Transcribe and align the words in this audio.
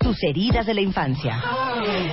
Tus 0.00 0.16
heridas 0.22 0.64
de 0.64 0.72
la 0.72 0.80
infancia. 0.80 1.42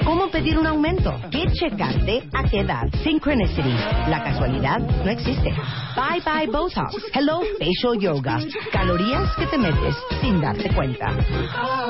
¿Cómo 0.03 0.29
pedir 0.29 0.57
un 0.59 0.67
aumento? 0.67 1.17
¿Qué 1.31 1.45
checarte? 1.53 2.27
¿A 2.33 2.43
qué 2.43 2.59
edad? 2.59 2.83
Synchronicity. 3.01 3.71
La 4.09 4.21
casualidad 4.25 4.79
no 4.79 5.09
existe. 5.09 5.53
Bye 5.95 6.21
bye 6.25 6.47
Botox. 6.47 6.95
Hello 7.13 7.39
Facial 7.57 7.97
Yoga. 7.97 8.39
Calorías 8.73 9.33
que 9.37 9.47
te 9.47 9.57
metes 9.57 9.95
sin 10.19 10.41
darte 10.41 10.69
cuenta. 10.75 11.13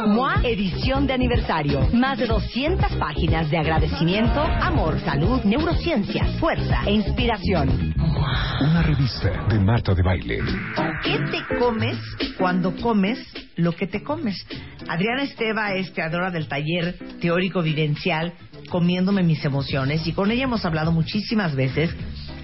MOA 0.05 0.41
edición 0.43 1.07
de 1.07 1.13
aniversario. 1.13 1.87
Más 1.93 2.19
de 2.19 2.27
200 2.27 2.91
páginas 2.97 3.49
de 3.49 3.57
agradecimiento, 3.57 4.39
amor, 4.39 4.99
salud, 4.99 5.41
neurociencia, 5.45 6.25
fuerza 6.39 6.83
e 6.85 6.91
inspiración. 6.91 7.95
Una 8.61 8.81
revista 8.83 9.47
de 9.49 9.59
Marta 9.59 9.93
de 9.95 10.03
Baile. 10.03 10.39
¿Qué 11.03 11.17
te 11.31 11.57
comes 11.57 11.97
cuando 12.37 12.75
comes 12.75 13.19
lo 13.55 13.71
que 13.71 13.87
te 13.87 14.03
comes? 14.03 14.45
Adriana 14.87 15.23
Esteva 15.23 15.73
es 15.73 15.86
creadora 15.91 16.31
del 16.31 16.47
taller 16.47 16.95
teórico 17.19 17.61
vivencial 17.61 18.33
Comiéndome 18.69 19.23
mis 19.23 19.43
emociones 19.45 20.05
y 20.07 20.11
con 20.11 20.29
ella 20.29 20.43
hemos 20.43 20.65
hablado 20.65 20.91
muchísimas 20.91 21.55
veces 21.55 21.89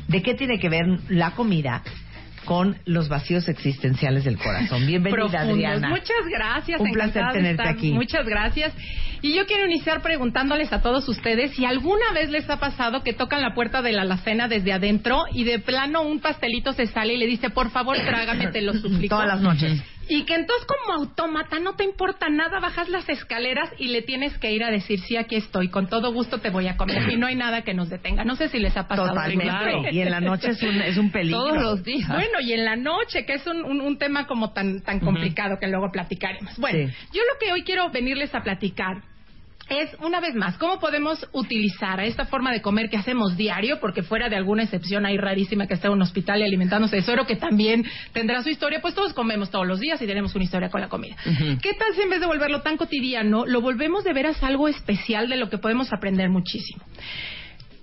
de 0.07 0.21
qué 0.21 0.35
tiene 0.35 0.57
que 0.57 0.69
ver 0.69 0.85
la 1.09 1.31
comida 1.31 1.83
con 2.45 2.77
los 2.85 3.09
vacíos 3.09 3.47
existenciales 3.49 4.23
del 4.23 4.37
corazón. 4.37 4.85
Bienvenida, 4.87 5.21
Profundos. 5.21 5.49
Adriana. 5.49 5.89
Muchas 5.89 6.25
gracias. 6.29 6.79
Un 6.79 6.91
placer 6.91 7.23
tenerte 7.33 7.67
aquí. 7.67 7.91
Muchas 7.91 8.25
gracias. 8.25 8.73
Y 9.21 9.33
yo 9.33 9.45
quiero 9.45 9.65
iniciar 9.65 10.01
preguntándoles 10.01 10.71
a 10.73 10.81
todos 10.81 11.07
ustedes 11.07 11.51
si 11.55 11.65
alguna 11.65 12.11
vez 12.13 12.29
les 12.29 12.49
ha 12.49 12.59
pasado 12.59 13.03
que 13.03 13.13
tocan 13.13 13.41
la 13.41 13.53
puerta 13.53 13.81
de 13.81 13.91
la 13.93 14.03
alacena 14.03 14.47
desde 14.47 14.73
adentro 14.73 15.23
y 15.33 15.43
de 15.43 15.59
plano 15.59 16.03
un 16.03 16.19
pastelito 16.19 16.73
se 16.73 16.87
sale 16.87 17.13
y 17.13 17.17
le 17.17 17.27
dice, 17.27 17.49
por 17.49 17.69
favor, 17.71 17.97
trágame, 17.97 18.47
te 18.47 18.61
lo 18.61 18.73
suplico. 18.81 19.15
Todas 19.15 19.27
las 19.27 19.41
noches. 19.41 19.81
Y 20.09 20.25
que 20.25 20.35
entonces 20.35 20.65
como 20.65 20.99
autómata 20.99 21.59
no 21.59 21.75
te 21.75 21.83
importa 21.83 22.27
nada, 22.29 22.59
bajas 22.59 22.89
las 22.89 23.07
escaleras 23.07 23.69
y 23.77 23.87
le 23.87 24.01
tienes 24.01 24.37
que 24.37 24.51
ir 24.51 24.63
a 24.63 24.69
decir, 24.71 24.99
sí, 24.99 25.15
aquí 25.17 25.35
estoy, 25.35 25.69
con 25.69 25.87
todo 25.87 26.11
gusto 26.13 26.39
te 26.39 26.49
voy 26.49 26.67
a 26.67 26.75
comer 26.77 27.11
y 27.11 27.17
no 27.17 27.27
hay 27.27 27.35
nada 27.35 27.61
que 27.63 27.73
nos 27.73 27.89
detenga. 27.89 28.23
No 28.25 28.35
sé 28.35 28.49
si 28.49 28.59
les 28.59 28.75
ha 28.75 28.87
pasado. 28.87 29.09
Totalmente. 29.09 29.45
Claro. 29.45 29.83
Y 29.91 30.01
en 30.01 30.11
la 30.11 30.19
noche 30.19 30.49
es 30.49 30.61
un, 30.63 30.81
es 30.81 30.97
un 30.97 31.11
peligro. 31.11 31.75
días. 31.77 32.07
Bueno, 32.09 32.39
y 32.41 32.53
en 32.53 32.65
la 32.65 32.75
noche, 32.75 33.25
que 33.25 33.33
es 33.33 33.47
un, 33.47 33.63
un- 33.63 33.81
un 33.81 33.97
tema 33.97 34.27
como 34.27 34.51
tan, 34.53 34.81
tan 34.81 34.99
complicado 34.99 35.57
que 35.59 35.67
luego 35.67 35.91
platicaremos. 35.91 36.57
Bueno, 36.57 36.87
Sí. 36.89 36.93
yo 37.13 37.21
lo 37.21 37.39
que 37.39 37.51
hoy 37.53 37.63
quiero 37.63 37.89
venirles 37.91 38.33
a 38.35 38.41
platicar 38.41 39.01
es, 39.69 39.89
una 40.01 40.19
vez 40.19 40.35
más, 40.35 40.57
cómo 40.57 40.79
podemos 40.79 41.25
utilizar 41.31 41.99
a 41.99 42.05
esta 42.05 42.25
forma 42.25 42.51
de 42.51 42.61
comer 42.61 42.89
que 42.89 42.97
hacemos 42.97 43.37
diario, 43.37 43.79
porque 43.79 44.03
fuera 44.03 44.29
de 44.29 44.35
alguna 44.35 44.63
excepción 44.63 45.05
hay 45.05 45.17
rarísima 45.17 45.67
que 45.67 45.75
esté 45.75 45.87
en 45.87 45.93
un 45.93 46.01
hospital 46.01 46.41
y 46.41 46.43
alimentándose 46.43 46.97
de 46.97 47.01
suero, 47.01 47.25
que 47.25 47.35
también 47.35 47.85
tendrá 48.11 48.43
su 48.43 48.49
historia, 48.49 48.81
pues 48.81 48.95
todos 48.95 49.13
comemos 49.13 49.49
todos 49.49 49.67
los 49.67 49.79
días 49.79 50.01
y 50.01 50.07
tenemos 50.07 50.35
una 50.35 50.43
historia 50.43 50.69
con 50.69 50.81
la 50.81 50.89
comida. 50.89 51.15
¿Qué 51.61 51.73
tal 51.73 51.93
si 51.95 52.01
en 52.01 52.09
vez 52.09 52.19
de 52.19 52.27
volverlo 52.27 52.61
tan 52.61 52.77
cotidiano, 52.77 53.45
lo 53.45 53.61
volvemos 53.61 54.03
de 54.03 54.13
veras 54.13 54.41
algo 54.43 54.67
especial 54.67 55.29
de 55.29 55.37
lo 55.37 55.49
que 55.49 55.57
podemos 55.57 55.91
aprender 55.93 56.29
muchísimo? 56.29 56.83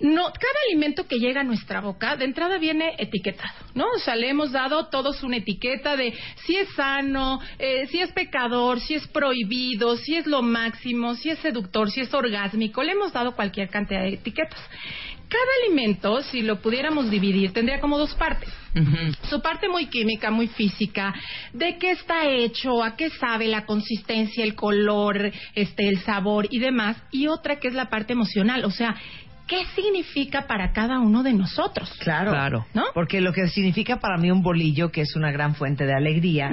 No, 0.00 0.24
cada 0.24 0.58
alimento 0.68 1.06
que 1.06 1.18
llega 1.18 1.42
a 1.42 1.44
nuestra 1.44 1.80
boca 1.80 2.16
de 2.16 2.24
entrada 2.24 2.56
viene 2.56 2.94
etiquetado, 2.98 3.52
¿no? 3.74 3.84
O 3.94 3.98
sea, 3.98 4.16
le 4.16 4.30
hemos 4.30 4.50
dado 4.50 4.86
todos 4.86 5.22
una 5.22 5.36
etiqueta 5.36 5.94
de 5.94 6.14
si 6.46 6.56
es 6.56 6.70
sano, 6.70 7.38
eh, 7.58 7.86
si 7.88 8.00
es 8.00 8.10
pecador, 8.12 8.80
si 8.80 8.94
es 8.94 9.06
prohibido, 9.08 9.96
si 9.96 10.16
es 10.16 10.26
lo 10.26 10.40
máximo, 10.40 11.14
si 11.16 11.28
es 11.28 11.38
seductor, 11.40 11.90
si 11.90 12.00
es 12.00 12.14
orgásmico. 12.14 12.82
Le 12.82 12.92
hemos 12.92 13.12
dado 13.12 13.36
cualquier 13.36 13.68
cantidad 13.68 14.00
de 14.00 14.14
etiquetas. 14.14 14.58
Cada 15.28 15.44
alimento, 15.64 16.22
si 16.22 16.42
lo 16.42 16.60
pudiéramos 16.60 17.08
dividir, 17.08 17.52
tendría 17.52 17.80
como 17.80 17.98
dos 17.98 18.14
partes. 18.14 18.48
Su 19.28 19.40
parte 19.40 19.68
muy 19.68 19.86
química, 19.86 20.30
muy 20.30 20.48
física, 20.48 21.14
de 21.52 21.76
qué 21.78 21.92
está 21.92 22.28
hecho, 22.28 22.82
a 22.82 22.96
qué 22.96 23.10
sabe, 23.10 23.46
la 23.46 23.64
consistencia, 23.64 24.42
el 24.42 24.56
color, 24.56 25.30
este, 25.54 25.86
el 25.86 26.00
sabor 26.00 26.48
y 26.50 26.58
demás. 26.58 26.96
Y 27.12 27.28
otra 27.28 27.60
que 27.60 27.68
es 27.68 27.74
la 27.74 27.90
parte 27.90 28.12
emocional, 28.12 28.64
o 28.64 28.70
sea, 28.72 28.96
qué 29.50 29.64
significa 29.74 30.46
para 30.46 30.72
cada 30.72 31.00
uno 31.00 31.24
de 31.24 31.32
nosotros. 31.32 31.92
Claro. 31.98 32.30
Claro. 32.30 32.66
¿No? 32.72 32.84
Porque 32.94 33.20
lo 33.20 33.32
que 33.32 33.48
significa 33.48 33.98
para 33.98 34.16
mí 34.16 34.30
un 34.30 34.42
bolillo, 34.42 34.92
que 34.92 35.00
es 35.00 35.16
una 35.16 35.32
gran 35.32 35.56
fuente 35.56 35.84
de 35.86 35.92
alegría, 35.92 36.50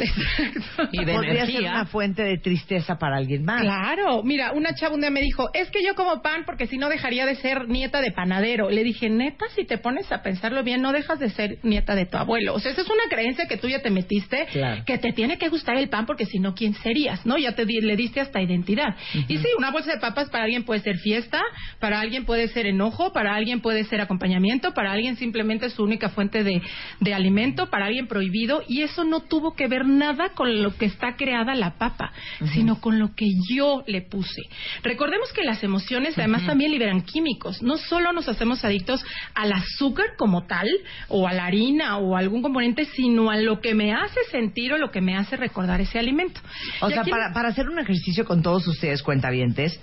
Y 0.92 1.06
de 1.06 1.14
podría 1.14 1.46
ser 1.46 1.62
una 1.62 1.86
fuente 1.86 2.24
de 2.24 2.38
tristeza 2.40 2.98
para 2.98 3.18
alguien 3.18 3.46
más. 3.46 3.62
Claro, 3.62 4.24
mira, 4.24 4.52
una 4.54 4.74
chava 4.74 4.96
un 4.96 5.02
día 5.02 5.12
me 5.12 5.22
dijo, 5.22 5.50
es 5.54 5.70
que 5.70 5.84
yo 5.86 5.94
como 5.94 6.22
pan 6.24 6.44
porque 6.46 6.66
si 6.66 6.78
no 6.80 6.90
dejaría 6.90 7.26
de 7.28 7.36
ser 7.36 7.68
nieta 7.70 8.02
de 8.02 8.12
panadero. 8.12 8.70
Le 8.72 8.84
dije, 8.84 9.10
neta, 9.10 9.46
si 9.56 9.64
te 9.66 9.78
pones 9.78 10.12
a 10.12 10.24
pensarlo 10.24 10.64
bien, 10.64 10.82
no 10.82 10.92
dejas 10.92 11.20
de 11.20 11.30
ser 11.30 11.60
nieta 11.62 11.94
de 11.94 12.08
tu 12.08 12.18
abuelo. 12.18 12.56
O 12.56 12.60
sea, 12.60 12.72
esa 12.72 12.82
es 12.82 12.90
una 12.90 13.04
creencia 13.10 13.48
que 13.48 13.58
tú 13.58 13.68
ya 13.70 13.82
te 13.84 13.92
metiste, 13.92 14.48
Claro. 14.52 14.84
que 14.86 14.98
te 14.98 15.14
tiene 15.14 15.38
que 15.38 15.50
gustar 15.50 15.78
el 15.78 15.90
pan 15.90 16.08
porque 16.08 16.26
si 16.26 16.40
no, 16.40 16.56
¿quién 16.56 16.74
serías? 16.74 17.26
¿No? 17.28 17.38
Ya 17.38 17.54
te 17.54 17.66
di- 17.66 17.82
le 17.82 17.96
diste 17.96 18.22
hasta 18.22 18.42
identidad. 18.42 18.96
Y 19.28 19.38
sí, 19.38 19.48
una 19.58 19.70
bolsa 19.70 19.92
de 19.92 20.00
papas 20.00 20.30
para 20.30 20.46
alguien 20.46 20.64
puede 20.64 20.80
ser 20.82 20.98
fiesta, 20.98 21.42
para 21.80 22.00
alguien 22.00 22.26
puede 22.26 22.48
ser 22.48 22.66
enojo, 22.66 22.87
para 23.14 23.36
alguien 23.36 23.62
puede 23.62 23.84
ser 23.84 24.02
acompañamiento, 24.02 24.74
para 24.74 24.92
alguien 24.92 25.16
simplemente 25.18 25.68
es 25.68 25.74
su 25.74 25.84
única 25.84 26.10
fuente 26.10 26.44
de, 26.44 26.62
de 27.00 27.14
alimento, 27.14 27.70
para 27.70 27.86
alguien 27.86 28.08
prohibido. 28.08 28.64
Y 28.68 28.82
eso 28.82 29.04
no 29.04 29.22
tuvo 29.22 29.56
que 29.56 29.68
ver 29.68 29.86
nada 29.86 30.30
con 30.30 30.62
lo 30.64 30.76
que 30.78 30.86
está 30.86 31.16
creada 31.16 31.56
la 31.56 31.78
papa, 31.78 32.12
sino 32.54 32.80
con 32.82 33.00
lo 33.00 33.14
que 33.16 33.26
yo 33.50 33.84
le 33.88 34.02
puse. 34.02 34.42
Recordemos 34.84 35.32
que 35.34 35.44
las 35.44 35.64
emociones 35.64 36.18
además 36.18 36.46
también 36.46 36.72
liberan 36.72 37.02
químicos. 37.02 37.62
No 37.62 37.78
solo 37.78 38.12
nos 38.14 38.28
hacemos 38.28 38.64
adictos 38.66 39.04
al 39.34 39.52
azúcar 39.54 40.06
como 40.18 40.46
tal, 40.46 40.68
o 41.10 41.28
a 41.28 41.34
la 41.34 41.46
harina, 41.46 41.98
o 41.98 42.16
a 42.16 42.20
algún 42.20 42.42
componente, 42.42 42.86
sino 42.86 43.30
a 43.30 43.38
lo 43.38 43.60
que 43.62 43.74
me 43.74 43.94
hace 43.94 44.20
sentir 44.32 44.74
o 44.74 44.78
lo 44.78 44.92
que 44.92 45.02
me 45.02 45.16
hace 45.16 45.36
recordar 45.38 45.82
ese 45.82 46.00
alimento. 46.00 46.40
O 46.82 46.90
Y 46.90 46.94
sea, 46.94 47.02
aquí- 47.02 47.12
para, 47.12 47.34
para 47.34 47.50
hacer 47.50 47.70
un 47.70 47.80
ejercicio 47.80 48.26
con 48.26 48.42
todos 48.42 48.68
ustedes, 48.68 49.02
cuentavientes, 49.04 49.80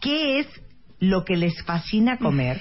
¿qué 0.00 0.40
es 0.40 0.46
lo 1.02 1.24
que 1.24 1.36
les 1.36 1.60
fascina 1.64 2.16
comer 2.16 2.60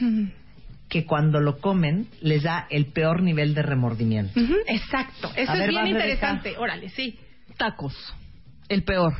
que 0.90 1.06
cuando 1.06 1.40
lo 1.40 1.59
comen 1.59 2.07
les 2.22 2.41
da 2.41 2.66
el 2.72 2.88
peor 2.88 3.22
nivel 3.22 3.53
de 3.53 3.62
remordimiento? 3.62 4.40
Exacto. 4.68 5.31
Eso 5.35 5.52
A 5.52 5.53
es 5.53 5.59
ver, 5.59 5.69
bien 5.69 5.88
interesante. 5.88 6.57
Órale, 6.57 6.90
sí. 6.90 7.19
Tacos. 7.56 7.94
El 8.68 8.84
peor. 8.84 9.13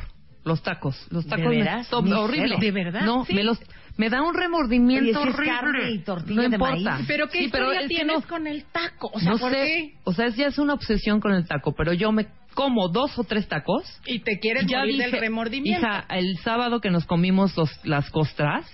Los 0.44 0.62
tacos. 0.62 0.96
Los 1.10 1.24
¿De 1.24 1.30
tacos 1.30 1.46
me 1.46 1.56
veras? 1.58 1.92
horrible. 1.92 2.56
¿De 2.58 2.70
verdad? 2.72 3.02
No, 3.02 3.24
Sí. 3.24 3.34
me 3.34 3.44
los 3.44 3.58
me 3.96 4.08
da 4.08 4.22
un 4.22 4.34
remordimiento 4.34 5.20
Oye, 5.20 5.22
si 5.22 5.28
es 5.28 5.34
horrible. 5.34 5.52
carne 5.60 5.90
y 5.92 5.98
tortilla 5.98 6.34
no 6.36 6.42
de 6.48 6.56
importa. 6.56 6.90
maíz. 6.94 7.04
Pero 7.06 7.28
¿qué 7.28 7.38
Sí, 7.44 7.48
pero 7.52 7.64
historia 7.66 7.80
que 7.82 7.88
tienes 7.94 8.20
no- 8.22 8.26
con 8.28 8.46
el 8.46 8.64
taco? 8.64 9.10
O 9.12 9.20
sea, 9.20 9.32
no 9.32 9.38
¿por 9.38 9.52
sé, 9.52 9.56
qué? 9.64 9.94
o 10.04 10.12
sea, 10.14 10.26
es 10.26 10.36
ya 10.36 10.46
es 10.46 10.58
una 10.58 10.72
obsesión 10.74 11.20
con 11.20 11.32
el 11.32 11.46
taco, 11.46 11.74
pero 11.76 11.92
yo 11.92 12.10
me 12.10 12.26
como 12.54 12.88
dos 12.88 13.18
o 13.18 13.24
tres 13.24 13.46
tacos. 13.48 13.84
Y 14.06 14.20
te 14.20 14.38
quieres 14.40 14.66
ya 14.66 14.78
morir 14.78 14.96
dije, 14.96 15.10
del 15.10 15.20
remordimiento. 15.20 15.80
hija, 15.86 16.06
el 16.10 16.36
sábado 16.38 16.80
que 16.80 16.90
nos 16.90 17.04
comimos 17.06 17.56
los, 17.56 17.70
las 17.84 18.10
costras, 18.10 18.66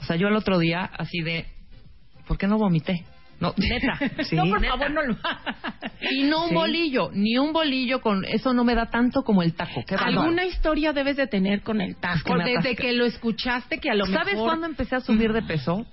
o 0.00 0.04
sea, 0.04 0.16
yo 0.16 0.28
el 0.28 0.36
otro 0.36 0.58
día 0.58 0.82
así 0.96 1.20
de, 1.20 1.46
¿por 2.26 2.38
qué 2.38 2.46
no 2.46 2.56
vomité? 2.56 3.04
No, 3.42 3.52
neta. 3.56 3.98
Sí. 4.24 4.36
no, 4.36 4.44
por 4.48 4.60
Neta. 4.60 4.72
favor, 4.74 4.90
no 4.92 5.02
lo 5.02 5.16
Y 6.10 6.22
no 6.24 6.44
un 6.44 6.48
Sí. 6.50 6.54
bolillo, 6.54 7.10
ni 7.12 7.36
un 7.38 7.52
bolillo 7.52 8.00
con 8.00 8.24
eso 8.24 8.54
no 8.54 8.64
me 8.64 8.74
da 8.74 8.86
tanto 8.86 9.22
como 9.22 9.42
el 9.42 9.54
taco. 9.54 9.82
Qué. 9.86 9.96
Alguna 9.96 10.44
historia 10.46 10.92
debes 10.92 11.16
de 11.16 11.26
tener 11.26 11.62
con 11.62 11.80
el 11.80 11.96
taco. 11.96 12.34
que 12.36 12.44
desde 12.44 12.76
que 12.76 12.92
lo 12.92 13.04
escuchaste, 13.04 13.78
que 13.78 13.90
a 13.90 13.94
lo 13.94 14.06
¿Sabes 14.06 14.34
mejor... 14.34 14.48
cuándo 14.48 14.66
empecé 14.66 14.96
a 14.96 15.00
subir 15.00 15.32
de 15.32 15.42
peso? 15.42 15.84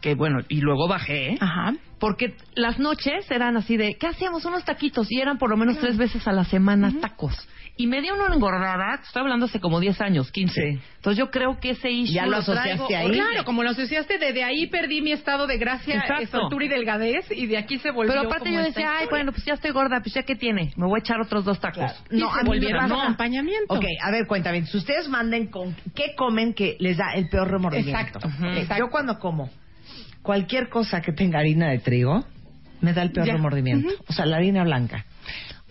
Que 0.00 0.16
bueno, 0.16 0.40
y 0.48 0.60
luego 0.60 0.88
bajé, 0.88 1.34
¿eh? 1.34 1.38
Ajá. 1.40 1.74
Porque 2.00 2.34
las 2.56 2.80
noches 2.80 3.30
eran 3.30 3.56
así 3.56 3.76
de, 3.76 3.94
¿qué 3.94 4.08
hacíamos? 4.08 4.44
Unos 4.44 4.64
taquitos. 4.64 5.06
Y 5.12 5.20
eran 5.20 5.38
por 5.38 5.48
lo 5.48 5.56
menos 5.56 5.78
tres 5.78 5.96
veces 5.96 6.26
a 6.26 6.32
la 6.32 6.42
semana 6.44 6.92
tacos. 7.00 7.36
Y 7.74 7.86
me 7.86 8.02
dio 8.02 8.14
una 8.14 8.32
engordada, 8.34 9.00
estoy 9.02 9.22
hablando 9.22 9.46
hace 9.46 9.58
como 9.58 9.80
10 9.80 9.98
años, 10.02 10.30
15. 10.30 10.52
Sí. 10.54 10.78
Entonces 10.96 11.18
yo 11.18 11.30
creo 11.30 11.58
que 11.58 11.70
ese 11.70 11.90
issue 11.90 12.14
Ya 12.14 12.26
lo 12.26 12.42
traigo 12.42 12.52
asociaste 12.52 12.96
ahí. 12.96 13.06
horrible. 13.06 13.24
Claro, 13.30 13.44
como 13.46 13.62
lo 13.62 13.70
asociaste, 13.70 14.18
desde 14.18 14.44
ahí 14.44 14.66
perdí 14.66 15.00
mi 15.00 15.12
estado 15.12 15.46
de 15.46 15.56
gracia, 15.56 16.04
soltura 16.30 16.66
y 16.66 16.68
delgadez, 16.68 17.24
y 17.30 17.46
de 17.46 17.56
aquí 17.56 17.78
se 17.78 17.90
volvió 17.90 18.12
Pero 18.12 18.26
aparte 18.26 18.50
como 18.50 18.60
yo 18.60 18.64
decía, 18.66 18.92
ay, 18.98 19.06
bueno, 19.08 19.32
pues 19.32 19.44
ya 19.46 19.54
estoy 19.54 19.70
gorda, 19.70 20.00
pues 20.00 20.14
ya 20.14 20.22
que 20.22 20.36
tiene, 20.36 20.72
me 20.76 20.86
voy 20.86 20.98
a 20.98 21.00
echar 21.00 21.18
otros 21.20 21.44
dos 21.46 21.58
tacos. 21.60 21.90
Y 22.10 22.18
se 22.18 22.24
a 22.24 22.42
mí 22.44 22.60
me 22.60 22.66
un 22.84 22.92
acompañamiento. 22.92 23.72
Ok, 23.74 23.84
a 24.02 24.10
ver, 24.10 24.26
cuéntame. 24.26 24.66
Si 24.66 24.76
ustedes 24.76 25.08
manden 25.08 25.46
con 25.46 25.74
qué 25.94 26.14
comen 26.14 26.52
que 26.52 26.76
les 26.78 26.98
da 26.98 27.14
el 27.14 27.28
peor 27.30 27.50
remordimiento. 27.50 27.98
Exacto, 27.98 28.18
Ok, 28.28 28.56
exacto. 28.58 28.84
Yo 28.84 28.90
cuando 28.90 29.18
como 29.18 29.50
cualquier 30.22 30.68
cosa 30.68 31.00
que 31.00 31.12
tenga 31.12 31.38
harina 31.38 31.70
de 31.70 31.78
trigo, 31.78 32.24
me 32.80 32.92
da 32.92 33.02
el 33.02 33.12
peor 33.12 33.26
Ya. 33.26 33.32
remordimiento. 33.32 33.88
Ujú. 33.88 34.04
O 34.08 34.12
sea, 34.12 34.26
la 34.26 34.36
harina 34.36 34.62
blanca. 34.64 35.06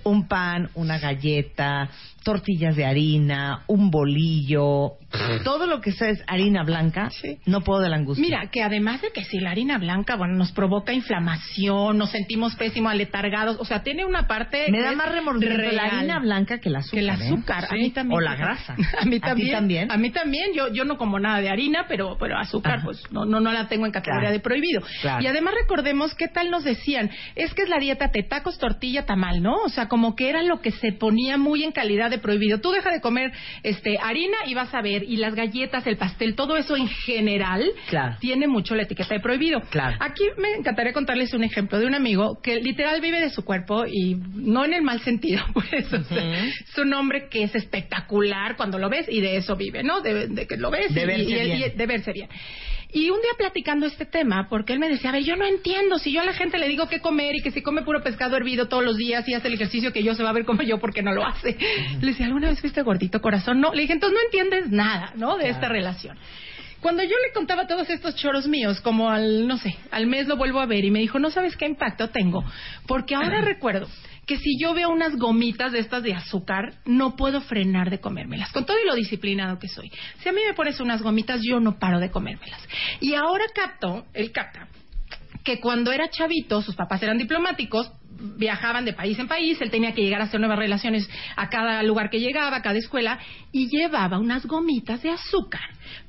Un 0.04 0.28
pan, 0.28 0.70
una 0.76 1.00
galleta, 1.00 1.90
tortillas 2.24 2.76
de 2.76 2.86
harina, 2.86 3.64
un 3.68 3.92
bolillo, 3.92 4.98
todo 5.44 5.68
lo 5.68 5.82
que 5.82 5.92
sea 5.92 6.10
es 6.10 6.24
harina 6.28 6.64
blanca, 6.64 7.10
Sí. 7.10 7.38
no 7.46 7.62
puedo 7.62 7.82
de 7.82 7.90
la 7.90 7.98
angustia. 7.98 8.24
Mira, 8.24 8.50
que 8.52 8.64
además 8.64 9.02
de 9.02 9.12
que 9.12 9.24
si 9.24 9.40
la 9.40 9.52
harina 9.52 9.78
blanca, 9.78 10.16
bueno, 10.16 10.36
nos 10.36 10.52
provoca 10.52 10.94
inflamación, 10.94 11.98
nos 11.98 12.12
sentimos 12.12 12.56
pésimo, 12.56 12.90
aletargados, 12.90 13.58
o 13.60 13.66
sea, 13.66 13.84
tiene 13.84 14.06
una 14.06 14.28
parte... 14.28 14.68
me 14.72 14.82
da 14.82 14.92
más 14.94 15.12
remordimiento 15.12 15.72
la 15.72 15.84
harina 15.84 16.20
blanca 16.20 16.60
que 16.60 16.70
el 16.70 16.76
azúcar. 16.78 16.94
que 16.94 17.00
el 17.00 17.10
¿eh? 17.10 17.12
azúcar, 17.14 17.66
a 17.66 17.68
Sí. 17.70 17.76
mí 17.76 17.90
también. 17.92 18.18
O 18.18 18.22
la 18.22 18.36
grasa. 18.36 18.76
A 19.02 19.06
mí 19.06 19.16
¿A 19.18 19.20
ti 19.20 19.20
también. 19.20 19.52
también? 19.52 19.92
A 19.92 19.98
mí 19.98 20.10
también. 20.12 20.54
Yo, 20.54 20.72
yo 20.74 20.86
no 20.86 20.98
como 20.98 21.20
nada 21.20 21.40
de 21.42 21.50
harina, 21.50 21.86
pero, 21.88 22.18
pero 22.20 22.38
azúcar, 22.38 22.76
Ajá. 22.78 22.86
pues 22.86 23.04
no, 23.12 23.26
no, 23.26 23.40
no 23.40 23.52
la 23.52 23.68
tengo 23.68 23.86
en 23.86 23.92
categoría 23.92 24.22
Claro. 24.30 24.34
de 24.34 24.40
prohibido. 24.40 24.82
Claro. 25.02 25.24
Y 25.24 25.28
además 25.28 25.54
recordemos 25.62 26.14
qué 26.16 26.28
tal 26.28 26.50
nos 26.52 26.64
decían, 26.64 27.10
es 27.36 27.54
que 27.54 27.64
es 27.64 27.70
la 27.70 27.78
dieta 27.80 28.08
de 28.14 28.24
tacos, 28.24 28.58
tortilla, 28.60 29.06
tamal, 29.06 29.42
¿no? 29.42 29.56
O 29.66 29.70
sea, 29.70 29.88
como 29.88 30.16
que 30.16 30.30
era 30.30 30.42
lo 30.44 30.62
que 30.62 30.72
se 30.72 30.92
ponía 30.92 31.38
muy 31.38 31.64
en 31.64 31.72
calidad 31.72 32.10
de 32.10 32.18
prohibido. 32.20 32.60
Tú 32.60 32.72
deja 32.72 32.92
de 32.92 33.02
comer 33.02 33.32
este 33.64 33.98
harina 34.00 34.38
y 34.46 34.54
vas 34.54 34.74
a 34.74 34.82
ver, 34.82 35.01
y 35.04 35.18
las 35.18 35.36
galletas, 35.36 35.86
el 35.88 35.98
pastel, 35.98 36.36
todo 36.36 36.58
eso 36.58 36.76
en 36.78 36.88
general 36.88 37.64
Claro. 37.90 38.18
tiene 38.20 38.48
mucho 38.48 38.76
la 38.76 38.84
etiqueta 38.84 39.14
de 39.16 39.20
prohibido. 39.20 39.62
Claro. 39.70 39.98
Aquí 40.00 40.24
me 40.38 40.54
encantaría 40.54 40.94
contarles 40.94 41.34
un 41.34 41.44
ejemplo 41.44 41.80
de 41.80 41.86
un 41.86 41.96
amigo 41.96 42.40
que 42.42 42.60
literal 42.62 43.02
vive 43.02 43.20
de 43.20 43.30
su 43.30 43.44
cuerpo 43.44 43.86
y 43.86 44.16
no 44.34 44.66
en 44.66 44.74
el 44.74 44.82
mal 44.82 45.00
sentido, 45.02 45.44
pues. 45.54 45.92
o 45.94 46.04
sea, 46.04 46.46
es 46.46 46.78
un 46.78 46.94
hombre 46.94 47.28
que 47.30 47.44
es 47.44 47.56
espectacular 47.56 48.56
cuando 48.56 48.78
lo 48.78 48.90
ves 48.90 49.08
y 49.10 49.22
de 49.22 49.38
eso 49.38 49.56
vive, 49.56 49.84
¿no? 49.84 50.02
De, 50.02 50.28
de 50.28 50.48
que 50.48 50.58
lo 50.58 50.72
ves 50.72 50.94
De 50.94 51.04
y, 51.04 51.06
verse 51.06 51.24
y- 51.24 51.34
y- 51.52 51.56
bien. 51.58 51.78
de 51.78 51.86
verse 51.86 52.12
bien. 52.14 52.30
Y 52.94 53.10
un 53.10 53.22
día 53.22 53.32
platicando 53.38 53.86
este 53.86 54.06
tema, 54.06 54.48
porque 54.50 54.74
él 54.74 54.80
me 54.80 54.90
decía, 54.90 55.12
a 55.12 55.14
ver, 55.14 55.24
yo 55.24 55.38
no 55.38 55.46
entiendo, 55.46 55.98
si 55.98 56.12
yo 56.12 56.22
a 56.22 56.26
la 56.26 56.34
gente 56.34 56.58
le 56.58 56.68
digo 56.68 56.90
qué 56.90 57.00
comer 57.00 57.36
y 57.36 57.42
que 57.42 57.52
si 57.52 57.62
come 57.62 57.84
puro 57.84 58.04
pescado 58.04 58.36
hervido 58.36 58.68
todos 58.68 58.84
los 58.84 58.98
días 58.98 59.28
y 59.30 59.34
hace 59.34 59.48
el 59.48 59.54
ejercicio 59.54 59.94
que 59.94 60.04
yo 60.04 60.14
se 60.14 60.24
va 60.24 60.30
a 60.30 60.34
ver 60.34 60.46
como 60.46 60.62
yo 60.62 60.78
porque 60.80 61.02
no 61.02 61.14
lo 61.14 61.26
hace. 61.26 61.58
Le 62.02 62.08
decía, 62.08 62.26
¿alguna 62.26 62.50
vez 62.50 62.60
fuiste 62.60 62.82
gordito 62.82 63.22
corazón? 63.22 63.62
No, 63.62 63.74
le 63.74 63.84
dije, 63.84 63.94
entonces 63.94 64.20
no 64.20 64.26
entiendes 64.26 64.72
nada, 64.72 65.14
¿no? 65.16 65.38
De 65.38 65.50
esta 65.50 65.70
relación. 65.70 66.18
Cuando 66.82 67.04
yo 67.04 67.10
le 67.10 67.32
contaba 67.34 67.68
todos 67.68 67.90
estos 67.90 68.16
choros 68.16 68.48
míos, 68.48 68.82
como 68.82 69.10
al, 69.10 69.48
no 69.48 69.58
sé, 69.58 69.78
al 69.92 70.08
mes 70.08 70.28
lo 70.28 70.36
vuelvo 70.36 70.60
a 70.60 70.66
ver 70.66 70.84
y 70.84 70.92
me 70.92 71.00
dijo, 71.00 71.20
no 71.20 71.30
sabes 71.30 71.56
qué 71.56 71.66
impacto 71.68 72.10
tengo, 72.10 72.44
porque 72.88 73.16
ahora 73.16 73.42
recuerdo 73.46 73.88
que 74.26 74.38
si 74.38 74.58
yo 74.60 74.74
veo 74.74 74.90
unas 74.90 75.18
gomitas 75.18 75.72
de 75.72 75.80
estas 75.80 76.04
de 76.04 76.14
azúcar, 76.14 76.76
no 76.86 77.16
puedo 77.16 77.42
frenar 77.42 77.90
de 77.90 78.00
comérmelas, 78.00 78.52
con 78.52 78.66
todo 78.66 78.78
y 78.82 78.88
lo 78.88 78.96
disciplinado 78.96 79.60
que 79.60 79.68
soy. 79.68 79.92
Si 80.20 80.30
a 80.30 80.32
mí 80.32 80.42
me 80.48 80.54
pones 80.54 80.80
unas 80.80 81.02
gomitas, 81.02 81.42
yo 81.44 81.60
no 81.60 81.80
paro 81.80 82.00
de 82.00 82.12
comérmelas. 82.12 82.62
Y 83.00 83.16
ahora 83.16 83.46
capto, 83.54 84.06
él 84.14 84.32
capta, 84.32 84.68
que 85.44 85.60
cuando 85.60 85.92
era 85.92 86.10
chavito, 86.10 86.62
sus 86.62 86.76
papás 86.76 87.02
eran 87.02 87.18
diplomáticos, 87.18 87.92
viajaban 88.38 88.86
de 88.86 88.94
país 88.94 89.18
en 89.18 89.28
país, 89.28 89.60
él 89.62 89.72
tenía 89.72 89.94
que 89.94 90.04
llegar 90.04 90.22
a 90.22 90.26
hacer 90.26 90.40
nuevas 90.40 90.60
relaciones 90.60 91.10
a 91.36 91.50
cada 91.50 91.82
lugar 91.82 92.10
que 92.10 92.20
llegaba, 92.20 92.58
a 92.58 92.62
cada 92.62 92.78
escuela, 92.78 93.20
y 93.52 93.68
llevaba 93.70 94.20
unas 94.20 94.46
gomitas 94.46 95.02
de 95.02 95.10
azúcar 95.10 95.62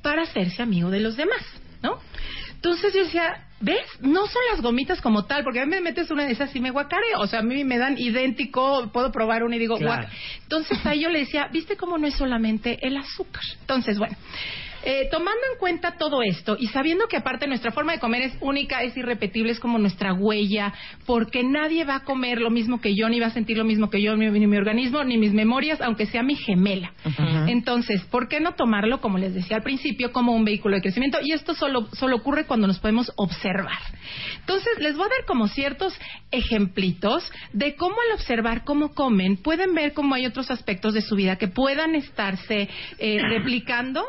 para 0.03 0.23
hacerse 0.23 0.63
amigo 0.63 0.91
de 0.91 1.01
los 1.01 1.17
demás, 1.17 1.43
¿no? 1.83 1.99
Entonces 2.55 2.93
yo 2.95 3.05
decía, 3.05 3.47
¿ves? 3.63 3.87
No 4.01 4.27
son 4.27 4.43
las 4.51 4.61
gomitas 4.61 5.01
como 5.01 5.25
tal, 5.25 5.45
porque 5.45 5.61
a 5.61 5.65
mí 5.65 5.71
me 5.71 5.81
metes 5.81 6.11
una 6.11 6.25
de 6.27 6.33
esas 6.33 6.55
y 6.55 6.61
me 6.61 6.71
guacareo, 6.71 7.21
o 7.21 7.27
sea, 7.27 7.41
a 7.41 7.43
mí 7.43 7.65
me 7.65 7.79
dan 7.79 7.97
idéntico, 7.99 8.91
puedo 8.93 9.11
probar 9.11 9.45
una 9.45 9.57
y 9.57 9.59
digo, 9.59 9.79
Claro. 9.79 10.09
Entonces 10.43 10.85
ahí 10.85 11.01
yo 11.01 11.09
le 11.09 11.21
decía, 11.21 11.49
¿viste 11.53 11.77
cómo 11.77 11.97
no 11.99 12.07
es 12.07 12.15
solamente 12.15 12.79
el 12.87 12.97
azúcar? 12.97 13.43
Entonces, 13.61 13.99
bueno, 13.99 14.17
eh, 14.85 15.09
tomando 15.11 15.41
en 15.53 15.59
cuenta 15.59 15.93
todo 15.93 16.23
esto 16.23 16.57
y 16.59 16.67
sabiendo 16.69 17.07
que 17.09 17.17
aparte 17.17 17.47
nuestra 17.47 17.73
forma 17.73 17.93
de 17.93 17.99
comer 17.99 18.23
es 18.23 18.37
única, 18.41 18.83
es 18.83 18.97
irrepetible, 18.97 19.53
es 19.53 19.61
como 19.61 19.79
nuestra 19.79 20.13
huella, 20.13 20.73
porque 21.07 21.43
nadie 21.45 21.85
va 21.85 21.97
a 21.97 22.05
comer 22.05 22.41
lo 22.41 22.51
mismo 22.51 22.81
que 22.81 22.95
yo, 22.95 23.09
ni 23.09 23.21
va 23.21 23.27
a 23.27 23.31
sentir 23.31 23.57
lo 23.57 23.65
mismo 23.65 23.91
que 23.91 24.03
yo, 24.03 24.17
ni, 24.17 24.31
ni 24.31 24.47
mi 24.47 24.57
organismo, 24.57 25.05
ni 25.05 25.19
mis 25.19 25.33
memorias, 25.33 25.81
aunque 25.81 26.07
sea 26.07 26.23
mi 26.23 26.37
gemela. 26.37 26.93
Entonces, 27.47 28.03
¿por 28.05 28.29
qué 28.29 28.41
no 28.41 28.53
tomarlo, 28.53 29.01
como 29.01 29.19
les 29.19 29.35
decía 29.35 29.57
al 29.57 29.63
principio, 29.63 30.13
como 30.13 30.35
un 30.35 30.45
vehículo 30.45 30.77
de 30.77 30.83
crecimiento? 30.83 31.19
Y 31.23 31.33
esto 31.33 31.55
solo, 31.55 31.89
solo 31.93 32.17
ocurre 32.17 32.45
cuando 32.45 32.67
nos 32.67 32.79
podemos 32.79 33.13
observar. 33.17 33.79
Entonces, 34.41 34.79
les 34.79 34.97
voy 34.97 35.07
a 35.07 35.09
dar 35.09 35.27
como 35.27 35.49
ciertos 35.49 35.99
ejemplitos 36.31 37.31
de 37.53 37.77
cómo 37.77 37.97
al 38.09 38.15
observar 38.15 38.65
cómo 38.65 38.95
comen, 38.95 39.37
pueden 39.37 39.75
ver 39.75 39.93
cómo 39.93 40.15
hay 40.15 40.27
otros 40.27 40.51
aspectos 40.51 40.95
de 40.95 41.03
su 41.03 41.15
vida 41.15 41.37
que 41.37 41.49
puedan 41.49 41.95
estarse 41.95 42.69
eh, 42.99 43.19
replicando 43.29 44.05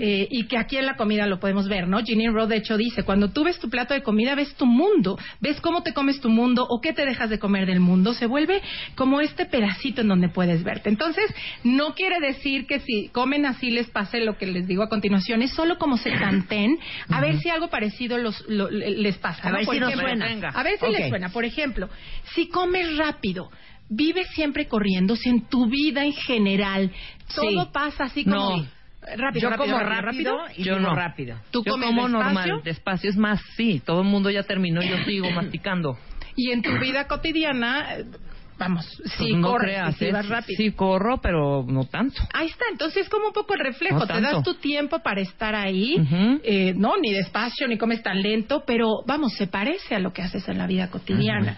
eh, 0.00 0.28
y 0.30 0.44
que 0.46 0.56
aquí 0.58 0.76
en 0.76 0.86
la 0.86 0.96
comida 0.96 1.26
lo 1.26 1.40
podemos 1.40 1.68
ver, 1.68 1.88
¿no? 1.88 1.98
Ginny 2.04 2.28
Rowe, 2.28 2.46
de 2.48 2.56
hecho, 2.56 2.76
dice, 2.76 3.02
cuando 3.02 3.30
tú 3.30 3.44
ves 3.44 3.58
tu 3.58 3.68
plato 3.68 3.94
de 3.94 4.02
comida, 4.02 4.34
ves 4.34 4.54
tu 4.54 4.66
mundo, 4.66 5.18
ves 5.40 5.60
cómo 5.60 5.82
te 5.82 5.92
comes 5.92 6.20
tu 6.20 6.28
mundo 6.28 6.66
o 6.68 6.80
qué 6.80 6.92
te 6.92 7.04
dejas 7.04 7.30
de 7.30 7.38
comer 7.38 7.66
del 7.66 7.80
mundo, 7.80 8.14
se 8.14 8.26
vuelve 8.26 8.62
como 8.94 9.20
este 9.20 9.46
pedacito 9.46 10.00
en 10.02 10.08
donde 10.08 10.28
puedes 10.28 10.62
verte. 10.64 10.88
Entonces, 10.88 11.24
no 11.64 11.94
quiere 11.94 12.20
decir 12.20 12.66
que 12.66 12.80
si 12.80 13.08
comen 13.08 13.46
así 13.46 13.70
les 13.70 13.88
pase 13.90 14.20
lo 14.20 14.36
que 14.38 14.46
les 14.46 14.66
digo 14.66 14.82
a 14.82 14.88
continuación, 14.88 15.42
es 15.42 15.52
solo 15.52 15.78
como 15.78 15.96
se 15.96 16.10
canten, 16.12 16.78
a 17.08 17.20
ver 17.20 17.38
si 17.38 17.48
algo 17.50 17.68
parecido 17.68 18.18
los, 18.18 18.44
lo- 18.48 18.70
les 18.70 19.18
pasa. 19.18 19.48
A 19.48 19.50
¿no? 19.50 19.56
ver 19.58 19.64
Por 19.66 19.74
si 19.74 19.80
nos 19.80 19.90
ejemplo, 19.92 20.08
suena. 20.26 20.48
A 20.48 20.62
ver 20.62 20.78
si 20.78 20.86
les 20.92 21.08
suena. 21.08 21.28
Por 21.30 21.44
ejemplo, 21.44 21.88
si 22.34 22.48
comes 22.48 22.96
rápido, 22.96 23.50
vives 23.90 24.28
siempre 24.34 24.66
corriendo, 24.66 25.16
si 25.16 25.28
en 25.30 25.46
tu 25.48 25.66
vida 25.68 26.04
en 26.04 26.12
general 26.12 26.90
todo 27.34 27.64
Sí. 27.64 27.70
pasa 27.72 28.04
así 28.04 28.24
como... 28.24 28.56
No. 28.58 28.77
Rápido, 29.16 29.42
Yo 29.42 29.50
rápido, 29.50 29.76
como 29.78 29.78
rápido, 29.90 30.36
y 30.56 30.62
Yo 30.64 30.74
como 30.74 30.88
no. 30.88 30.94
rápido. 30.94 31.36
Tú 31.50 31.62
yo 31.64 31.72
como 31.72 31.86
despacio. 31.86 32.08
normal, 32.08 32.60
despacio. 32.64 33.10
Es 33.10 33.16
más, 33.16 33.40
sí, 33.56 33.80
todo 33.84 34.02
el 34.02 34.08
mundo 34.08 34.30
ya 34.30 34.42
terminó 34.42 34.82
y 34.82 34.88
yo 34.88 34.98
sigo 35.04 35.30
masticando. 35.34 35.96
Y 36.36 36.50
en 36.52 36.62
tu 36.62 36.70
vida 36.78 37.06
cotidiana, 37.08 37.96
vamos, 38.58 38.86
Pues 38.98 39.12
sí 39.14 39.32
no 39.34 39.48
corres, 39.52 39.70
creas, 39.70 39.96
sí 39.96 40.04
¿eh? 40.06 40.12
vas 40.12 40.28
rápido. 40.28 40.56
Sí 40.56 40.70
corro, 40.72 41.18
pero 41.20 41.64
no 41.66 41.84
tanto. 41.84 42.20
Ahí 42.32 42.46
está, 42.48 42.64
entonces 42.70 43.04
es 43.04 43.08
como 43.08 43.28
un 43.28 43.32
poco 43.32 43.54
el 43.54 43.60
reflejo, 43.60 43.98
No 44.00 44.06
te 44.06 44.20
das 44.20 44.42
tu 44.44 44.54
tiempo 44.54 44.98
para 45.00 45.20
estar 45.20 45.54
ahí, 45.54 45.96
eh, 46.44 46.74
no, 46.76 46.96
ni 47.00 47.12
despacio, 47.12 47.66
ni 47.66 47.76
comes 47.78 48.02
tan 48.02 48.20
lento, 48.22 48.62
pero 48.66 49.02
vamos, 49.06 49.32
se 49.34 49.46
parece 49.48 49.94
a 49.96 49.98
lo 49.98 50.12
que 50.12 50.22
haces 50.22 50.48
en 50.48 50.58
la 50.58 50.66
vida 50.66 50.90
cotidiana. 50.90 51.56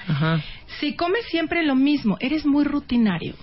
Si 0.78 0.94
comes 0.94 1.24
siempre 1.26 1.62
lo 1.64 1.74
mismo, 1.74 2.16
eres 2.20 2.46
muy 2.46 2.64
rutinario. 2.64 3.34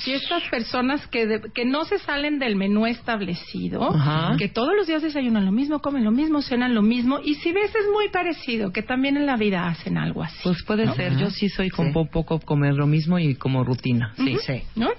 Si 0.00 0.12
estas 0.12 0.42
personas 0.50 1.06
que, 1.08 1.26
de- 1.26 1.40
que 1.54 1.64
no 1.64 1.84
se 1.84 1.98
salen 1.98 2.38
del 2.38 2.56
menú 2.56 2.86
establecido, 2.86 3.94
Ajá. 3.94 4.36
que 4.38 4.48
todos 4.48 4.70
los 4.76 4.86
días 4.86 5.02
desayunan 5.02 5.44
lo 5.44 5.52
mismo, 5.52 5.80
comen 5.80 6.04
lo 6.04 6.10
mismo, 6.10 6.40
cenan 6.42 6.74
lo 6.74 6.82
mismo, 6.82 7.20
y 7.24 7.34
si 7.36 7.52
ves 7.52 7.70
es 7.74 7.86
muy 7.92 8.08
parecido, 8.10 8.72
que 8.72 8.82
también 8.82 9.16
en 9.16 9.26
la 9.26 9.36
vida 9.36 9.66
hacen 9.68 9.98
algo 9.98 10.22
así. 10.22 10.38
Pues 10.42 10.62
puede 10.64 10.92
ser, 10.94 11.16
yo 11.16 11.30
sí 11.30 11.48
soy 11.48 11.70
como 11.70 11.88
Sí. 12.04 12.08
poco 12.12 12.38
comer 12.40 12.74
lo 12.74 12.86
mismo 12.86 13.18
y 13.18 13.34
como 13.34 13.64
rutina, 13.64 14.12
sí. 14.16 14.34
Ujú, 14.34 14.40
Sí. 14.46 14.62
¿No? 14.76 14.90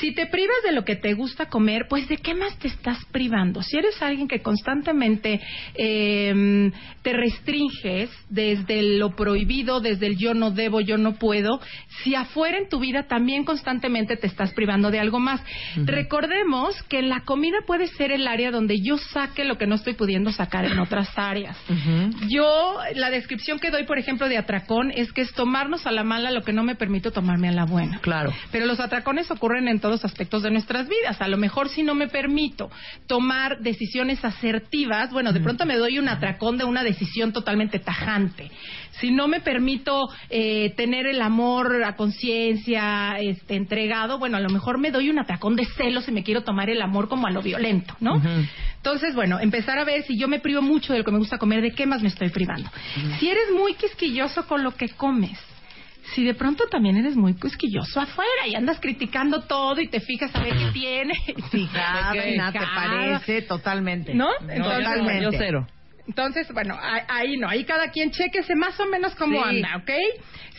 Si 0.00 0.14
te 0.14 0.26
privas 0.26 0.56
de 0.64 0.72
lo 0.72 0.84
que 0.84 0.96
te 0.96 1.14
gusta 1.14 1.46
comer, 1.46 1.86
pues 1.88 2.08
¿de 2.08 2.16
qué 2.16 2.34
más 2.34 2.58
te 2.58 2.68
estás 2.68 3.04
privando? 3.12 3.62
Si 3.62 3.76
eres 3.76 4.00
alguien 4.02 4.28
que 4.28 4.40
constantemente 4.40 5.40
eh, 5.74 6.70
te 7.02 7.12
restringes 7.12 8.10
desde 8.28 8.82
lo 8.98 9.14
prohibido, 9.14 9.80
desde 9.80 10.06
el 10.06 10.16
yo 10.16 10.34
no 10.34 10.50
debo, 10.50 10.80
yo 10.80 10.98
no 10.98 11.14
puedo, 11.14 11.60
si 12.02 12.14
afuera 12.14 12.58
en 12.58 12.68
tu 12.68 12.80
vida 12.80 13.04
también 13.04 13.44
constantemente 13.44 14.16
te 14.16 14.26
estás 14.26 14.52
privando 14.52 14.90
de 14.90 15.00
algo 15.00 15.18
más. 15.18 15.42
Recordemos 15.76 16.80
que 16.84 17.02
la 17.02 17.20
comida 17.20 17.58
puede 17.66 17.86
ser 17.88 18.12
el 18.12 18.26
área 18.26 18.50
donde 18.50 18.80
yo 18.80 18.96
saque 18.98 19.44
lo 19.44 19.58
que 19.58 19.66
no 19.66 19.74
estoy 19.74 19.94
pudiendo 19.94 20.32
sacar 20.32 20.64
en 20.64 20.78
otras 20.78 21.10
áreas. 21.16 21.56
Yo, 22.28 22.78
la 22.94 23.10
descripción 23.10 23.58
que 23.58 23.70
doy, 23.70 23.84
por 23.84 23.98
ejemplo, 23.98 24.28
de 24.28 24.38
atracón 24.38 24.90
es 24.90 25.12
que 25.12 25.22
es 25.22 25.32
tomarnos 25.32 25.86
a 25.86 25.92
la 25.92 26.04
mala 26.04 26.30
lo 26.30 26.42
que 26.42 26.52
no 26.52 26.62
me 26.62 26.74
permito 26.74 27.10
tomarme 27.10 27.48
a 27.48 27.52
la 27.52 27.64
buena. 27.64 27.98
Claro. 28.00 28.32
Pero 28.50 28.66
los 28.66 28.80
atracones 28.80 29.30
ocurren 29.30 29.68
en 29.68 29.80
todos 29.82 30.02
aspectos 30.06 30.42
de 30.42 30.50
nuestras 30.50 30.88
vidas. 30.88 31.20
A 31.20 31.28
lo 31.28 31.36
mejor 31.36 31.68
si 31.68 31.82
no 31.82 31.94
me 31.94 32.08
permito 32.08 32.70
tomar 33.06 33.58
decisiones 33.60 34.24
asertivas, 34.24 35.12
bueno, 35.12 35.34
de 35.34 35.40
pronto 35.40 35.66
me 35.66 35.76
doy 35.76 35.98
un 35.98 36.08
atracón 36.08 36.56
de 36.56 36.64
una 36.64 36.82
decisión 36.82 37.34
totalmente 37.34 37.78
tajante. 37.78 38.50
Si 38.92 39.10
no 39.10 39.28
me 39.28 39.40
permito 39.40 40.08
eh, 40.30 40.72
tener 40.76 41.06
el 41.06 41.20
amor 41.20 41.82
a 41.84 41.96
conciencia 41.96 43.16
este, 43.18 43.56
entregado, 43.56 44.18
bueno, 44.18 44.38
a 44.38 44.40
lo 44.40 44.48
mejor 44.48 44.78
me 44.78 44.90
doy 44.90 45.10
un 45.10 45.18
atracón 45.18 45.56
de 45.56 45.66
celos 45.66 46.08
y 46.08 46.12
me 46.12 46.22
quiero 46.22 46.42
tomar 46.42 46.70
el 46.70 46.80
amor 46.80 47.08
como 47.08 47.26
a 47.26 47.30
lo 47.30 47.42
violento, 47.42 47.94
¿no? 48.00 48.22
Entonces, 48.76 49.14
bueno, 49.14 49.38
empezar 49.40 49.78
a 49.78 49.84
ver 49.84 50.04
si 50.04 50.16
yo 50.18 50.28
me 50.28 50.40
privo 50.40 50.62
mucho 50.62 50.92
de 50.92 51.00
lo 51.00 51.04
que 51.04 51.10
me 51.10 51.18
gusta 51.18 51.38
comer, 51.38 51.62
de 51.62 51.72
qué 51.72 51.86
más 51.86 52.02
me 52.02 52.08
estoy 52.08 52.30
privando. 52.30 52.70
Si 53.18 53.28
eres 53.28 53.50
muy 53.56 53.74
quisquilloso 53.74 54.46
con 54.46 54.62
lo 54.62 54.72
que 54.72 54.88
comes, 54.90 55.38
si 56.14 56.24
de 56.24 56.34
pronto 56.34 56.64
también 56.70 56.96
eres 56.96 57.16
muy 57.16 57.34
quisquilloso 57.34 58.00
afuera 58.00 58.46
y 58.46 58.54
andas 58.54 58.80
criticando 58.80 59.42
todo 59.42 59.80
y 59.80 59.88
te 59.88 60.00
fijas 60.00 60.34
a 60.34 60.42
ver 60.42 60.54
qué 60.56 60.70
tiene. 60.72 61.14
Fijada, 61.50 62.12
nada, 62.36 62.52
te 62.52 62.66
parece 62.74 63.42
totalmente. 63.42 64.14
¿No? 64.14 64.28
No, 64.40 64.52
Entonces, 64.52 64.84
Totalmente. 64.84 65.22
Yo 65.24 65.30
cero. 65.32 65.66
Entonces, 66.06 66.48
bueno, 66.52 66.76
ahí, 67.08 67.36
no, 67.36 67.48
ahí 67.48 67.64
cada 67.64 67.90
quien 67.90 68.10
chequese 68.10 68.54
más 68.56 68.78
o 68.80 68.86
menos 68.86 69.14
cómo 69.14 69.42
Sí. 69.42 69.48
anda, 69.48 69.76
¿ok? 69.76 69.90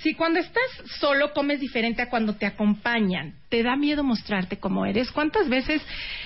Si 0.02 0.16
cuando 0.16 0.40
estás 0.40 0.64
solo 1.00 1.32
comes 1.34 1.60
diferente 1.60 2.02
a 2.02 2.10
cuando 2.10 2.36
te 2.36 2.46
acompañan, 2.46 3.36
te 3.50 3.64
da 3.64 3.76
miedo 3.76 4.04
mostrarte 4.04 4.58
cómo 4.58 4.86
eres. 4.86 5.12
¿Cuántas 5.12 5.48
veces, 5.48 5.82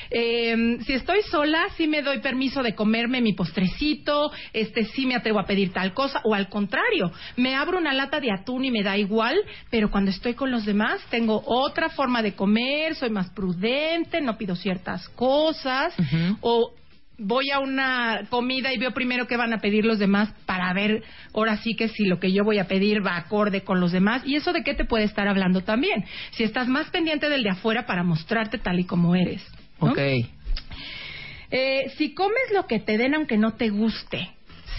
eh, 0.09 0.77
si 0.85 0.93
estoy 0.93 1.21
sola, 1.23 1.63
sí 1.75 1.87
me 1.87 2.01
doy 2.01 2.19
permiso 2.19 2.63
de 2.63 2.73
comerme 2.73 3.21
mi 3.21 3.33
postrecito, 3.33 4.31
este, 4.53 4.85
sí 4.85 5.05
me 5.05 5.15
atrevo 5.15 5.39
a 5.39 5.45
pedir 5.45 5.73
tal 5.73 5.93
cosa, 5.93 6.21
o 6.23 6.33
al 6.33 6.49
contrario, 6.49 7.11
me 7.35 7.55
abro 7.55 7.77
una 7.77 7.93
lata 7.93 8.19
de 8.19 8.31
atún 8.31 8.65
y 8.65 8.71
me 8.71 8.81
da 8.83 8.97
igual, 8.97 9.37
pero 9.69 9.91
cuando 9.91 10.09
estoy 10.09 10.33
con 10.33 10.49
los 10.49 10.65
demás 10.65 10.99
tengo 11.09 11.43
otra 11.45 11.89
forma 11.89 12.23
de 12.23 12.33
comer, 12.33 12.95
soy 12.95 13.09
más 13.11 13.29
prudente, 13.31 14.21
no 14.21 14.37
pido 14.37 14.55
ciertas 14.55 15.07
cosas, 15.09 15.93
o 16.41 16.73
voy 17.19 17.49
a 17.51 17.59
una 17.59 18.21
comida 18.29 18.71
y 18.73 18.77
veo 18.77 18.91
primero 18.91 19.25
qué 19.27 19.37
van 19.37 19.51
a 19.53 19.57
pedir 19.59 19.85
los 19.85 19.97
demás 19.97 20.29
para 20.45 20.71
ver 20.73 21.03
ahora 21.33 21.57
sí 21.57 21.73
que 21.75 21.87
si 21.89 22.05
lo 22.05 22.19
que 22.19 22.31
yo 22.31 22.43
voy 22.43 22.59
a 22.59 22.67
pedir 22.67 23.03
va 23.05 23.17
acorde 23.17 23.61
con 23.61 23.79
los 23.79 23.91
demás 23.91 24.21
y 24.25 24.35
eso 24.35 24.53
de 24.53 24.63
qué 24.63 24.75
te 24.75 24.85
puede 24.85 25.05
estar 25.05 25.27
hablando 25.27 25.61
también 25.61 26.05
si 26.31 26.43
estás 26.43 26.67
más 26.67 26.89
pendiente 26.91 27.27
del 27.29 27.41
de 27.43 27.49
afuera 27.49 27.85
para 27.87 28.03
mostrarte 28.03 28.59
tal 28.59 28.79
y 28.79 28.85
como 28.85 29.15
eres 29.15 29.43
¿no? 29.81 29.91
Ok. 29.91 29.99
Eh, 31.49 31.91
si 31.97 32.13
comes 32.13 32.51
lo 32.53 32.67
que 32.67 32.79
te 32.79 32.97
den 32.97 33.15
aunque 33.15 33.37
no 33.37 33.53
te 33.53 33.69
guste 33.69 34.29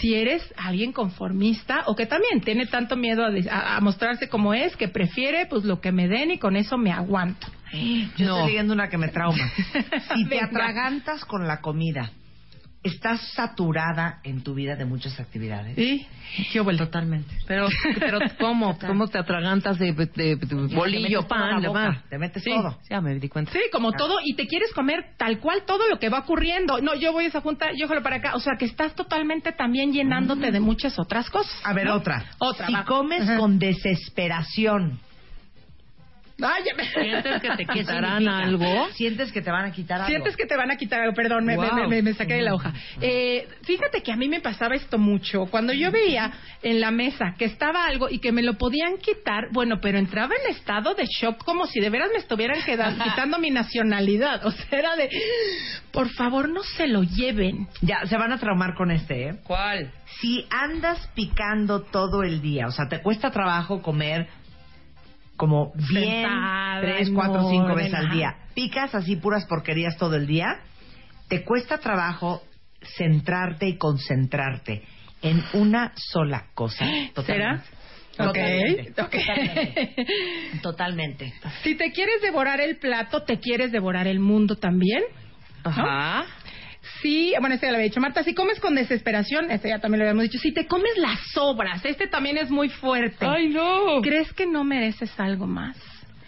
si 0.00 0.14
eres 0.14 0.42
alguien 0.56 0.92
conformista 0.92 1.82
o 1.86 1.96
que 1.96 2.06
también 2.06 2.40
tiene 2.42 2.66
tanto 2.66 2.94
miedo 2.94 3.24
a, 3.24 3.30
de- 3.30 3.50
a- 3.50 3.76
a 3.76 3.80
mostrarse 3.80 4.28
como 4.28 4.54
es 4.54 4.76
que 4.76 4.86
prefiere 4.86 5.46
pues 5.46 5.64
lo 5.64 5.80
que 5.80 5.90
me 5.92 6.06
den 6.08 6.30
y 6.30 6.38
con 6.38 6.54
eso 6.56 6.76
me 6.78 6.92
aguanto 6.92 7.48
Yo 7.72 8.26
No. 8.26 8.36
estoy 8.36 8.46
leyendo 8.52 8.74
una 8.74 8.88
que 8.90 8.98
me 8.98 9.08
trauma. 9.08 9.50
Si 10.14 10.24
te 10.28 10.40
atragantas 10.40 11.24
con 11.24 11.46
la 11.48 11.60
comida, 11.60 12.12
estás 12.82 13.20
saturada 13.34 14.20
en 14.22 14.42
tu 14.42 14.54
vida 14.54 14.76
de 14.76 14.84
muchas 14.84 15.18
actividades. 15.18 15.74
¿Sí? 15.74 16.06
¿Qué 16.52 16.60
hubo 16.60 16.70
el- 16.70 16.78
Totalmente. 16.78 17.34
Pero, 17.46 17.66
pero 17.98 18.18
¿cómo? 18.38 18.78
¿Cómo 18.78 19.08
te 19.08 19.18
atragantas 19.18 19.78
de, 19.78 19.92
de- 19.92 20.06
de 20.06 20.36
te 20.36 20.54
bolillo, 20.54 21.22
toda 21.22 21.28
pan, 21.28 21.62
la 21.62 21.68
boca, 21.68 21.80
demás? 21.82 22.04
te 22.08 22.18
metes 22.18 22.42
Sí, 22.44 22.50
todo. 22.50 22.78
Ya 22.88 23.00
me 23.00 23.14
di 23.14 23.28
cuenta. 23.28 23.50
Sí, 23.52 23.58
como 23.72 23.92
todo, 23.92 24.18
y 24.24 24.34
te 24.36 24.46
quieres 24.46 24.72
comer 24.72 25.14
tal 25.16 25.38
cual 25.40 25.64
todo 25.66 25.88
lo 25.88 25.98
que 25.98 26.08
va 26.08 26.20
ocurriendo. 26.20 26.80
No, 26.80 26.94
yo 26.94 27.12
voy 27.12 27.24
a 27.24 27.28
esa 27.28 27.40
junta, 27.40 27.70
yo 27.76 27.88
jalo 27.88 28.02
para 28.02 28.16
acá. 28.16 28.34
O 28.36 28.40
sea, 28.40 28.54
que 28.58 28.64
estás 28.66 28.94
totalmente 28.94 29.52
también 29.52 29.92
llenándote 29.92 30.50
de 30.52 30.60
muchas 30.60 30.98
otras 30.98 31.28
cosas. 31.30 31.60
A 31.64 31.72
ver, 31.72 31.86
¿no? 31.86 31.94
otra. 31.94 32.24
Otra. 32.38 32.66
Si 32.66 32.72
va. 32.74 32.84
comes 32.84 33.22
Ajá. 33.22 33.38
con 33.38 33.58
desesperación, 33.58 35.00
Ay, 36.40 36.62
ya 36.64 36.74
me- 36.76 36.84
¿Sientes 36.84 37.40
que 37.42 37.50
te 37.50 37.56
¿qué 37.66 37.80
quitarán 37.80 38.28
algo? 38.28 38.88
Sientes 38.92 39.32
que 39.32 39.42
te 39.42 39.50
van 39.50 39.64
a 39.64 39.72
quitar 39.72 39.96
algo. 40.00 40.08
Sientes 40.08 40.36
que 40.36 40.46
te 40.46 40.56
van 40.56 40.70
a 40.70 40.76
quitar 40.76 41.00
algo, 41.00 41.14
perdón, 41.14 41.44
me, 41.44 41.56
me- 41.56 41.68
Wow. 41.68 41.88
me- 41.88 42.02
me 42.02 42.14
saqué 42.14 42.34
de 42.34 42.42
la 42.42 42.54
hoja. 42.54 42.72
Eh, 43.00 43.48
fíjate 43.62 44.02
que 44.02 44.12
a 44.12 44.16
mí 44.16 44.28
me 44.28 44.40
pasaba 44.40 44.76
esto 44.76 44.98
mucho. 44.98 45.46
Cuando 45.46 45.72
yo 45.72 45.90
veía 45.90 46.30
en 46.62 46.80
la 46.80 46.90
mesa 46.92 47.34
que 47.36 47.44
estaba 47.46 47.86
algo 47.86 48.08
y 48.08 48.20
que 48.20 48.30
me 48.30 48.42
lo 48.42 48.54
podían 48.54 48.98
quitar, 48.98 49.48
bueno, 49.52 49.80
pero 49.80 49.98
entraba 49.98 50.34
en 50.44 50.54
estado 50.54 50.94
de 50.94 51.06
shock 51.06 51.42
como 51.44 51.66
si 51.66 51.80
de 51.80 51.90
veras 51.90 52.10
me 52.12 52.18
estuvieran 52.20 52.62
quedando, 52.62 53.02
quitando 53.04 53.38
mi 53.40 53.50
nacionalidad. 53.50 54.46
O 54.46 54.50
sea, 54.52 54.78
era 54.78 54.94
de, 54.96 55.10
por 55.90 56.08
favor, 56.10 56.48
no 56.48 56.62
se 56.62 56.86
lo 56.86 57.02
lleven. 57.02 57.66
Ya, 57.80 58.06
se 58.06 58.16
van 58.16 58.32
a 58.32 58.38
traumar 58.38 58.74
con 58.74 58.90
este, 58.92 59.28
¿eh? 59.30 59.34
¿Cuál? 59.42 59.90
Si 60.20 60.46
andas 60.50 61.10
picando 61.14 61.82
todo 61.82 62.22
el 62.22 62.40
día, 62.40 62.66
o 62.66 62.70
sea, 62.72 62.88
te 62.88 63.00
cuesta 63.02 63.30
trabajo 63.30 63.82
comer 63.82 64.28
como 65.38 65.72
bien 65.90 66.22
Sentada, 66.22 66.80
tres, 66.82 67.10
cuatro, 67.14 67.48
cinco 67.48 67.74
veces 67.74 67.94
al 67.94 68.10
día, 68.10 68.36
picas 68.54 68.94
así 68.94 69.16
puras 69.16 69.46
porquerías 69.46 69.96
todo 69.96 70.16
el 70.16 70.26
día, 70.26 70.58
te 71.28 71.44
cuesta 71.44 71.78
trabajo 71.78 72.42
centrarte 72.96 73.68
y 73.68 73.78
concentrarte 73.78 74.82
en 75.22 75.42
una 75.54 75.92
sola 75.94 76.48
cosa. 76.54 76.84
¿Será? 77.24 77.62
Totalmente. 78.16 78.90
Ok, 78.90 78.96
Totalmente. 78.96 79.02
ok. 79.02 79.10
Totalmente. 79.10 79.96
Totalmente. 80.62 81.34
Si 81.62 81.76
te 81.76 81.92
quieres 81.92 82.20
devorar 82.20 82.60
el 82.60 82.76
plato, 82.78 83.22
te 83.22 83.38
quieres 83.38 83.70
devorar 83.70 84.08
el 84.08 84.18
mundo 84.18 84.56
también. 84.56 85.04
Ajá. 85.62 86.26
Sí, 87.02 87.34
bueno, 87.40 87.54
este 87.54 87.66
ya 87.66 87.72
lo 87.72 87.78
había 87.78 87.88
dicho 87.88 88.00
Marta. 88.00 88.22
Si 88.22 88.34
comes 88.34 88.60
con 88.60 88.74
desesperación, 88.74 89.50
este 89.50 89.68
ya 89.68 89.78
también 89.78 90.00
lo 90.00 90.04
habíamos 90.04 90.24
dicho. 90.24 90.38
Si 90.38 90.52
te 90.52 90.66
comes 90.66 90.96
las 90.96 91.20
sobras, 91.32 91.84
este 91.84 92.06
también 92.06 92.36
es 92.38 92.50
muy 92.50 92.68
fuerte. 92.68 93.26
Ay, 93.26 93.48
no. 93.48 94.00
¿Crees 94.02 94.32
que 94.32 94.46
no 94.46 94.64
mereces 94.64 95.10
algo 95.18 95.46
más? 95.46 95.76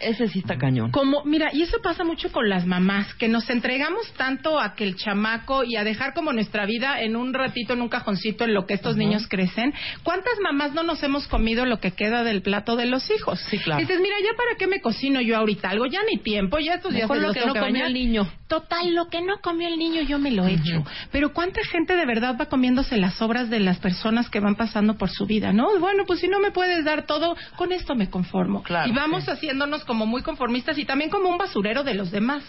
Ese 0.01 0.27
sí 0.27 0.39
está 0.39 0.57
cañón. 0.57 0.91
Como, 0.91 1.23
mira, 1.25 1.51
y 1.53 1.61
eso 1.61 1.77
pasa 1.81 2.03
mucho 2.03 2.31
con 2.31 2.49
las 2.49 2.65
mamás, 2.65 3.13
que 3.15 3.27
nos 3.27 3.49
entregamos 3.49 4.11
tanto 4.13 4.59
a 4.59 4.73
que 4.73 4.83
el 4.83 4.95
chamaco 4.95 5.63
y 5.63 5.75
a 5.75 5.83
dejar 5.83 6.13
como 6.13 6.33
nuestra 6.33 6.65
vida 6.65 7.01
en 7.01 7.15
un 7.15 7.33
ratito, 7.33 7.73
en 7.73 7.81
un 7.81 7.89
cajoncito, 7.89 8.45
en 8.45 8.53
lo 8.53 8.65
que 8.65 8.73
estos 8.73 8.97
niños 8.97 9.27
crecen. 9.27 9.73
¿Cuántas 10.03 10.33
mamás 10.41 10.73
no 10.73 10.83
nos 10.83 11.03
hemos 11.03 11.27
comido 11.27 11.65
lo 11.65 11.79
que 11.79 11.91
queda 11.91 12.23
del 12.23 12.41
plato 12.41 12.75
de 12.75 12.87
los 12.87 13.09
hijos? 13.11 13.39
Sí, 13.49 13.59
claro. 13.59 13.79
Dices, 13.79 13.99
mira, 14.01 14.15
ya 14.23 14.35
para 14.35 14.57
qué 14.57 14.65
me 14.65 14.81
cocino 14.81 15.21
yo 15.21 15.37
ahorita 15.37 15.69
algo, 15.69 15.85
ya 15.85 15.99
ni 16.09 16.17
tiempo, 16.17 16.57
ya 16.57 16.75
estos 16.75 16.93
días 16.93 17.07
lo 17.07 17.31
que 17.31 17.45
no 17.45 17.53
comió 17.53 17.85
el 17.85 17.93
niño. 17.93 18.27
Total, 18.51 18.93
lo 18.93 19.07
que 19.07 19.21
no 19.21 19.39
comió 19.39 19.69
el 19.69 19.79
niño 19.79 20.01
yo 20.01 20.19
me 20.19 20.29
lo 20.29 20.45
he 20.45 20.55
hecho. 20.55 20.83
Pero 21.09 21.31
cuánta 21.31 21.63
gente 21.63 21.95
de 21.95 22.05
verdad 22.05 22.35
va 22.37 22.47
comiéndose 22.47 22.97
las 22.97 23.21
obras 23.21 23.49
de 23.49 23.61
las 23.61 23.79
personas 23.79 24.29
que 24.29 24.41
van 24.41 24.55
pasando 24.55 24.97
por 24.97 25.09
su 25.09 25.25
vida, 25.25 25.53
¿no? 25.53 25.79
Bueno, 25.79 26.03
pues 26.05 26.19
si 26.19 26.27
no 26.27 26.41
me 26.41 26.51
puedes 26.51 26.83
dar 26.83 27.05
todo, 27.05 27.37
con 27.55 27.71
esto 27.71 27.95
me 27.95 28.09
conformo. 28.09 28.61
Claro, 28.61 28.89
y 28.89 28.91
vamos 28.91 29.23
sí. 29.23 29.31
haciéndonos 29.31 29.85
como 29.85 30.05
muy 30.05 30.21
conformistas 30.21 30.77
y 30.77 30.83
también 30.83 31.09
como 31.09 31.29
un 31.29 31.37
basurero 31.37 31.85
de 31.85 31.93
los 31.93 32.11
demás. 32.11 32.43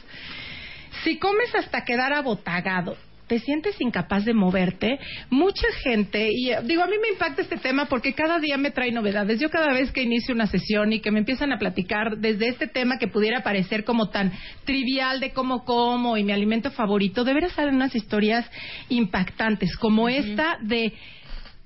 Si 1.04 1.20
comes 1.20 1.54
hasta 1.54 1.84
quedar 1.84 2.12
abotagado, 2.12 2.96
te 3.32 3.38
sientes 3.38 3.80
incapaz 3.80 4.26
de 4.26 4.34
moverte, 4.34 4.98
mucha 5.30 5.66
gente, 5.82 6.28
y 6.30 6.50
eh, 6.50 6.58
digo, 6.64 6.82
a 6.82 6.86
mí 6.86 6.96
me 7.00 7.08
impacta 7.14 7.40
este 7.40 7.56
tema 7.56 7.86
porque 7.86 8.12
cada 8.12 8.38
día 8.38 8.58
me 8.58 8.72
trae 8.72 8.92
novedades. 8.92 9.40
Yo 9.40 9.48
cada 9.48 9.72
vez 9.72 9.90
que 9.90 10.02
inicio 10.02 10.34
una 10.34 10.46
sesión 10.46 10.92
y 10.92 11.00
que 11.00 11.10
me 11.10 11.20
empiezan 11.20 11.50
a 11.50 11.58
platicar 11.58 12.18
desde 12.18 12.48
este 12.48 12.66
tema 12.66 12.98
que 12.98 13.08
pudiera 13.08 13.42
parecer 13.42 13.84
como 13.84 14.10
tan 14.10 14.32
trivial 14.66 15.18
de 15.20 15.32
cómo 15.32 15.64
como 15.64 16.18
y 16.18 16.24
mi 16.24 16.32
alimento 16.32 16.72
favorito, 16.72 17.24
de 17.24 17.32
veras 17.32 17.52
salen 17.52 17.76
unas 17.76 17.94
historias 17.94 18.44
impactantes, 18.90 19.78
como 19.78 20.10
esta 20.10 20.58
de 20.60 20.92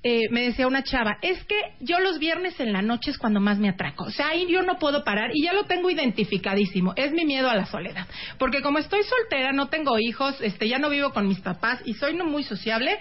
eh, 0.09 0.29
me 0.29 0.43
decía 0.43 0.67
una 0.67 0.83
chava, 0.83 1.17
es 1.21 1.43
que 1.43 1.59
yo 1.81 1.99
los 1.99 2.17
viernes 2.17 2.57
en 2.61 2.71
la 2.71 2.81
noche 2.81 3.11
es 3.11 3.17
cuando 3.17 3.41
más 3.41 3.57
me 3.59 3.67
atraco. 3.67 4.05
O 4.05 4.09
sea, 4.09 4.29
ahí 4.29 4.47
yo 4.47 4.61
no 4.61 4.79
puedo 4.79 5.03
parar 5.03 5.31
y 5.33 5.43
ya 5.43 5.51
lo 5.51 5.65
tengo 5.65 5.89
identificadísimo. 5.89 6.93
Es 6.95 7.11
mi 7.11 7.25
miedo 7.25 7.49
a 7.49 7.55
la 7.55 7.65
soledad. 7.65 8.07
Porque 8.37 8.61
como 8.61 8.79
estoy 8.79 9.01
soltera, 9.03 9.51
no 9.51 9.67
tengo 9.67 9.99
hijos, 9.99 10.39
este, 10.39 10.69
ya 10.69 10.79
no 10.79 10.89
vivo 10.89 11.11
con 11.11 11.27
mis 11.27 11.41
papás 11.41 11.81
y 11.83 11.93
soy 11.95 12.13
no 12.15 12.23
muy 12.23 12.43
sociable, 12.43 12.97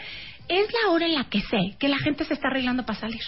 es 0.49 0.67
la 0.83 0.91
hora 0.91 1.07
en 1.07 1.15
la 1.15 1.25
que 1.25 1.41
sé 1.41 1.77
que 1.79 1.89
la 1.89 1.99
gente 1.99 2.25
se 2.25 2.35
está 2.35 2.49
arreglando 2.49 2.85
para 2.85 2.99
salir. 2.99 3.21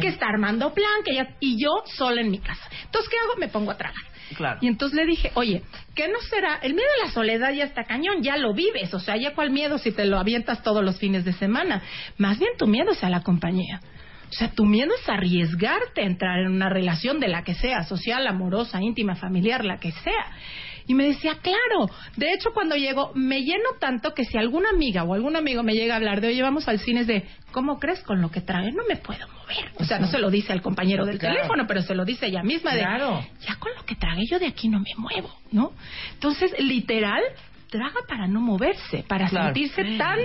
Que 0.00 0.08
está 0.08 0.26
armando 0.26 0.72
plan, 0.72 1.02
que 1.04 1.14
ya, 1.14 1.28
y 1.40 1.60
yo 1.62 1.70
sola 1.96 2.20
en 2.20 2.30
mi 2.30 2.38
casa. 2.38 2.68
Entonces, 2.84 3.10
¿qué 3.10 3.16
hago? 3.18 3.38
Me 3.38 3.48
pongo 3.48 3.70
a 3.70 3.76
tragar. 3.76 4.02
Claro. 4.36 4.58
Y 4.62 4.68
entonces 4.68 4.96
le 4.96 5.06
dije, 5.06 5.30
oye, 5.34 5.62
¿qué 5.94 6.08
no 6.08 6.18
será? 6.30 6.56
El 6.62 6.74
miedo 6.74 6.88
a 7.02 7.06
la 7.06 7.12
soledad 7.12 7.52
ya 7.52 7.64
está 7.64 7.84
cañón, 7.84 8.22
ya 8.22 8.36
lo 8.36 8.54
vives. 8.54 8.92
O 8.94 9.00
sea, 9.00 9.16
ya 9.16 9.34
cuál 9.34 9.50
miedo 9.50 9.78
si 9.78 9.92
te 9.92 10.04
lo 10.06 10.18
avientas 10.18 10.62
todos 10.62 10.82
los 10.82 10.98
fines 10.98 11.24
de 11.24 11.32
semana. 11.32 11.82
Más 12.18 12.38
bien 12.38 12.52
tu 12.58 12.66
miedo 12.66 12.92
es 12.92 13.04
a 13.04 13.10
la 13.10 13.22
compañía. 13.22 13.80
O 14.30 14.32
sea, 14.32 14.50
tu 14.50 14.64
miedo 14.64 14.90
es 15.00 15.08
arriesgarte 15.08 16.00
a 16.00 16.06
entrar 16.06 16.40
en 16.40 16.50
una 16.50 16.68
relación 16.68 17.20
de 17.20 17.28
la 17.28 17.44
que 17.44 17.54
sea, 17.54 17.84
social, 17.84 18.26
amorosa, 18.26 18.82
íntima, 18.82 19.14
familiar, 19.14 19.64
la 19.64 19.78
que 19.78 19.92
sea. 19.92 20.32
Y 20.86 20.94
me 20.94 21.04
decía, 21.06 21.38
claro, 21.42 21.90
de 22.16 22.32
hecho 22.34 22.50
cuando 22.52 22.76
llego 22.76 23.12
me 23.14 23.40
lleno 23.42 23.70
tanto 23.80 24.12
que 24.14 24.24
si 24.24 24.36
alguna 24.36 24.68
amiga 24.70 25.02
o 25.04 25.14
algún 25.14 25.34
amigo 25.36 25.62
me 25.62 25.72
llega 25.74 25.94
a 25.94 25.96
hablar 25.96 26.20
de, 26.20 26.28
oye, 26.28 26.42
vamos 26.42 26.68
al 26.68 26.78
cine, 26.78 27.00
es 27.00 27.06
de, 27.06 27.24
¿cómo 27.52 27.78
crees 27.78 28.02
con 28.02 28.20
lo 28.20 28.30
que 28.30 28.40
trae? 28.42 28.70
No 28.72 28.82
me 28.88 28.96
puedo 28.96 29.26
mover. 29.28 29.70
O 29.76 29.84
sea, 29.84 29.98
no 29.98 30.06
se 30.08 30.18
lo 30.18 30.30
dice 30.30 30.52
al 30.52 30.60
compañero 30.62 31.06
del 31.06 31.18
Claro. 31.18 31.36
teléfono, 31.36 31.66
pero 31.66 31.82
se 31.82 31.94
lo 31.94 32.04
dice 32.04 32.26
ella 32.26 32.42
misma 32.42 32.74
de, 32.74 32.80
Claro. 32.80 33.24
ya 33.46 33.56
con 33.56 33.72
lo 33.76 33.84
que 33.84 33.94
tragué 33.94 34.24
yo 34.30 34.38
de 34.38 34.46
aquí 34.46 34.68
no 34.68 34.78
me 34.80 34.90
muevo, 34.96 35.30
¿no? 35.52 35.72
Entonces, 36.12 36.54
literal, 36.58 37.22
traga 37.70 38.00
para 38.06 38.26
no 38.28 38.40
moverse, 38.40 39.04
para 39.08 39.26
Claro. 39.28 39.46
sentirse 39.54 39.82
tan 39.96 40.18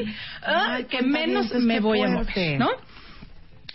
ah, 0.44 0.74
Ay, 0.76 0.84
que 0.86 1.02
menos 1.02 1.52
me 1.56 1.80
voy 1.80 2.02
a 2.02 2.10
mover, 2.10 2.60
¿no? 2.60 2.70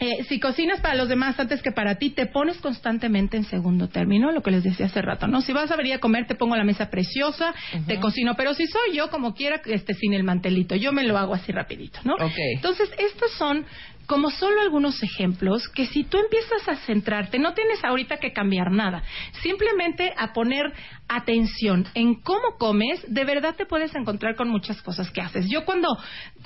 Eh, 0.01 0.25
si 0.29 0.41
cocinas 0.41 0.81
para 0.81 0.95
los 0.95 1.09
demás 1.09 1.39
antes 1.39 1.63
que 1.63 1.71
para 1.71 1.97
ti, 1.97 2.11
te 2.11 2.27
pones 2.27 2.59
constantemente 2.59 3.37
en 3.37 3.45
segundo 3.45 3.89
término, 3.89 4.33
lo 4.33 4.43
que 4.43 4.51
les 4.51 4.65
decía 4.65 4.87
hace 4.87 5.01
rato, 5.03 5.27
¿no? 5.27 5.41
Si 5.41 5.53
vas 5.53 5.71
a 5.71 5.77
venir 5.77 5.95
a 5.95 5.99
comer, 5.99 6.27
te 6.27 6.35
pongo 6.35 6.57
la 6.57 6.65
mesa 6.65 6.91
preciosa, 6.91 7.55
te 7.87 8.01
cocino, 8.01 8.35
pero 8.35 8.55
si 8.55 8.67
soy 8.67 8.97
yo, 8.97 9.11
como 9.11 9.35
quiera, 9.35 9.61
este, 9.67 9.95
sin 9.95 10.13
el 10.13 10.25
mantelito, 10.25 10.75
yo 10.75 10.93
me 10.93 11.05
lo 11.05 11.17
hago 11.17 11.35
así 11.35 11.53
rapidito, 11.53 12.01
¿no? 12.05 12.15
Ok. 12.15 12.37
Entonces, 12.57 12.91
estos 12.99 13.33
son 13.33 13.65
como 14.07 14.31
solo 14.31 14.61
algunos 14.61 15.03
ejemplos 15.03 15.69
que 15.69 15.87
si 15.87 16.05
tú 16.05 16.19
empiezas 16.19 16.69
a 16.69 16.77
centrarte, 16.87 17.39
no 17.39 17.55
tienes 17.55 17.83
ahorita 17.85 18.19
que 18.19 18.33
cambiar 18.33 18.71
nada, 18.71 19.03
simplemente 19.43 20.13
a 20.17 20.33
poner 20.33 20.73
atención 21.09 21.87
en 21.95 22.15
cómo 22.15 22.57
comes, 22.59 23.05
de 23.09 23.25
verdad 23.25 23.55
te 23.57 23.67
puedes 23.67 23.95
encontrar 23.95 24.37
con 24.37 24.49
muchas 24.49 24.81
cosas 24.83 25.11
que 25.11 25.21
haces. 25.21 25.47
Yo 25.49 25.65
cuando 25.65 25.89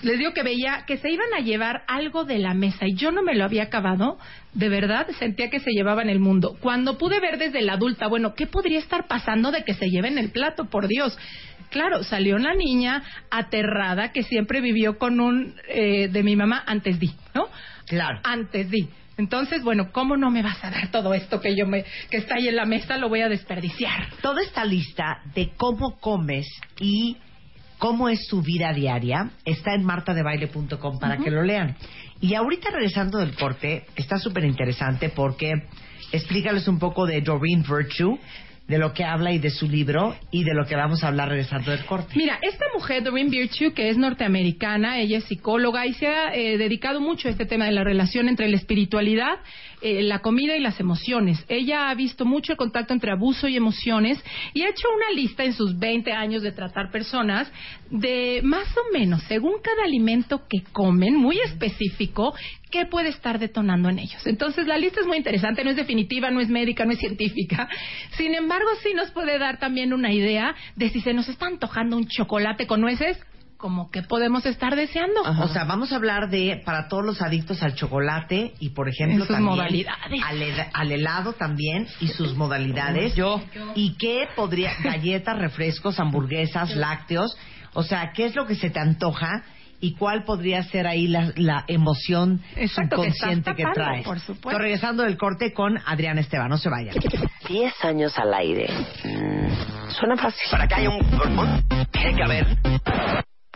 les 0.02 0.18
digo 0.18 0.32
que 0.32 0.42
veía 0.42 0.84
que 0.86 0.98
se 0.98 1.10
iban 1.10 1.32
a 1.34 1.40
llevar 1.40 1.82
algo 1.86 2.24
de 2.24 2.38
la 2.38 2.54
mesa 2.54 2.86
y 2.86 2.94
yo 2.94 3.12
no 3.12 3.22
me 3.22 3.34
lo 3.34 3.44
había 3.44 3.64
acabado, 3.64 4.18
de 4.54 4.68
verdad 4.68 5.08
sentía 5.18 5.50
que 5.50 5.60
se 5.60 5.70
llevaban 5.70 6.08
el 6.08 6.20
mundo. 6.20 6.56
Cuando 6.60 6.98
pude 6.98 7.20
ver 7.20 7.38
desde 7.38 7.62
la 7.62 7.74
adulta, 7.74 8.08
bueno, 8.08 8.34
¿qué 8.34 8.46
podría 8.46 8.78
estar 8.78 9.06
pasando 9.06 9.50
de 9.50 9.64
que 9.64 9.74
se 9.74 9.90
lleven 9.90 10.18
el 10.18 10.30
plato? 10.30 10.64
Por 10.66 10.88
Dios. 10.88 11.16
Claro, 11.70 12.02
salió 12.02 12.36
una 12.36 12.54
niña 12.54 13.02
aterrada 13.30 14.12
que 14.12 14.22
siempre 14.22 14.60
vivió 14.60 14.98
con 14.98 15.20
un 15.20 15.54
eh, 15.68 16.08
de 16.08 16.22
mi 16.22 16.36
mamá 16.36 16.64
antes 16.66 16.98
di, 16.98 17.12
¿no? 17.34 17.48
Claro. 17.86 18.20
Antes 18.24 18.70
di. 18.70 18.88
Entonces, 19.18 19.64
bueno, 19.64 19.90
¿cómo 19.90 20.16
no 20.16 20.30
me 20.30 20.42
vas 20.42 20.62
a 20.64 20.70
dar 20.70 20.90
todo 20.92 21.12
esto 21.12 21.40
que 21.40 21.56
yo 21.56 21.66
me 21.66 21.84
que 22.08 22.18
está 22.18 22.36
ahí 22.36 22.48
en 22.48 22.56
la 22.56 22.66
mesa 22.66 22.96
lo 22.98 23.08
voy 23.08 23.20
a 23.20 23.28
desperdiciar? 23.28 24.10
Toda 24.22 24.42
esta 24.42 24.64
lista 24.64 25.22
de 25.34 25.50
cómo 25.56 25.98
comes 25.98 26.46
y 26.78 27.16
cómo 27.78 28.08
es 28.08 28.26
tu 28.28 28.42
vida 28.42 28.72
diaria 28.72 29.30
está 29.44 29.74
en 29.74 29.84
martadebaile.com 29.84 30.98
para 31.00 31.18
que 31.18 31.30
lo 31.30 31.42
lean. 31.42 31.76
Y 32.20 32.34
ahorita 32.34 32.70
regresando 32.70 33.18
del 33.18 33.34
corte, 33.34 33.86
está 33.96 34.18
súper 34.18 34.44
interesante 34.44 35.08
porque 35.08 35.52
explícales 36.12 36.68
un 36.68 36.78
poco 36.78 37.04
de 37.06 37.20
Doreen 37.20 37.62
Virtue, 37.62 38.18
de 38.68 38.76
lo 38.76 38.92
que 38.92 39.02
habla 39.02 39.32
y 39.32 39.38
de 39.38 39.48
su 39.48 39.66
libro 39.66 40.14
y 40.30 40.44
de 40.44 40.52
lo 40.52 40.66
que 40.66 40.76
vamos 40.76 41.02
a 41.02 41.08
hablar 41.08 41.30
regresando 41.30 41.70
del 41.70 41.86
corte. 41.86 42.12
Mira, 42.16 42.38
esta 42.42 42.66
mujer, 42.74 43.02
Doreen 43.02 43.30
Virtue, 43.30 43.72
que 43.72 43.88
es 43.88 43.96
norteamericana, 43.96 45.00
ella 45.00 45.18
es 45.18 45.24
psicóloga 45.24 45.86
y 45.86 45.94
se 45.94 46.06
ha 46.06 46.34
eh, 46.34 46.58
dedicado 46.58 47.00
mucho 47.00 47.28
a 47.28 47.30
este 47.30 47.46
tema 47.46 47.64
de 47.64 47.72
la 47.72 47.82
relación 47.82 48.28
entre 48.28 48.46
la 48.46 48.56
espiritualidad, 48.56 49.38
eh, 49.80 50.02
la 50.02 50.20
comida 50.20 50.56
y 50.56 50.60
las 50.60 50.80
emociones. 50.80 51.44
Ella 51.48 51.90
ha 51.90 51.94
visto 51.94 52.24
mucho 52.24 52.52
el 52.52 52.58
contacto 52.58 52.92
entre 52.92 53.12
abuso 53.12 53.48
y 53.48 53.56
emociones 53.56 54.22
y 54.54 54.62
ha 54.62 54.70
hecho 54.70 54.88
una 54.94 55.10
lista 55.14 55.44
en 55.44 55.52
sus 55.52 55.78
20 55.78 56.12
años 56.12 56.42
de 56.42 56.52
tratar 56.52 56.90
personas 56.90 57.50
de 57.90 58.40
más 58.42 58.68
o 58.76 58.92
menos, 58.92 59.22
según 59.24 59.54
cada 59.62 59.84
alimento 59.84 60.42
que 60.48 60.62
comen, 60.72 61.16
muy 61.16 61.38
específico, 61.38 62.34
qué 62.70 62.86
puede 62.86 63.08
estar 63.08 63.38
detonando 63.38 63.88
en 63.88 63.98
ellos. 63.98 64.26
Entonces, 64.26 64.66
la 64.66 64.76
lista 64.76 65.00
es 65.00 65.06
muy 65.06 65.16
interesante, 65.16 65.64
no 65.64 65.70
es 65.70 65.76
definitiva, 65.76 66.30
no 66.30 66.40
es 66.40 66.48
médica, 66.48 66.84
no 66.84 66.92
es 66.92 66.98
científica. 66.98 67.68
Sin 68.16 68.34
embargo, 68.34 68.68
sí 68.82 68.94
nos 68.94 69.10
puede 69.10 69.38
dar 69.38 69.58
también 69.58 69.92
una 69.92 70.12
idea 70.12 70.54
de 70.76 70.90
si 70.90 71.00
se 71.00 71.14
nos 71.14 71.28
está 71.28 71.46
antojando 71.46 71.96
un 71.96 72.06
chocolate 72.06 72.66
con 72.66 72.80
nueces, 72.80 73.18
como 73.58 73.90
que 73.90 74.02
podemos 74.02 74.46
estar 74.46 74.76
deseando. 74.76 75.20
O 75.20 75.48
sea, 75.48 75.64
vamos 75.64 75.92
a 75.92 75.96
hablar 75.96 76.30
de 76.30 76.62
para 76.64 76.88
todos 76.88 77.04
los 77.04 77.20
adictos 77.20 77.60
al 77.62 77.74
chocolate 77.74 78.54
y, 78.60 78.70
por 78.70 78.88
ejemplo, 78.88 79.24
sus 79.24 79.34
también 79.34 79.56
modalidades. 79.56 80.22
Al, 80.24 80.42
al 80.72 80.92
helado 80.92 81.32
también 81.32 81.88
y 82.00 82.06
sus 82.06 82.36
modalidades. 82.36 83.16
Yo. 83.16 83.42
¿Y 83.74 83.94
qué 83.96 84.28
podría? 84.36 84.72
Galletas, 84.82 85.36
refrescos, 85.38 85.98
hamburguesas, 85.98 86.76
lácteos. 86.76 87.36
O 87.74 87.82
sea, 87.82 88.12
¿qué 88.14 88.26
es 88.26 88.36
lo 88.36 88.46
que 88.46 88.54
se 88.54 88.70
te 88.70 88.78
antoja? 88.78 89.42
¿Y 89.80 89.94
cuál 89.94 90.24
podría 90.24 90.62
ser 90.64 90.86
ahí 90.86 91.06
la, 91.06 91.32
la 91.36 91.64
emoción 91.68 92.40
Exacto, 92.56 93.02
que 93.02 93.10
subconsciente 93.12 93.54
que, 93.54 93.62
tapando, 93.62 93.74
traes? 93.74 94.04
por 94.04 94.18
supuesto. 94.20 94.50
Estoy 94.50 94.62
regresando 94.62 95.02
del 95.02 95.16
corte 95.16 95.52
con 95.52 95.78
Adrián 95.84 96.18
Esteban. 96.18 96.48
No 96.48 96.58
se 96.58 96.68
vayan. 96.68 96.94
10 97.48 97.84
años 97.84 98.16
al 98.18 98.34
aire. 98.34 98.68
Mm, 99.04 99.90
suena 99.90 100.16
fácil. 100.16 100.48
Para 100.50 100.66
que 100.68 100.74
haya 100.76 100.90
un 100.90 101.88
tiene 101.92 102.14
que 102.14 102.22
haber 102.22 102.58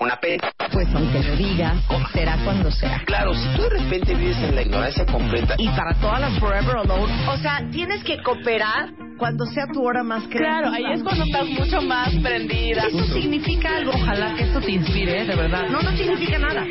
una 0.00 0.16
P. 0.16 0.38
Pues 0.72 0.88
aunque 0.94 1.22
lo 1.22 1.36
digas, 1.36 1.76
será 2.12 2.38
cuando 2.44 2.70
sea. 2.70 3.02
Claro, 3.04 3.34
si 3.34 3.56
tú 3.56 3.62
de 3.62 3.70
repente 3.70 4.14
vives 4.14 4.38
en 4.38 4.54
la 4.54 4.62
ignorancia 4.62 5.06
completa, 5.06 5.54
Y 5.58 5.68
para 5.68 5.94
todas 5.94 6.20
las 6.20 6.38
Forever 6.38 6.76
Alone, 6.78 7.28
o 7.28 7.36
sea, 7.38 7.62
tienes 7.70 8.02
que 8.04 8.22
cooperar 8.22 8.90
cuando 9.18 9.44
sea 9.46 9.66
tu 9.72 9.84
hora 9.84 10.02
más 10.02 10.24
creativa. 10.24 10.70
Claro, 10.70 10.70
ahí 10.72 10.94
es 10.94 11.02
cuando 11.02 11.24
estás 11.24 11.46
mucho 11.46 11.82
más 11.82 12.14
prendida. 12.16 12.84
Eso 12.88 13.04
significa 13.12 13.76
algo. 13.76 13.92
Ojalá 13.94 14.34
que 14.34 14.44
esto 14.44 14.60
te 14.60 14.72
inspire, 14.72 15.24
de 15.24 15.36
verdad. 15.36 15.68
No, 15.68 15.80
no 15.80 15.96
significa 15.96 16.38
nada. 16.38 16.66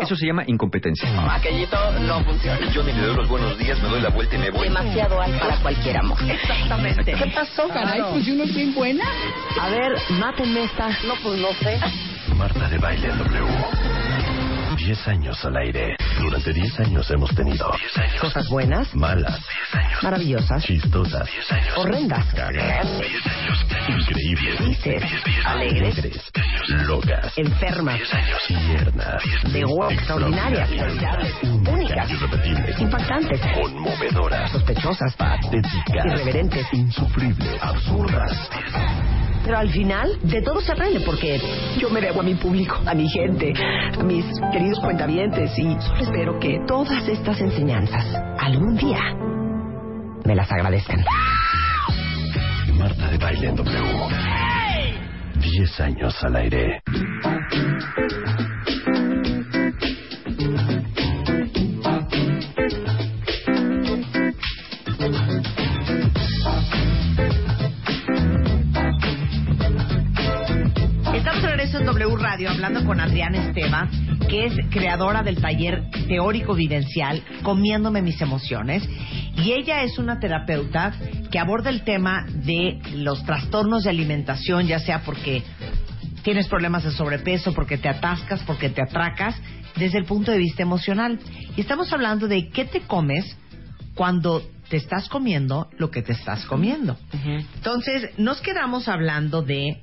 Eso 0.00 0.16
se 0.16 0.26
llama 0.26 0.44
incompetencia. 0.46 1.08
aquellito 1.34 1.76
no 2.00 2.22
funciona. 2.24 2.70
Yo 2.72 2.82
ni 2.82 2.92
le 2.92 3.02
doy 3.02 3.16
los 3.16 3.28
buenos 3.28 3.58
días, 3.58 3.80
me 3.82 3.88
doy 3.88 4.00
la 4.00 4.10
vuelta 4.10 4.34
y 4.34 4.38
me 4.38 4.50
voy. 4.50 4.68
Demasiado 4.68 5.20
alto 5.20 5.38
para 5.38 5.56
cualquier 5.58 5.96
amor. 5.98 6.18
Exactamente. 6.22 7.12
¿Qué 7.12 7.26
pasó? 7.34 7.68
Caray, 7.68 8.02
pues 8.10 8.26
uno 8.28 8.44
es 8.44 8.54
bien 8.54 8.74
buena. 8.74 9.04
A 9.60 9.68
ver, 9.68 9.92
mátenme 10.10 10.64
esta. 10.64 10.88
No, 11.06 11.14
pues 11.22 11.40
no 11.40 11.48
sé. 11.62 11.80
Marta 12.36 12.68
de 12.68 12.78
Baile 12.78 13.08
W. 13.08 13.46
10 14.84 15.08
años 15.08 15.42
al 15.46 15.56
aire. 15.56 15.96
Durante 16.20 16.52
10 16.52 16.80
años 16.80 17.10
hemos 17.10 17.34
tenido 17.34 17.70
Cosas 18.20 18.46
buenas, 18.50 18.94
malas, 18.94 19.40
maravillosas, 20.02 20.62
chistosas, 20.62 21.26
horrendas, 21.76 22.26
cagadas, 22.34 22.86
increíbles, 23.88 24.60
alegres, 25.46 25.90
alegres, 25.96 26.32
locas, 26.86 27.32
enfermas, 27.38 27.98
tiernas, 28.46 29.22
de 29.50 29.64
huevo 29.64 29.90
extraordinarias, 29.90 30.70
únicas, 31.52 32.10
irrepetibles, 32.10 32.80
impactantes, 32.80 33.40
conmovedoras, 33.54 34.50
sospechosas, 34.52 35.14
patéticas, 35.16 36.04
irreverentes. 36.04 36.66
insufribles, 36.74 37.62
absurdas. 37.62 38.50
Pero 39.44 39.58
al 39.58 39.70
final, 39.70 40.18
de 40.22 40.40
todo 40.40 40.60
se 40.60 40.72
aprende 40.72 41.00
porque 41.00 41.38
yo 41.78 41.90
me 41.90 42.00
debo 42.00 42.20
a 42.20 42.22
mi 42.22 42.34
público, 42.34 42.80
a 42.86 42.94
mi 42.94 43.08
gente, 43.08 43.52
a 43.98 44.02
mis 44.02 44.24
queridos 44.50 44.80
cuentavientes 44.80 45.50
y 45.58 45.76
solo 45.80 46.00
espero 46.00 46.38
que 46.40 46.60
todas 46.66 47.06
estas 47.06 47.40
enseñanzas 47.40 48.06
algún 48.38 48.76
día 48.76 49.00
me 50.24 50.34
las 50.34 50.50
agradezcan. 50.50 51.04
Marta 52.78 53.08
de 53.08 53.18
Baile 53.18 53.48
en 53.48 53.56
W. 53.56 54.24
10 55.40 55.80
años 55.80 56.24
al 56.24 56.36
aire. 56.36 56.82
Radio 72.34 72.50
hablando 72.50 72.84
con 72.84 72.98
Adriana 72.98 73.46
Esteva, 73.46 73.88
que 74.28 74.46
es 74.46 74.54
creadora 74.68 75.22
del 75.22 75.40
taller 75.40 75.88
teórico 76.08 76.56
vivencial 76.56 77.22
Comiéndome 77.44 78.02
mis 78.02 78.20
emociones. 78.20 78.82
Y 79.36 79.52
ella 79.52 79.84
es 79.84 80.00
una 80.00 80.18
terapeuta 80.18 80.92
que 81.30 81.38
aborda 81.38 81.70
el 81.70 81.84
tema 81.84 82.26
de 82.28 82.80
los 82.96 83.24
trastornos 83.24 83.84
de 83.84 83.90
alimentación, 83.90 84.66
ya 84.66 84.80
sea 84.80 85.04
porque 85.04 85.44
tienes 86.24 86.48
problemas 86.48 86.82
de 86.82 86.90
sobrepeso, 86.90 87.54
porque 87.54 87.78
te 87.78 87.88
atascas, 87.88 88.42
porque 88.42 88.68
te 88.68 88.82
atracas, 88.82 89.40
desde 89.76 89.98
el 89.98 90.04
punto 90.04 90.32
de 90.32 90.38
vista 90.38 90.64
emocional. 90.64 91.20
Y 91.56 91.60
estamos 91.60 91.92
hablando 91.92 92.26
de 92.26 92.48
qué 92.48 92.64
te 92.64 92.80
comes 92.80 93.36
cuando 93.94 94.42
te 94.68 94.76
estás 94.76 95.08
comiendo 95.08 95.70
lo 95.78 95.92
que 95.92 96.02
te 96.02 96.14
estás 96.14 96.46
comiendo. 96.46 96.98
Entonces, 97.54 98.10
nos 98.18 98.40
quedamos 98.40 98.88
hablando 98.88 99.42
de 99.42 99.80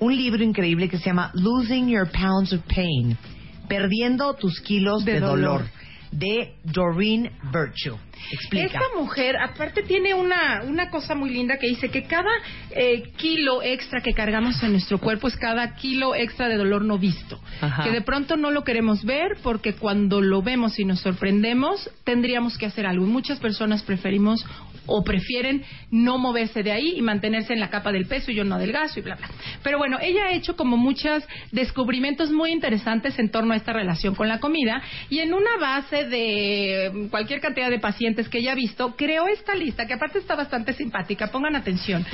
un 0.00 0.16
libro 0.16 0.42
increíble 0.42 0.88
que 0.88 0.98
se 0.98 1.04
llama 1.06 1.30
Losing 1.34 1.88
Your 1.88 2.08
Pounds 2.10 2.52
of 2.52 2.60
Pain, 2.66 3.16
Perdiendo 3.68 4.34
tus 4.34 4.60
kilos 4.60 5.04
de, 5.04 5.14
De 5.14 5.20
dolor. 5.20 5.40
dolor. 5.40 5.70
de 6.10 6.54
Doreen 6.64 7.30
Virtue. 7.52 7.96
Explica. 8.32 8.66
Esta 8.66 8.84
mujer, 8.96 9.36
aparte, 9.36 9.82
tiene 9.82 10.14
una, 10.14 10.62
una 10.64 10.90
cosa 10.90 11.14
muy 11.14 11.30
linda 11.30 11.58
que 11.58 11.66
dice 11.66 11.90
que 11.90 12.04
cada 12.04 12.30
eh, 12.70 13.10
kilo 13.16 13.62
extra 13.62 14.00
que 14.00 14.12
cargamos 14.12 14.62
en 14.62 14.72
nuestro 14.72 14.98
cuerpo 14.98 15.28
es 15.28 15.36
cada 15.36 15.74
kilo 15.74 16.14
extra 16.14 16.48
de 16.48 16.56
dolor 16.56 16.84
no 16.84 16.98
visto. 16.98 17.40
Ajá. 17.60 17.82
Que 17.82 17.90
de 17.90 18.02
pronto 18.02 18.36
no 18.36 18.50
lo 18.50 18.64
queremos 18.64 19.04
ver 19.04 19.38
porque 19.42 19.74
cuando 19.74 20.20
lo 20.20 20.42
vemos 20.42 20.78
y 20.78 20.84
nos 20.84 21.00
sorprendemos, 21.00 21.90
tendríamos 22.04 22.58
que 22.58 22.66
hacer 22.66 22.86
algo. 22.86 23.06
Y 23.06 23.10
muchas 23.10 23.38
personas 23.38 23.82
preferimos 23.82 24.44
o 24.86 25.04
prefieren 25.04 25.62
no 25.90 26.18
moverse 26.18 26.62
de 26.62 26.72
ahí 26.72 26.94
y 26.96 27.02
mantenerse 27.02 27.52
en 27.52 27.60
la 27.60 27.70
capa 27.70 27.92
del 27.92 28.06
peso 28.06 28.30
y 28.30 28.34
yo 28.34 28.44
no 28.44 28.56
adelgazo 28.56 28.98
y 28.98 29.02
bla, 29.02 29.14
bla. 29.16 29.28
Pero 29.62 29.78
bueno, 29.78 29.98
ella 30.00 30.26
ha 30.26 30.32
hecho 30.32 30.56
como 30.56 30.76
muchos 30.76 31.22
descubrimientos 31.52 32.30
muy 32.30 32.50
interesantes 32.50 33.18
en 33.18 33.30
torno 33.30 33.54
a 33.54 33.56
esta 33.56 33.72
relación 33.72 34.14
con 34.14 34.28
la 34.28 34.40
comida 34.40 34.82
y 35.08 35.20
en 35.20 35.32
una 35.32 35.56
base 35.60 36.06
de 36.06 37.08
cualquier 37.10 37.40
cantidad 37.40 37.70
de 37.70 37.78
pacientes 37.78 38.09
que 38.28 38.38
ella 38.38 38.52
ha 38.52 38.56
visto, 38.56 38.94
creó 38.96 39.28
esta 39.28 39.54
lista 39.54 39.86
que 39.86 39.94
aparte 39.94 40.18
está 40.18 40.34
bastante 40.34 40.72
simpática, 40.72 41.28
pongan 41.28 41.56
atención, 41.56 42.04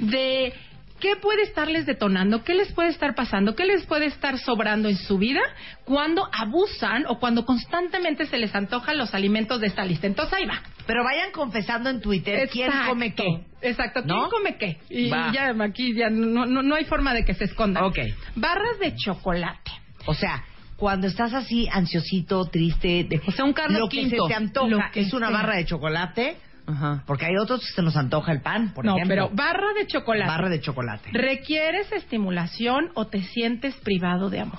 de 0.00 0.52
qué 1.00 1.16
puede 1.16 1.42
estarles 1.42 1.86
detonando, 1.86 2.44
qué 2.44 2.54
les 2.54 2.72
puede 2.72 2.88
estar 2.88 3.14
pasando, 3.14 3.54
qué 3.54 3.64
les 3.66 3.84
puede 3.84 4.06
estar 4.06 4.38
sobrando 4.38 4.88
en 4.88 4.96
su 4.96 5.18
vida 5.18 5.40
cuando 5.84 6.28
abusan 6.32 7.04
o 7.08 7.18
cuando 7.18 7.44
constantemente 7.44 8.26
se 8.26 8.38
les 8.38 8.54
antojan 8.54 8.96
los 8.96 9.12
alimentos 9.14 9.60
de 9.60 9.66
esta 9.66 9.84
lista. 9.84 10.06
Entonces 10.06 10.32
ahí 10.34 10.46
va. 10.46 10.62
Pero 10.86 11.02
vayan 11.04 11.30
confesando 11.32 11.90
en 11.90 12.00
Twitter 12.00 12.48
quién 12.50 12.68
Exacto. 12.68 12.90
come 12.90 13.14
qué. 13.14 13.40
Exacto, 13.62 14.02
¿quién 14.02 14.16
¿No? 14.16 14.28
come 14.30 14.56
qué? 14.56 14.78
Y, 14.88 15.10
Va. 15.10 15.30
y 15.30 15.34
ya 15.34 15.54
aquí 15.64 15.94
ya 15.94 16.10
no, 16.10 16.46
no, 16.46 16.62
no 16.62 16.74
hay 16.74 16.84
forma 16.84 17.12
de 17.14 17.24
que 17.24 17.34
se 17.34 17.44
escondan. 17.44 17.84
Ok. 17.84 17.98
Barras 18.36 18.78
de 18.78 18.94
chocolate. 18.94 19.72
O 20.06 20.14
sea, 20.14 20.44
cuando 20.76 21.06
estás 21.06 21.32
así 21.34 21.68
ansiosito, 21.70 22.44
triste, 22.46 23.04
de, 23.04 23.20
O 23.26 23.32
sea, 23.32 23.44
un 23.44 23.52
Carlos 23.52 23.80
lo 23.80 23.88
que 23.88 24.08
se 24.10 24.16
te 24.28 24.34
antoja 24.34 24.90
que 24.92 25.00
es 25.00 25.12
una 25.12 25.28
sea. 25.28 25.36
barra 25.36 25.56
de 25.56 25.64
chocolate, 25.66 26.36
Ajá. 26.66 27.02
porque 27.06 27.26
hay 27.26 27.36
otros 27.36 27.60
que 27.60 27.72
se 27.74 27.82
nos 27.82 27.96
antoja 27.96 28.32
el 28.32 28.40
pan, 28.40 28.72
por 28.74 28.84
no, 28.84 28.96
ejemplo. 28.96 29.14
pero 29.14 29.30
barra 29.36 29.72
de 29.78 29.86
chocolate. 29.86 30.28
barra 30.30 30.48
de 30.48 30.60
chocolate. 30.60 31.10
¿Requieres 31.12 31.92
estimulación 31.92 32.90
o 32.94 33.06
te 33.06 33.22
sientes 33.22 33.74
privado 33.76 34.30
de 34.30 34.40
amor? 34.40 34.58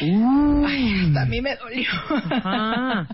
Ay, 0.00 1.06
hasta 1.08 1.22
a 1.22 1.26
mí 1.26 1.40
me 1.40 1.56
dolió. 1.56 1.88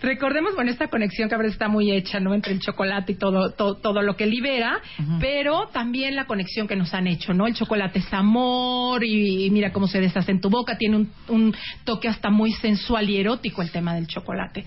Recordemos, 0.00 0.54
bueno, 0.54 0.70
esta 0.70 0.88
conexión 0.88 1.28
que 1.28 1.34
a 1.34 1.38
veces 1.38 1.54
está 1.54 1.68
muy 1.68 1.90
hecha, 1.90 2.20
¿no? 2.20 2.32
Entre 2.34 2.52
el 2.52 2.60
chocolate 2.60 3.12
y 3.12 3.14
todo, 3.16 3.50
todo, 3.52 3.76
todo 3.76 4.02
lo 4.02 4.16
que 4.16 4.26
libera, 4.26 4.80
pero 5.20 5.68
también 5.72 6.14
la 6.14 6.26
conexión 6.26 6.68
que 6.68 6.76
nos 6.76 6.94
han 6.94 7.06
hecho, 7.06 7.34
¿no? 7.34 7.46
El 7.46 7.54
chocolate 7.54 7.98
es 7.98 8.12
amor 8.12 9.04
y, 9.04 9.46
y 9.46 9.50
mira 9.50 9.72
cómo 9.72 9.88
se 9.88 10.00
deshace 10.00 10.30
en 10.30 10.40
tu 10.40 10.50
boca, 10.50 10.78
tiene 10.78 10.96
un, 10.96 11.12
un 11.28 11.54
toque 11.84 12.06
hasta 12.08 12.30
muy 12.30 12.52
sensual 12.52 13.10
y 13.10 13.18
erótico 13.18 13.60
el 13.62 13.70
tema 13.72 13.94
del 13.94 14.06
chocolate. 14.06 14.64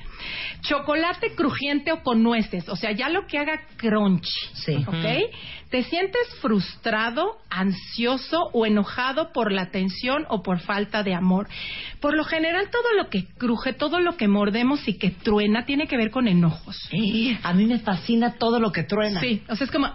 Chocolate 0.62 1.34
crujiente 1.36 1.92
o 1.92 2.04
con 2.04 2.22
nueces, 2.24 2.68
o 2.70 2.76
sea, 2.76 2.92
ya 2.92 3.10
lo 3.10 3.26
que 3.28 3.38
haga 3.38 3.62
crunchy, 3.78 4.30
Sí. 4.54 4.76
¿ok? 4.88 5.06
¿Te 5.72 5.84
sientes 5.84 6.22
frustrado, 6.42 7.38
ansioso 7.50 8.50
o 8.52 8.66
enojado 8.66 9.32
por 9.32 9.54
la 9.54 9.72
tensión 9.72 10.26
o 10.28 10.44
por 10.44 10.60
falta 10.60 11.02
de 11.02 11.14
amor? 11.16 11.48
Por 12.02 12.14
lo 12.14 12.26
general, 12.26 12.70
todo 12.70 12.94
lo 12.98 13.10
que 13.10 13.26
cruje, 13.38 13.72
todo 13.72 14.02
lo 14.02 14.18
que 14.18 14.28
mordemos 14.28 14.86
y 14.90 14.98
que 14.98 15.12
truena 15.12 15.66
tiene 15.66 15.88
que 15.88 15.96
ver 15.96 16.12
con 16.12 16.28
enojos. 16.28 16.78
A 17.44 17.54
mí 17.54 17.66
me 17.68 17.80
fascina 17.80 18.34
todo 18.34 18.60
lo 18.60 18.74
que 18.74 18.84
truena. 18.84 19.22
Sí, 19.22 19.44
o 19.48 19.56
sea, 19.56 19.64
es 19.64 19.72
como... 19.72 19.88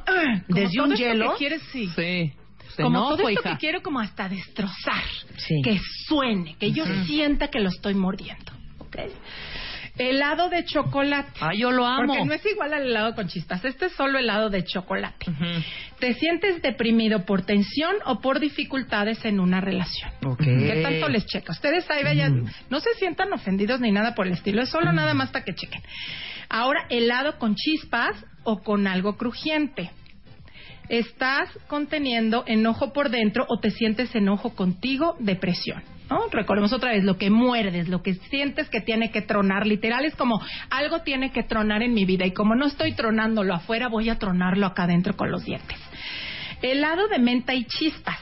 Desde 0.48 0.80
un 0.80 0.86
todo 0.86 0.94
esto 0.94 0.96
hielo. 0.96 1.32
que 1.32 1.38
quieres, 1.38 1.62
sí. 1.70 1.90
Sí. 1.94 2.32
Como 2.76 2.88
enojo, 2.88 3.16
todo 3.16 3.28
esto 3.28 3.42
hija. 3.42 3.52
que 3.52 3.58
quiero 3.58 3.82
como 3.82 4.00
hasta 4.00 4.30
destrozar. 4.30 5.04
Sí. 5.36 5.60
Que 5.62 5.78
suene, 6.06 6.56
que 6.58 6.72
yo 6.72 6.86
sienta 7.04 7.48
que 7.48 7.60
lo 7.60 7.68
estoy 7.68 7.94
mordiendo. 7.94 8.50
¿Ok? 8.78 8.96
Helado 9.98 10.48
de 10.50 10.64
chocolate. 10.64 11.32
Ay, 11.40 11.59
yo 11.59 11.70
lo 11.70 11.87
amo. 11.87 12.09
Porque 12.09 12.24
no 12.24 12.32
es 12.35 12.44
igual 12.46 12.74
al 12.74 12.82
helado 12.82 13.14
con 13.14 13.28
chispas. 13.28 13.64
Este 13.64 13.87
es 13.87 13.92
solo 13.92 14.18
helado 14.18 14.50
de 14.50 14.64
chocolate. 14.64 15.26
¿Te 15.98 16.14
sientes 16.14 16.61
deprimido 16.61 17.24
por 17.24 17.42
tensión 17.42 17.96
o 18.04 18.20
por 18.20 18.38
dificultades 18.40 19.24
en 19.24 19.40
una 19.40 19.61
relación? 19.61 20.11
Ok. 20.24 20.42
¿Qué 20.44 20.80
tanto 20.82 21.09
les 21.09 21.26
checa? 21.26 21.52
Ustedes 21.52 21.90
ahí 21.90 22.04
vayan, 22.04 22.44
no 22.68 22.80
se 22.80 22.92
sientan 22.94 23.32
ofendidos 23.32 23.80
ni 23.80 23.90
nada 23.90 24.14
por 24.14 24.26
el 24.26 24.35
estilo, 24.35 24.62
es 24.62 24.68
solo 24.68 24.92
nada 24.92 25.14
más 25.14 25.30
para 25.30 25.44
que 25.44 25.54
chequen. 25.54 25.82
Ahora, 26.48 26.87
helado 26.90 27.38
con 27.38 27.54
chispas 27.54 28.24
o 28.44 28.62
con 28.62 28.87
algo 28.87 29.16
crujiente. 29.16 29.90
¿Estás 30.88 31.48
conteniendo 31.66 32.44
enojo 32.46 32.92
por 32.92 33.11
dentro 33.11 33.44
o 33.48 33.59
te 33.59 33.70
sientes 33.70 34.14
enojo 34.14 34.54
contigo, 34.54 35.16
depresión? 35.18 35.82
¿No? 36.09 36.29
Recordemos 36.31 36.73
otra 36.73 36.92
vez, 36.92 37.05
lo 37.05 37.19
que 37.19 37.31
muerdes, 37.31 37.88
lo 37.88 38.03
que 38.03 38.14
sientes 38.14 38.69
que 38.69 38.81
tiene 38.81 39.11
que 39.11 39.23
tronar, 39.23 39.66
literal 39.66 40.05
es 40.05 40.14
como 40.14 40.40
algo 40.71 41.01
tiene 41.01 41.33
que 41.33 41.42
tronar 41.42 41.83
en 41.83 41.95
mi 41.95 42.05
vida 42.05 42.25
y 42.27 42.33
como 42.33 42.55
no 42.55 42.66
estoy 42.66 42.95
tronándolo 42.95 43.55
afuera, 43.55 43.88
voy 43.88 44.09
a 44.09 44.19
tronarlo 44.19 44.66
acá 44.66 44.85
adentro 44.85 45.16
con 45.16 45.31
los 45.31 45.45
dientes. 45.45 45.79
Helado 46.62 47.09
de 47.09 47.19
menta 47.19 47.55
y 47.55 47.64
chispas. 47.64 48.19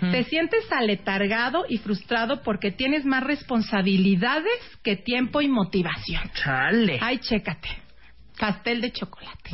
Te 0.00 0.24
sientes 0.24 0.64
aletargado 0.72 1.64
y 1.68 1.78
frustrado 1.78 2.42
porque 2.42 2.72
tienes 2.72 3.04
más 3.04 3.22
responsabilidades 3.22 4.58
que 4.82 4.96
tiempo 4.96 5.40
y 5.40 5.48
motivación. 5.48 6.22
Chale. 6.34 6.98
Ay, 7.00 7.18
chécate. 7.18 7.85
Pastel 8.38 8.80
de 8.80 8.92
chocolate. 8.92 9.50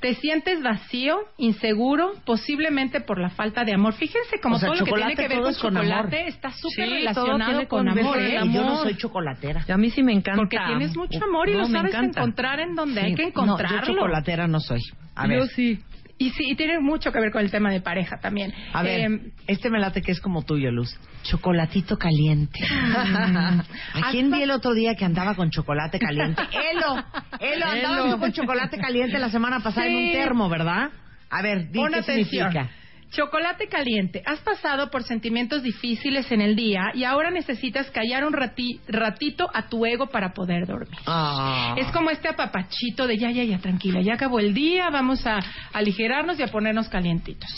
Te 0.00 0.14
sientes 0.14 0.62
vacío, 0.62 1.16
inseguro, 1.38 2.12
posiblemente 2.24 3.00
por 3.00 3.20
la 3.20 3.30
falta 3.30 3.64
de 3.64 3.74
amor. 3.74 3.94
Fíjense 3.94 4.38
como 4.40 4.54
O 4.54 4.58
sea, 4.58 4.68
todo 4.68 4.78
lo 4.78 4.84
que 4.84 4.92
tiene 4.92 5.16
que 5.16 5.28
ver 5.28 5.42
con 5.42 5.54
chocolate 5.54 6.28
está 6.28 6.50
súper 6.52 6.86
Sí, 6.86 6.94
relacionado 6.94 7.66
con 7.66 7.86
con 7.86 7.98
amor, 7.98 8.18
¿eh? 8.18 8.38
Yo 8.52 8.62
no 8.62 8.76
soy 8.82 8.96
chocolatera. 8.96 9.64
A 9.68 9.76
mí 9.76 9.90
sí 9.90 10.04
me 10.04 10.12
encanta. 10.12 10.40
Porque 10.40 10.56
tienes 10.66 10.96
mucho 10.96 11.24
amor 11.24 11.48
y 11.48 11.52
No, 11.52 11.58
lo 11.60 11.66
sabes 11.66 11.94
encontrar 11.94 12.60
en 12.60 12.76
donde 12.76 13.00
hay 13.00 13.14
que 13.14 13.22
No, 13.22 13.28
encontrarlo. 13.28 13.86
yo 13.88 13.94
chocolatera 13.94 14.46
no 14.46 14.60
soy. 14.60 14.80
A 15.16 15.26
ver. 15.26 15.40
Yo 15.40 15.46
sí. 15.46 15.80
Y 16.20 16.30
sí, 16.30 16.50
y 16.50 16.56
tiene 16.56 16.80
mucho 16.80 17.12
que 17.12 17.20
ver 17.20 17.30
con 17.30 17.42
el 17.42 17.50
tema 17.50 17.70
de 17.70 17.80
pareja 17.80 18.18
también. 18.18 18.52
A 18.72 18.82
ver, 18.82 19.00
Eh, 19.10 19.20
este 19.46 19.70
me 19.70 19.78
late 19.78 20.02
que 20.02 20.10
es 20.12 20.20
como 20.20 20.42
tuyo, 20.42 20.70
Luz. 20.72 20.98
Chocolatito 21.22 21.96
caliente. 21.96 22.58
¿A 23.24 24.10
quién 24.10 24.30
vi 24.30 24.42
el 24.42 24.50
otro 24.50 24.74
día 24.74 24.94
que 24.96 25.04
andaba 25.04 25.34
con 25.34 25.50
chocolate 25.50 25.98
caliente? 25.98 26.42
Elo, 26.72 27.04
Elo, 27.40 28.10
tú 28.14 28.18
con 28.18 28.32
chocolate 28.32 28.78
caliente 28.78 29.18
la 29.18 29.30
semana 29.30 29.60
pasada 29.60 29.86
en 29.86 29.96
un 29.96 30.12
termo, 30.12 30.48
¿verdad? 30.48 30.90
A 31.30 31.42
ver, 31.42 31.70
di 31.70 31.78
qué 31.78 31.98
atención. 31.98 32.26
significa. 32.50 32.70
Chocolate 33.10 33.68
caliente. 33.68 34.22
Has 34.26 34.40
pasado 34.40 34.90
por 34.90 35.02
sentimientos 35.02 35.62
difíciles 35.62 36.30
en 36.30 36.40
el 36.40 36.54
día 36.56 36.90
y 36.94 37.04
ahora 37.04 37.30
necesitas 37.30 37.90
callar 37.90 38.24
un 38.24 38.32
rati- 38.32 38.80
ratito 38.86 39.48
a 39.54 39.68
tu 39.68 39.84
ego 39.86 40.06
para 40.08 40.32
poder 40.34 40.66
dormir. 40.66 40.98
Ah. 41.06 41.74
Es 41.78 41.90
como 41.92 42.10
este 42.10 42.28
apapachito 42.28 43.06
de 43.06 43.16
ya, 43.18 43.30
ya, 43.30 43.44
ya, 43.44 43.58
tranquila, 43.58 44.00
ya 44.02 44.14
acabó 44.14 44.38
el 44.40 44.52
día, 44.54 44.90
vamos 44.90 45.26
a 45.26 45.38
aligerarnos 45.72 46.38
y 46.38 46.42
a 46.42 46.48
ponernos 46.48 46.88
calientitos. 46.88 47.48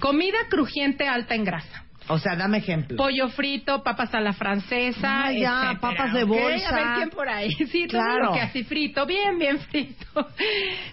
Comida 0.00 0.38
crujiente 0.50 1.08
alta 1.08 1.34
en 1.34 1.44
grasa. 1.44 1.84
O 2.12 2.18
sea, 2.18 2.36
dame 2.36 2.58
ejemplo. 2.58 2.96
Pollo 2.96 3.28
frito, 3.30 3.82
papas 3.82 4.14
a 4.14 4.20
la 4.20 4.32
francesa, 4.34 5.24
Ah, 5.24 5.32
ya, 5.32 5.62
etcétera, 5.72 5.80
papas 5.80 6.12
de 6.12 6.24
bolsa. 6.24 6.68
A 6.68 6.74
ver 6.74 6.84
quién 6.96 7.10
por 7.10 7.28
ahí. 7.28 7.50
Sí, 7.72 7.86
Claro. 7.88 8.32
que 8.34 8.40
así 8.40 8.64
frito, 8.64 9.06
bien, 9.06 9.38
bien 9.38 9.58
frito. 9.60 10.28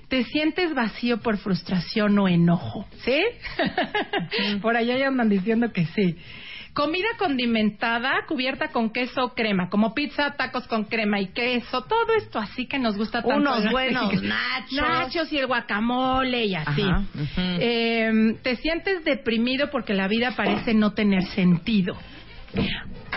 ¿Te 0.07 0.23
sientes 0.23 0.73
vacío 0.73 1.17
por 1.19 1.37
frustración 1.37 2.17
o 2.19 2.27
enojo? 2.27 2.87
¿Sí? 3.03 3.21
por 4.61 4.77
allá 4.77 4.97
ya 4.97 5.07
andan 5.07 5.27
diciendo 5.29 5.71
que 5.73 5.85
sí. 5.87 6.15
Comida 6.79 7.09
condimentada, 7.17 8.23
cubierta 8.25 8.69
con 8.69 8.89
queso 8.91 9.21
o 9.21 9.33
crema, 9.33 9.69
como 9.69 9.93
pizza, 9.93 10.31
tacos 10.37 10.65
con 10.65 10.85
crema 10.85 11.19
y 11.19 11.27
queso, 11.27 11.83
todo 11.83 12.13
esto 12.17 12.39
así 12.39 12.67
que 12.67 12.79
nos 12.79 12.95
gusta 12.95 13.21
tanto. 13.21 13.35
Unos 13.35 13.69
buenos 13.69 14.13
nachos. 14.23 14.71
Nachos 14.71 15.33
y 15.33 15.39
el 15.39 15.47
guacamole 15.47 16.45
y 16.45 16.55
así. 16.55 16.83
Ajá. 16.83 17.03
Eh, 17.59 18.37
te 18.41 18.55
sientes 18.55 19.03
deprimido 19.03 19.69
porque 19.71 19.93
la 19.93 20.07
vida 20.07 20.31
parece 20.37 20.73
no 20.73 20.93
tener 20.93 21.23
sentido. 21.23 21.97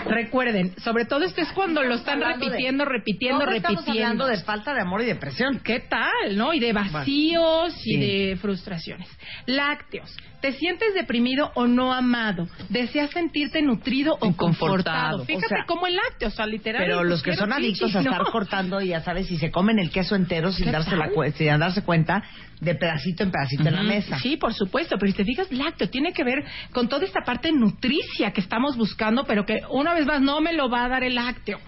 Recuerden, 0.06 0.74
sobre 0.80 1.04
todo 1.04 1.24
esto 1.24 1.40
es 1.40 1.48
cuando 1.52 1.82
lo 1.82 1.94
están 1.94 2.20
de- 2.20 2.26
repitiendo, 2.26 2.84
repitiendo, 2.84 3.40
Todos 3.44 3.54
estamos 3.56 3.78
repitiendo. 3.84 4.24
hablando 4.24 4.26
de 4.26 4.44
falta 4.44 4.74
de 4.74 4.80
amor 4.80 5.02
y 5.02 5.06
depresión. 5.06 5.60
¿Qué 5.64 5.80
tal, 5.80 6.36
no? 6.36 6.52
Y 6.54 6.60
de 6.60 6.72
vacíos 6.72 7.72
Sí. 7.74 7.94
y 7.94 7.96
de 8.30 8.36
frustraciones. 8.36 9.08
Lácteos. 9.46 10.14
¿Te 10.40 10.52
sientes 10.54 10.92
deprimido 10.94 11.52
o 11.54 11.68
no 11.68 11.92
amado? 11.92 12.48
¿Deseas 12.68 13.10
sentirte 13.10 13.62
nutrido 13.62 14.14
o 14.14 14.18
confortado? 14.34 15.18
confortado. 15.18 15.24
Fíjate 15.24 15.46
O 15.46 15.48
sea, 15.48 15.64
cómo 15.68 15.86
el 15.86 15.94
lácteo, 15.94 16.28
o 16.28 16.32
sea, 16.32 16.46
literal. 16.46 16.82
Pero 16.84 17.04
los 17.04 17.22
que 17.22 17.34
son 17.36 17.52
adictos 17.52 17.94
a 17.94 18.00
estar 18.00 18.22
¿no? 18.22 18.30
cortando, 18.32 18.80
y 18.80 18.88
ya 18.88 19.02
sabes, 19.02 19.28
si 19.28 19.36
se 19.36 19.52
comen 19.52 19.78
el 19.78 19.90
queso 19.92 20.16
entero 20.16 20.50
sin, 20.50 20.64
¿Qué 20.66 20.72
darse 20.72 20.96
la, 20.96 21.10
cu- 21.10 21.30
sin 21.36 21.46
darse 21.60 21.84
cuenta, 21.84 22.24
de 22.60 22.74
pedacito 22.74 23.22
en 23.22 23.30
pedacito 23.30 23.68
en 23.68 23.74
la 23.76 23.82
mesa. 23.84 24.18
Sí, 24.18 24.36
por 24.36 24.52
supuesto, 24.54 24.96
pero 24.98 25.10
si 25.12 25.16
te 25.16 25.24
fijas, 25.24 25.50
lácteo 25.52 25.88
tiene 25.90 26.12
que 26.12 26.22
ver 26.24 26.44
con 26.72 26.88
toda 26.88 27.04
esta 27.04 27.20
parte 27.24 27.50
nutricia 27.52 28.32
que 28.32 28.40
estamos 28.40 28.76
buscando, 28.76 29.24
pero 29.24 29.44
que 29.46 29.60
una 29.92 29.98
vez 30.00 30.06
más 30.06 30.20
no 30.22 30.40
me 30.40 30.52
lo 30.52 30.68
va 30.70 30.84
a 30.84 30.88
dar 30.88 31.04
el 31.04 31.14
lácteo. 31.14 31.60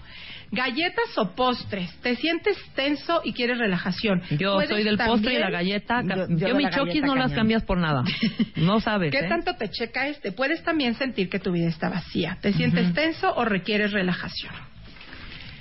Galletas 0.51 1.17
o 1.17 1.35
postres, 1.35 1.91
te 2.01 2.15
sientes 2.15 2.57
tenso 2.75 3.21
y 3.23 3.33
quieres 3.33 3.57
relajación. 3.57 4.21
Yo 4.37 4.61
soy 4.61 4.83
del 4.83 4.97
postre 4.97 5.33
y 5.33 5.37
la 5.39 5.49
galleta. 5.49 6.01
Yo- 6.03 6.27
Yo, 6.29 6.55
mis 6.55 6.69
choquis 6.69 7.01
no 7.01 7.15
las 7.15 7.33
cambias 7.33 7.63
por 7.63 7.77
nada. 7.77 8.03
No 8.55 8.79
sabes, 8.79 9.11
¿Qué 9.11 9.19
¿eh? 9.19 9.27
tanto 9.27 9.55
te 9.55 9.69
checa 9.69 10.07
este? 10.07 10.31
Puedes 10.31 10.63
también 10.63 10.95
sentir 10.95 11.29
que 11.29 11.39
tu 11.39 11.51
vida 11.51 11.67
está 11.67 11.89
vacía. 11.89 12.37
¿Te 12.41 12.53
sientes 12.53 12.93
tenso 12.93 13.33
o 13.35 13.43
requieres 13.43 13.91
relajación? 13.91 14.53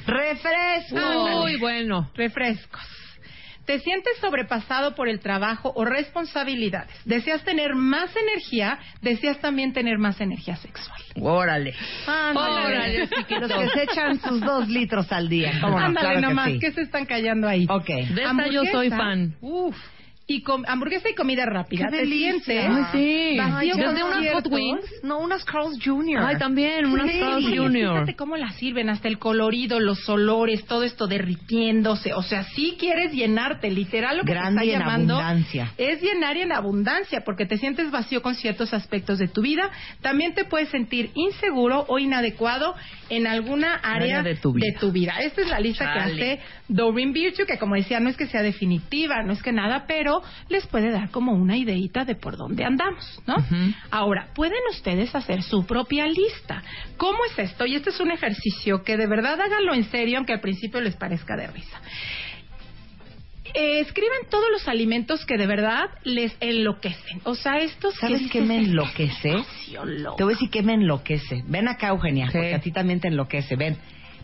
¡Refresco! 0.06 1.42
Uy, 1.44 1.56
bueno. 1.56 2.10
Refrescos. 2.14 2.82
¿Te 3.66 3.78
sientes 3.78 4.18
sobrepasado 4.20 4.94
por 4.94 5.08
el 5.08 5.20
trabajo 5.20 5.72
o 5.74 5.84
responsabilidades? 5.84 6.90
¿Deseas 7.04 7.42
tener 7.44 7.74
más 7.74 8.14
energía? 8.14 8.78
¿Deseas 9.00 9.40
también 9.40 9.72
tener 9.72 9.98
más 9.98 10.20
energía 10.20 10.56
sexual? 10.56 11.00
Órale. 11.20 11.74
Órale, 12.06 13.08
Los 13.40 13.52
que 13.52 13.68
se 13.70 13.82
echan 13.84 14.20
sus 14.20 14.40
dos 14.40 14.68
litros 14.68 15.10
al 15.12 15.28
día. 15.28 15.58
¿Cómo 15.60 15.78
no? 15.78 15.86
Ándale 15.86 16.06
Claro 16.06 16.20
que 16.20 16.26
nomás, 16.26 16.50
sí. 16.52 16.58
que 16.58 16.72
se 16.72 16.82
están 16.82 17.06
callando 17.06 17.48
ahí. 17.48 17.66
Ok. 17.68 17.86
De 17.86 18.22
esta 18.24 18.46
yo 18.48 18.64
soy 18.70 18.90
fan. 18.90 19.34
Uf. 19.40 19.76
Y 20.26 20.40
com- 20.42 20.64
hamburguesa 20.66 21.10
y 21.10 21.14
comida 21.14 21.44
rápida. 21.44 21.84
¡Qué 21.84 21.90
¿Te 21.90 21.96
delicia! 21.98 22.32
sientes? 22.42 22.66
Ay, 22.70 22.84
sí. 22.92 23.36
Vacío 23.36 23.74
Desde 23.76 24.00
con 24.00 24.10
unas 24.18 24.32
Hot 24.32 24.46
Wings. 24.50 24.90
No, 25.02 25.18
unas 25.18 25.44
Carl's 25.44 25.78
Jr. 25.84 26.18
Ay, 26.24 26.38
también, 26.38 26.86
unas 26.86 27.10
Sí. 27.10 27.20
Carl's 27.20 27.44
Junior. 27.44 27.92
Fíjate 27.94 28.16
cómo 28.16 28.36
la 28.38 28.50
sirven, 28.52 28.88
hasta 28.88 29.06
el 29.08 29.18
colorido, 29.18 29.80
los 29.80 30.08
olores, 30.08 30.64
todo 30.64 30.82
esto 30.82 31.06
derritiéndose. 31.06 32.14
O 32.14 32.22
sea, 32.22 32.44
si 32.44 32.76
quieres 32.78 33.12
llenarte, 33.12 33.70
literal, 33.70 34.16
lo 34.16 34.24
que 34.24 34.32
Grande 34.32 34.62
te 34.62 34.66
está 34.68 34.74
en 34.76 34.80
llamando 34.80 35.14
abundancia. 35.18 35.72
es 35.76 36.00
llenar 36.00 36.38
y 36.38 36.40
en 36.40 36.52
abundancia, 36.52 37.20
porque 37.22 37.44
te 37.44 37.58
sientes 37.58 37.90
vacío 37.90 38.22
con 38.22 38.34
ciertos 38.34 38.72
aspectos 38.72 39.18
de 39.18 39.28
tu 39.28 39.42
vida. 39.42 39.70
También 40.00 40.32
te 40.34 40.44
puedes 40.46 40.70
sentir 40.70 41.10
inseguro 41.14 41.84
o 41.86 41.98
inadecuado 41.98 42.74
en 43.10 43.26
alguna 43.26 43.74
área, 43.74 44.20
Área 44.20 44.22
de 44.22 44.36
tu 44.36 44.54
vida. 44.54 44.72
vida. 44.90 45.12
Esta 45.20 45.42
es 45.42 45.48
la 45.50 45.60
lista 45.60 45.92
que 45.92 45.98
hace 45.98 46.40
Doreen 46.68 47.12
Virtue, 47.12 47.44
que 47.44 47.58
como 47.58 47.74
decía, 47.74 48.00
no 48.00 48.08
es 48.08 48.16
que 48.16 48.26
sea 48.26 48.40
definitiva, 48.42 49.22
no 49.22 49.34
es 49.34 49.42
que 49.42 49.52
nada, 49.52 49.84
pero 49.86 50.13
les 50.48 50.66
puede 50.66 50.90
dar 50.90 51.10
como 51.10 51.32
una 51.32 51.56
ideita 51.56 52.04
de 52.04 52.14
por 52.14 52.36
dónde 52.36 52.64
andamos, 52.64 53.20
¿no? 53.26 53.36
Ahora, 53.90 54.28
pueden 54.34 54.60
ustedes 54.70 55.14
hacer 55.14 55.42
su 55.42 55.64
propia 55.66 56.06
lista. 56.06 56.62
¿Cómo 56.96 57.18
es 57.30 57.38
esto? 57.38 57.66
Y 57.66 57.76
este 57.76 57.90
es 57.90 58.00
un 58.00 58.10
ejercicio 58.10 58.82
que 58.82 58.96
de 58.96 59.06
verdad 59.06 59.40
háganlo 59.40 59.74
en 59.74 59.84
serio, 59.84 60.18
aunque 60.18 60.32
al 60.32 60.40
principio 60.40 60.80
les 60.80 60.96
parezca 60.96 61.36
de 61.36 61.46
risa. 61.48 61.80
Eh, 63.54 63.78
escriben 63.80 64.28
todos 64.30 64.50
los 64.50 64.66
alimentos 64.66 65.24
que 65.24 65.38
de 65.38 65.46
verdad 65.46 65.88
les 66.02 66.36
enloquecen. 66.40 67.20
O 67.22 67.36
sea, 67.36 67.58
estos 67.58 67.94
¿Sabes 67.94 68.22
que 68.22 68.28
qué 68.28 68.40
me 68.40 68.56
enloquece? 68.56 69.32
Te 70.16 70.24
voy 70.24 70.32
a 70.32 70.36
decir 70.36 70.50
qué 70.50 70.62
me 70.62 70.74
enloquece. 70.74 71.44
Ven 71.46 71.68
acá, 71.68 71.88
Eugenia, 71.88 72.26
porque 72.32 72.54
a 72.54 72.58
ti 72.60 72.72
también 72.72 72.98
te 72.98 73.08
enloquece. 73.08 73.54
Ven, 73.54 73.76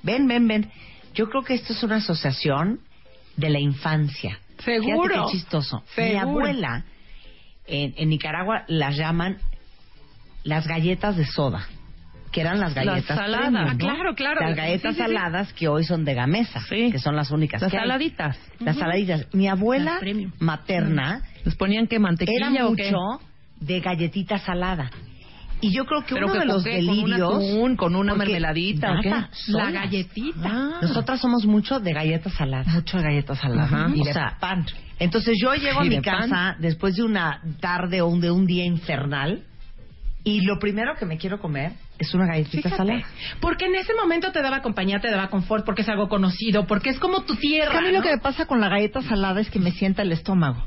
ven, 0.03 0.27
ven, 0.27 0.49
ven. 0.49 0.71
Yo 1.15 1.29
creo 1.31 1.45
que 1.45 1.55
esto 1.55 1.73
es 1.73 1.83
una 1.85 1.97
asociación 1.97 2.81
de 3.37 3.51
la 3.51 3.61
infancia. 3.61 4.41
Seguro. 4.65 5.09
Fíjate 5.15 5.27
qué 5.33 5.39
chistoso. 5.39 5.85
Mi 5.97 6.17
abuela 6.17 6.85
en, 7.67 7.95
en 7.97 8.09
Nicaragua 8.09 8.65
las 8.69 8.97
llaman 8.97 9.39
las 10.45 10.67
galletas 10.67 11.17
de 11.17 11.25
soda, 11.27 11.67
que 12.33 12.41
eran 12.41 12.59
las 12.61 12.75
galletas 12.75 13.17
saladas. 13.17 13.51
premium, 13.51 13.69
Ah, 13.69 13.77
claro, 13.79 14.15
claro. 14.15 14.41
Las 14.41 14.57
galletas 14.57 14.95
Sí, 14.95 15.01
sí, 15.03 15.07
sí. 15.09 15.15
saladas 15.15 15.53
que 15.53 15.69
hoy 15.69 15.85
son 15.85 16.05
de 16.05 16.15
gamesa, 16.15 16.63
que 16.69 16.99
son 16.99 17.17
las 17.17 17.31
únicas 17.31 17.61
Las 17.61 17.71
que 17.71 17.77
hay. 17.77 17.83
saladitas. 17.85 18.39
Las 18.61 18.77
saladitas. 18.77 19.27
Mi 19.35 19.49
abuela 19.49 19.99
Las 20.03 20.41
materna 20.41 21.23
¿Les 21.45 21.55
ponían 21.57 21.87
que 21.87 21.99
mantequilla 21.99 22.49
era 22.51 22.67
o 22.67 22.75
qué? 22.75 22.85
mucho 22.91 23.25
de 23.61 23.81
galletita 23.81 24.39
salada. 24.39 24.91
Y 25.63 25.73
yo 25.75 25.85
creo 25.85 26.05
que 26.05 26.15
uno 26.15 26.33
que 26.33 26.39
de 26.39 26.45
los 26.47 26.65
qué, 26.65 26.71
con 26.71 26.89
un 26.89 26.97
delirios 26.97 27.35
atún, 27.35 27.77
con 27.77 27.97
una 27.97 28.15
mermeladita, 28.15 28.93
¿o 28.99 29.03
qué? 29.03 29.11
nada, 29.11 29.31
La 29.49 29.71
galletita. 29.71 30.49
Ah. 30.51 30.79
Nosotras 30.83 31.21
somos 31.21 31.45
mucho 31.45 31.81
de 31.81 31.93
galletas 31.93 32.33
saladas. 32.35 32.69
Mucho 32.75 32.97
de 32.97 33.03
galletas 33.03 33.39
saladas. 33.39 33.93
Y 33.95 34.01
O 34.01 34.05
de 34.05 34.13
sea, 34.13 34.37
pan. 34.41 34.65
Entonces 34.99 35.37
yo 35.43 35.55
llego 35.55 35.81
a 35.81 35.85
mi 35.85 36.01
pan. 36.01 36.29
casa 36.29 36.57
después 36.59 36.97
de 36.97 37.03
una 37.03 37.43
tarde 37.61 38.01
o 38.01 38.07
un, 38.09 38.21
de 38.21 38.31
un 38.31 38.47
día 38.47 38.65
infernal 38.65 39.43
y 40.25 40.43
lo 40.43 40.59
primero 40.59 40.95
que 40.99 41.07
me 41.07 41.17
quiero 41.17 41.41
comer 41.41 41.73
es 41.99 42.13
una 42.15 42.27
galletita 42.27 42.69
Fíjate, 42.69 42.77
salada. 42.77 43.03
porque 43.41 43.67
en 43.67 43.75
ese 43.75 43.95
momento 43.95 44.33
te 44.33 44.43
daba 44.43 44.61
compañía, 44.63 45.01
te 45.01 45.11
daba 45.11 45.29
confort, 45.29 45.65
porque 45.65 45.83
es 45.83 45.89
algo 45.89 46.09
conocido, 46.09 46.67
porque 46.67 46.91
es 46.91 46.99
como 46.99 47.23
tu 47.25 47.37
tierra. 47.37 47.67
Es 47.67 47.71
que 47.73 47.79
a 47.79 47.91
mí 47.91 47.93
lo 47.97 48.03
que 48.03 48.11
me 48.11 48.19
pasa 48.19 48.45
con 48.47 48.61
la 48.61 48.69
galleta 48.69 49.01
salada 49.03 49.41
es 49.41 49.51
que 49.51 49.59
me 49.59 49.71
sienta 49.73 50.03
el 50.03 50.13
estómago. 50.13 50.63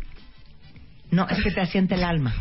No, 1.13 1.27
es 1.29 1.43
que 1.43 1.51
te 1.51 1.61
asiente 1.61 1.95
el 1.95 2.03
alma. 2.03 2.33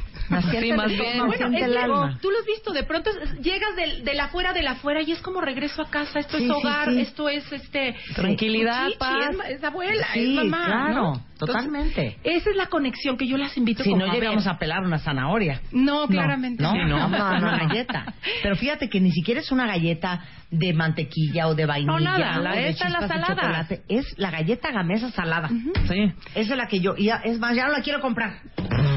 Sí, 0.50 0.56
el 0.56 0.76
más 0.76 0.88
bien. 0.88 1.18
Bueno, 1.26 1.34
es 1.34 1.40
el 1.62 1.72
que 1.72 1.78
alma. 1.78 2.18
tú 2.22 2.30
lo 2.30 2.38
has 2.38 2.46
visto, 2.46 2.72
de 2.72 2.84
pronto 2.84 3.10
es- 3.10 3.38
llegas 3.42 3.76
del, 3.76 4.02
de 4.04 4.14
la 4.14 4.24
afuera, 4.24 4.52
de 4.54 4.62
la 4.62 4.72
afuera 4.72 5.02
y 5.02 5.12
es 5.12 5.20
como 5.20 5.40
regreso 5.42 5.82
a 5.82 5.90
casa, 5.90 6.20
esto 6.20 6.38
Sí, 6.38 6.44
es 6.44 6.50
hogar, 6.50 6.88
sí. 6.90 7.00
esto 7.00 7.28
es 7.28 7.52
este 7.52 7.94
Tranquilidad, 8.14 8.86
chichi, 8.86 8.98
paz. 8.98 9.30
es, 9.48 9.56
es 9.58 9.64
abuela, 9.64 10.06
Sí, 10.14 10.38
es 10.38 10.44
mamá, 10.44 10.64
claro, 10.66 10.94
¿no? 10.94 11.12
Entonces, 11.14 11.28
totalmente. 11.38 12.18
esa 12.22 12.50
es 12.50 12.56
la 12.56 12.66
conexión 12.66 13.16
que 13.18 13.26
yo 13.26 13.36
las 13.36 13.56
invito 13.58 13.82
Si 13.82 13.90
como 13.90 14.06
no 14.06 14.12
a 14.12 14.14
llegamos 14.14 14.44
ver. 14.44 14.54
a 14.54 14.58
pelar 14.58 14.82
una 14.84 14.98
zanahoria. 15.00 15.60
No, 15.72 16.06
claramente 16.06 16.62
No, 16.62 16.72
no. 16.74 16.86
no, 16.86 17.08
no, 17.08 17.38
no, 17.40 17.50
galleta. 17.68 18.14
Pero 18.42 18.56
fíjate 18.56 18.88
que 18.88 19.00
ni 19.00 19.10
siquiera 19.10 19.40
es 19.40 19.50
una 19.52 19.66
galleta 19.66 20.22
de 20.52 20.72
mantequilla 20.74 21.48
o 21.48 21.54
de 21.54 21.66
vainilla. 21.66 21.92
No, 21.92 21.98
nada, 21.98 22.38
o 22.38 22.42
la- 22.42 22.52
de 22.52 22.68
esta 22.68 22.88
la 22.90 23.08
salada. 23.08 23.26
chocolate. 23.34 23.82
Es 23.88 24.06
la 24.18 24.30
galleta 24.30 24.70
gamesa 24.70 25.10
salada. 25.10 25.48
Sí. 25.88 26.12
Esa 26.34 26.52
es 26.52 26.56
la 26.58 26.68
que 26.68 26.78
yo, 26.80 26.94
y 26.96 27.06
ya- 27.06 27.22
es 27.24 27.38
más, 27.38 27.56
ya 27.56 27.66
no 27.66 27.72
la 27.72 27.80
quiero 27.82 28.00
comprar. 28.00 28.34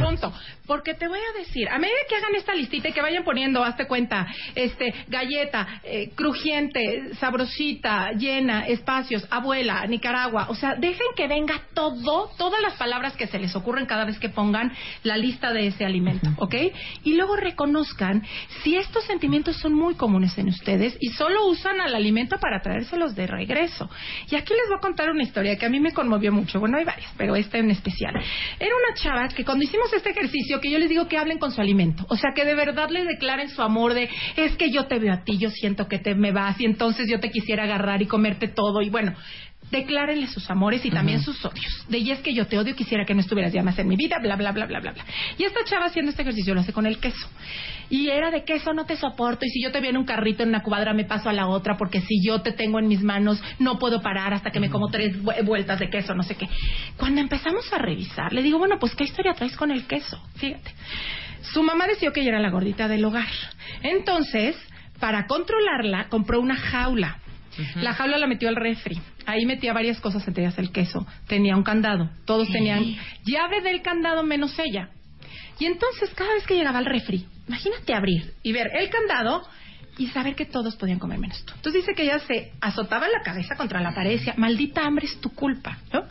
Punto. 0.02 0.34
Porque 0.66 0.94
te 0.94 1.08
voy 1.08 1.20
a 1.20 1.40
decir, 1.40 1.70
a 1.70 1.78
medida 1.78 1.98
que 2.10 2.16
hagan 2.16 2.36
esta 2.36 2.54
listita 2.54 2.90
y 2.90 2.92
que 2.92 3.02
vayan 3.02 3.24
poniendo, 3.24 3.64
hazte 3.64 3.88
cuenta, 3.88 4.28
este, 4.56 4.94
galleta, 5.08 5.82
eh, 5.84 6.10
crujiente, 6.16 7.14
sabrosita, 7.20 8.12
llena, 8.14 8.66
espacios, 8.68 9.28
abuela, 9.30 9.86
Nicaragua, 9.86 10.48
o 10.50 10.56
sea, 10.56 10.76
dejen 10.76 11.08
que 11.16 11.28
venga 11.28 11.62
todo, 11.74 12.32
todas 12.38 12.62
las 12.62 12.74
palabras 12.74 13.16
que 13.16 13.28
se 13.28 13.38
les 13.38 13.56
ocurren 13.56 13.86
cada 13.86 14.06
vez 14.06 14.18
que 14.18 14.30
pongan 14.30 14.74
la 15.04 15.18
lista 15.18 15.54
de 15.54 15.68
ese 15.68 15.86
alimento, 15.86 16.30
¿ok? 16.38 16.56
Y 17.04 17.14
luego 17.14 17.36
reconozcan 17.36 18.24
si 18.64 18.76
estos 18.76 19.04
sentimientos 19.06 19.58
son 19.58 19.74
muy 19.74 19.96
comunes 19.96 20.38
en 20.38 20.50
ustedes 20.50 20.98
y 21.00 21.10
solo 21.10 21.48
usan 21.48 21.80
al 21.80 21.94
alimento 21.94 22.40
para 22.40 22.62
traérselos 22.62 23.16
de 23.16 23.28
regreso. 23.28 23.90
Y 24.30 24.36
aquí 24.36 24.54
les 24.54 24.68
voy 24.70 24.78
a 24.78 24.82
contar 24.82 25.10
una 25.10 25.24
historia 25.24 25.58
que 25.58 25.66
a 25.66 25.70
mí 25.70 25.80
me 25.80 25.94
conmovió 25.94 26.32
mucho. 26.32 26.60
Bueno, 26.60 26.78
hay 26.78 26.86
varias, 26.86 27.12
pero 27.18 27.36
esta 27.36 27.58
en 27.58 27.72
especial. 27.72 28.16
Era 28.60 28.72
una 28.76 28.96
chava 28.96 29.28
que 29.30 29.46
cuando 29.46 29.64
hicimos 29.64 29.85
este 29.94 30.12
ejercicio, 30.12 30.60
que 30.60 30.72
yo 30.72 30.80
les 30.80 30.90
digo 30.90 31.08
que 31.08 31.18
hablen 31.18 31.38
con 31.38 31.52
su 31.52 31.62
alimento, 31.62 32.06
o 32.10 32.16
sea, 32.16 32.32
que 32.34 32.46
de 32.46 32.56
verdad 32.56 32.90
le 32.90 33.04
declaren 33.04 33.50
su 33.50 33.62
amor 33.62 33.94
de, 33.94 34.10
es 34.36 34.56
que 34.58 34.72
yo 34.72 34.86
te 34.88 35.00
veo 35.00 35.14
a 35.14 35.24
ti, 35.24 35.38
yo 35.38 35.50
siento 35.50 35.88
que 35.88 36.00
te 36.00 36.16
me 36.16 36.32
vas 36.32 36.60
y 36.60 36.66
entonces 36.66 37.08
yo 37.10 37.20
te 37.20 37.30
quisiera 37.30 37.64
agarrar 37.64 38.02
y 38.02 38.08
comerte 38.08 38.48
todo 38.48 38.82
y 38.82 38.90
bueno. 38.90 39.14
Declárenle 39.72 40.28
sus 40.28 40.50
amores 40.52 40.86
y 40.86 40.92
también 40.92 41.22
sus 41.22 41.44
odios. 41.44 41.86
De 41.90 41.98
y 41.98 42.12
es 42.12 42.20
que 42.20 42.34
yo 42.34 42.46
te 42.48 42.58
odio, 42.58 42.76
quisiera 42.76 43.04
que 43.06 43.14
no 43.16 43.22
estuvieras 43.22 43.52
ya 43.52 43.64
más 43.64 43.78
en 43.80 43.88
mi 43.88 43.96
vida, 43.96 44.18
bla, 44.22 44.36
bla, 44.36 44.52
bla, 44.52 44.66
bla, 44.68 44.80
bla, 44.80 44.92
bla. 44.92 45.04
Y 45.38 45.44
esta 45.44 45.64
chava 45.66 45.86
haciendo 45.86 46.12
este 46.12 46.22
ejercicio 46.22 46.54
lo 46.54 46.62
hace 46.62 46.72
con 46.72 46.86
el 46.86 47.00
queso. 47.00 47.28
Y 47.90 48.10
era 48.10 48.32
de 48.32 48.44
queso 48.44 48.74
no 48.74 48.86
te 48.86 48.96
soporto 48.96 49.46
y 49.46 49.50
si 49.50 49.62
yo 49.62 49.72
te 49.72 49.80
veo 49.82 49.90
en 49.90 49.98
un 49.98 50.06
carrito 50.06 50.44
en 50.44 50.50
una 50.50 50.62
cuadra 50.64 50.94
me 50.94 51.06
paso 51.06 51.30
a 51.30 51.34
la 51.34 51.48
otra 51.48 51.78
porque 51.78 52.02
si 52.02 52.22
yo 52.26 52.42
te 52.42 52.52
tengo 52.52 52.80
en 52.80 52.88
mis 52.88 53.02
manos 53.02 53.42
no 53.60 53.78
puedo 53.80 54.02
parar 54.02 54.34
hasta 54.34 54.52
que 54.52 54.60
me 54.60 54.70
como 54.70 54.88
tres 54.90 55.22
vu- 55.22 55.44
vueltas 55.44 55.80
de 55.80 55.90
queso, 55.90 56.14
no 56.16 56.24
sé 56.24 56.36
qué. 56.36 56.48
Cuando 56.98 57.22
empezamos 57.22 57.72
a 57.74 57.78
revisar, 57.78 58.34
le 58.34 58.42
digo, 58.44 58.58
bueno, 58.60 58.78
pues 58.80 58.96
¿qué 58.96 59.04
historia 59.04 59.34
traes 59.34 59.56
con 59.56 59.72
el 59.72 59.86
queso? 59.88 60.20
Fíjate. 60.36 60.72
Su 61.54 61.64
mamá 61.64 61.86
decía 61.88 62.12
que 62.12 62.22
ella 62.22 62.30
era 62.30 62.40
la 62.40 62.50
gordita 62.50 62.88
del 62.88 63.04
hogar. 63.06 63.28
Entonces, 63.84 64.56
para 65.00 65.28
controlarla, 65.28 66.08
compró 66.10 66.40
una 66.40 66.56
jaula. 66.56 67.20
La 67.76 67.94
jaula 67.94 68.18
la 68.18 68.28
metió 68.28 68.50
al 68.50 68.56
refri. 68.56 69.00
Ahí 69.26 69.46
metía 69.46 69.74
varias 69.74 70.00
cosas, 70.00 70.28
entre 70.28 70.44
ellas 70.44 70.58
el 70.58 70.72
queso. 70.72 71.06
Tenía 71.28 71.56
un 71.56 71.64
candado. 71.64 72.10
Todos 72.26 72.50
tenían 72.52 72.84
llave 73.24 73.62
del 73.62 73.82
candado 73.82 74.24
menos 74.24 74.58
ella. 74.60 74.90
Y 75.60 75.66
entonces, 75.66 76.10
cada 76.16 76.34
vez 76.34 76.46
que 76.46 76.56
llegaba 76.56 76.80
al 76.80 76.86
refri, 76.86 77.26
imagínate 77.48 77.94
abrir 77.94 78.34
y 78.44 78.52
ver 78.52 78.68
el 78.78 78.90
candado 78.90 79.44
y 79.98 80.08
saber 80.08 80.36
que 80.36 80.46
todos 80.46 80.76
podían 80.76 81.00
comer 81.00 81.20
menos 81.20 81.44
tú. 81.46 81.54
Entonces 81.56 81.82
dice 81.82 81.96
que 81.96 82.04
ella 82.04 82.20
se 82.20 82.52
azotaba 82.62 83.08
la 83.08 83.22
cabeza 83.22 83.56
contra 83.56 83.82
la 83.82 83.94
pared 83.94 84.20
y 84.20 84.40
maldita 84.40 84.84
hambre 84.84 85.06
es 85.06 85.20
tu 85.22 85.30
culpa, 85.30 85.78
¿no? 85.94 86.04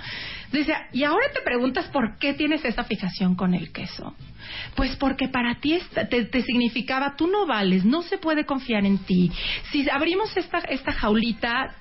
Decía, 0.53 0.89
y 0.93 1.05
ahora 1.05 1.27
te 1.33 1.41
preguntas 1.43 1.87
por 1.87 2.17
qué 2.19 2.35
tienes 2.35 2.65
esa 2.65 2.85
fijación 2.85 3.35
con 3.35 3.55
el 3.55 3.73
queso. 3.73 4.15
Pues 4.77 4.95
porque 4.97 5.29
para 5.29 5.57
ti 5.57 5.79
te, 5.93 6.25
te 6.25 6.43
significaba, 6.43 7.17
tú 7.17 7.27
no 7.27 7.47
vales, 7.47 7.85
no 7.85 8.03
se 8.03 8.19
puede 8.19 8.45
confiar 8.45 8.85
en 8.85 8.99
ti. 8.99 9.33
Si 9.71 9.89
abrimos 9.91 10.37
esta, 10.37 10.59
esta 10.59 10.93
jaulita, 10.93 11.75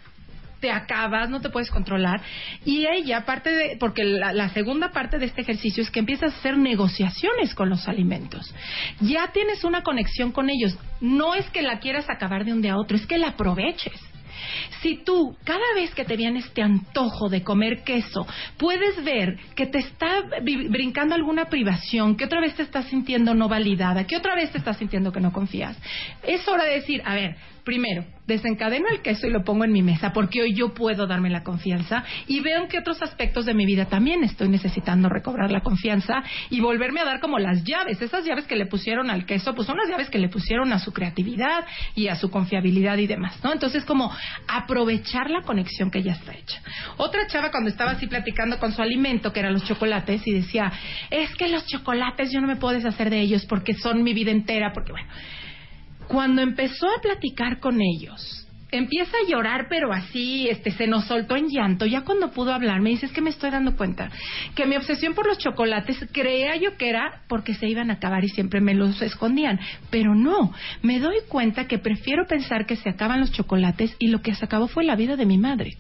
te 0.64 0.72
acabas, 0.72 1.30
no 1.30 1.42
te 1.42 1.50
puedes 1.50 1.70
controlar. 1.70 2.22
Y 2.64 2.86
ella, 2.88 3.18
aparte 3.18 3.50
de, 3.50 3.76
porque 3.78 4.06
la, 4.06 4.48
segunda 4.54 4.94
parte 4.94 5.20
de 5.20 5.26
este 5.26 5.42
ejercicio 5.42 5.84
es 5.84 5.92
que 5.92 6.00
empiezas 6.00 6.34
a 6.34 6.38
hacer 6.38 6.58
negociaciones 6.58 7.54
con 7.54 7.70
los 7.70 7.90
alimentos. 7.90 8.56
Ya 9.02 9.30
tienes 9.34 9.66
una 9.66 9.84
conexión 9.84 10.32
con 10.32 10.50
ellos. 10.50 10.78
No 11.02 11.36
es 11.36 11.50
que 11.50 11.62
la 11.62 11.80
quieras 11.80 12.10
acabar 12.10 12.46
de 12.46 12.54
un 12.54 12.62
día 12.62 12.74
a 12.74 12.78
otro, 12.78 12.96
es 12.96 13.06
que 13.06 13.18
la 13.18 13.30
aproveches. 13.30 14.00
Si 14.82 15.04
tú, 15.04 15.36
cada 15.44 15.74
vez 15.76 15.94
que 15.94 16.06
te 16.06 16.16
viene 16.16 16.40
este 16.40 16.62
antojo 16.62 17.28
de 17.28 17.44
comer 17.44 17.84
queso, 17.84 18.26
puedes 18.58 19.04
ver 19.04 19.38
que 19.56 19.66
te 19.66 19.80
está 19.80 20.24
brincando 20.70 21.14
alguna 21.14 21.46
privación, 21.46 22.16
que 22.16 22.24
otra 22.24 22.40
vez 22.40 22.56
te 22.56 22.64
estás 22.64 22.86
sintiendo 22.86 23.34
no 23.34 23.50
validada, 23.50 24.06
que 24.06 24.16
otra 24.16 24.34
vez 24.34 24.50
te 24.52 24.60
estás 24.60 24.78
sintiendo 24.78 25.12
que 25.12 25.20
no 25.20 25.34
confías, 25.34 25.78
es 26.24 26.48
hora 26.48 26.64
de 26.64 26.76
decir, 26.76 27.02
a 27.06 27.16
ver, 27.16 27.36
primero, 27.64 28.06
desencadeno 28.28 28.88
el 28.90 29.02
queso 29.02 29.28
y 29.28 29.32
lo 29.32 29.44
pongo 29.44 29.66
en 29.66 29.72
mi 29.72 29.82
mesa, 29.82 30.14
porque 30.14 30.42
hoy 30.42 30.54
yo 30.54 30.74
puedo 30.74 31.08
darme 31.08 31.30
la 31.30 31.44
confianza 31.44 32.04
y 32.28 32.40
veo 32.40 32.62
en 32.62 32.68
qué 32.68 32.80
otros 32.80 33.02
aspectos 33.02 33.46
de 33.46 33.54
mi 33.54 33.66
vida 33.66 33.86
también 33.86 34.24
estoy 34.24 34.50
necesitando 34.50 35.10
recobrar 35.10 35.52
la 35.52 35.62
confianza 35.62 36.24
y 36.50 36.60
volverme 36.62 37.02
a 37.02 37.06
dar 37.06 37.20
como 37.20 37.40
las 37.40 37.64
llaves. 37.64 38.02
Esas 38.02 38.26
llaves 38.26 38.46
que 38.46 38.56
le 38.56 38.66
pusieron 38.66 39.10
al 39.10 39.26
queso, 39.26 39.54
pues 39.54 39.68
son 39.68 39.78
las 39.78 39.90
llaves 39.90 40.10
que 40.10 40.20
le 40.20 40.30
pusieron 40.30 40.72
a 40.74 40.80
su 40.80 40.94
creatividad 40.94 41.66
y 41.96 42.08
a 42.08 42.16
su 42.16 42.30
confiabilidad 42.32 42.98
y 42.98 43.08
demás, 43.08 43.40
¿no? 43.44 43.52
Entonces, 43.52 43.84
como 43.86 44.12
aprovechar 44.48 45.30
la 45.30 45.42
conexión 45.42 45.92
que 45.92 46.02
ya 46.04 46.14
está 46.14 46.34
hecha. 46.34 46.62
Otra 46.98 47.28
chava 47.28 47.52
cuando 47.52 47.70
estaba 47.70 47.92
así 47.92 48.08
platicando 48.08 48.60
con 48.60 48.72
su 48.72 48.82
alimento, 48.82 49.34
que 49.34 49.40
eran 49.40 49.54
los 49.54 49.64
chocolates, 49.66 50.26
y 50.28 50.32
decía, 50.32 50.72
es 51.10 51.34
que 51.36 51.48
los 51.48 51.66
chocolates 51.66 52.32
yo 52.32 52.42
no 52.42 52.48
me 52.48 52.56
puedo 52.56 52.74
deshacer 52.74 53.10
de 53.10 53.20
ellos 53.20 53.46
porque 53.46 53.74
son 53.74 54.04
mi 54.04 54.14
vida 54.14 54.32
entera, 54.32 54.72
porque 54.74 54.92
bueno, 54.92 55.08
cuando 56.08 56.42
empezó 56.42 56.88
a 56.88 57.02
platicar 57.02 57.60
con 57.60 57.82
ellos, 57.82 58.44
empieza 58.74 59.12
a 59.18 59.30
llorar, 59.30 59.68
pero 59.70 59.94
así, 59.94 60.48
este, 60.50 60.72
se 60.72 60.88
nos 60.88 61.06
soltó 61.06 61.36
en 61.36 61.48
llanto. 61.48 61.86
Ya 61.86 62.02
cuando 62.02 62.32
pudo 62.32 62.54
hablar, 62.54 62.82
me 62.82 62.90
dice, 62.90 63.06
es 63.06 63.12
que 63.12 63.22
me 63.22 63.30
estoy 63.30 63.52
dando 63.52 63.76
cuenta 63.76 64.10
que 64.56 64.66
mi 64.66 64.76
obsesión 64.76 65.14
por 65.14 65.28
los 65.28 65.38
chocolates 65.38 65.98
creía 66.12 66.56
yo 66.56 66.76
que 66.78 66.90
era 66.90 67.22
porque 67.28 67.54
se 67.54 67.68
iban 67.68 67.92
a 67.92 67.96
acabar 67.96 68.24
y 68.24 68.30
siempre 68.30 68.62
me 68.62 68.74
los 68.74 69.02
escondían. 69.02 69.60
Pero 69.90 70.16
no, 70.16 70.52
me 70.82 71.00
doy 71.00 71.18
cuenta 71.28 71.68
que 71.68 71.78
prefiero 71.78 72.26
pensar 72.28 72.66
que 72.66 72.76
se 72.76 72.90
acaban 72.90 73.20
los 73.20 73.32
chocolates 73.32 73.96
y 74.00 74.08
lo 74.08 74.22
que 74.22 74.34
se 74.34 74.46
acabó 74.46 74.68
fue 74.68 74.84
la 74.84 74.96
vida 74.96 75.16
de 75.16 75.26
mi 75.26 75.38
madre. 75.38 75.78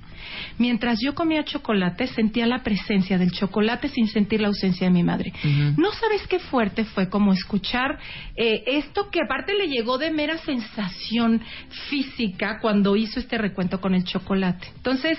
Mientras 0.58 1.00
yo 1.04 1.14
comía 1.16 1.44
chocolate, 1.44 2.08
sentía 2.08 2.46
la 2.48 2.64
presencia 2.64 3.18
del 3.18 3.32
chocolate 3.32 3.88
sin 3.90 4.08
sentir 4.08 4.42
la 4.42 4.48
ausencia 4.48 4.88
de 4.88 4.94
mi 4.94 5.04
madre. 5.04 5.34
No 5.78 5.92
sabes 5.92 6.26
qué 6.28 6.40
fuerte 6.40 6.86
fue 6.86 7.10
como 7.10 7.34
escuchar 7.34 8.00
eh, 8.36 8.64
esto 8.68 9.10
que 9.10 9.20
aparte 9.24 9.54
le 9.54 9.68
llegó 9.68 9.98
de 9.98 10.12
mera 10.12 10.38
sensación 10.40 11.42
física 11.90 12.60
cuando 12.62 12.96
hizo 12.96 13.20
este 13.20 13.38
recuento 13.38 13.80
con 13.82 13.94
el 13.96 14.04
chocolate. 14.04 14.68
Entonces, 14.76 15.18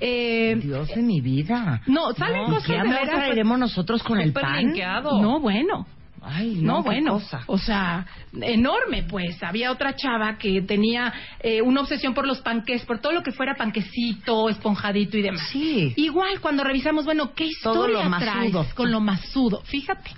eh, 0.00 0.56
Dios 0.62 0.88
de 0.88 1.02
mi 1.02 1.20
vida. 1.20 1.82
no, 1.86 2.12
salen 2.12 2.42
No, 2.42 2.54
cosas 2.54 2.66
¿qué 2.66 2.72
de 2.74 2.82
veras. 3.34 3.58
nosotros 3.58 4.02
con 4.02 4.20
el 4.20 4.32
pan? 4.32 4.58
linkeado. 4.66 5.20
No, 5.20 5.40
bueno. 5.40 5.86
Ay, 6.26 6.54
no, 6.56 6.76
no, 6.78 6.82
bueno, 6.82 7.12
cosa. 7.14 7.42
o 7.46 7.58
sea, 7.58 8.06
enorme, 8.40 9.02
pues. 9.08 9.42
Había 9.42 9.70
otra 9.70 9.94
chava 9.94 10.38
que 10.38 10.62
tenía 10.62 11.12
eh, 11.40 11.60
una 11.62 11.82
obsesión 11.82 12.14
por 12.14 12.26
los 12.26 12.40
panques, 12.40 12.84
por 12.84 12.98
todo 13.00 13.12
lo 13.12 13.22
que 13.22 13.32
fuera 13.32 13.54
panquecito, 13.54 14.48
esponjadito 14.48 15.18
y 15.18 15.22
demás. 15.22 15.48
Sí. 15.52 15.92
Igual, 15.96 16.40
cuando 16.40 16.64
revisamos, 16.64 17.04
bueno, 17.04 17.32
¿qué 17.34 17.48
Todo 17.62 17.88
historia 17.88 18.08
lo 18.08 18.18
traes 18.18 18.74
con 18.74 18.90
lo 18.90 19.00
masudo? 19.00 19.60
Fíjate. 19.64 20.10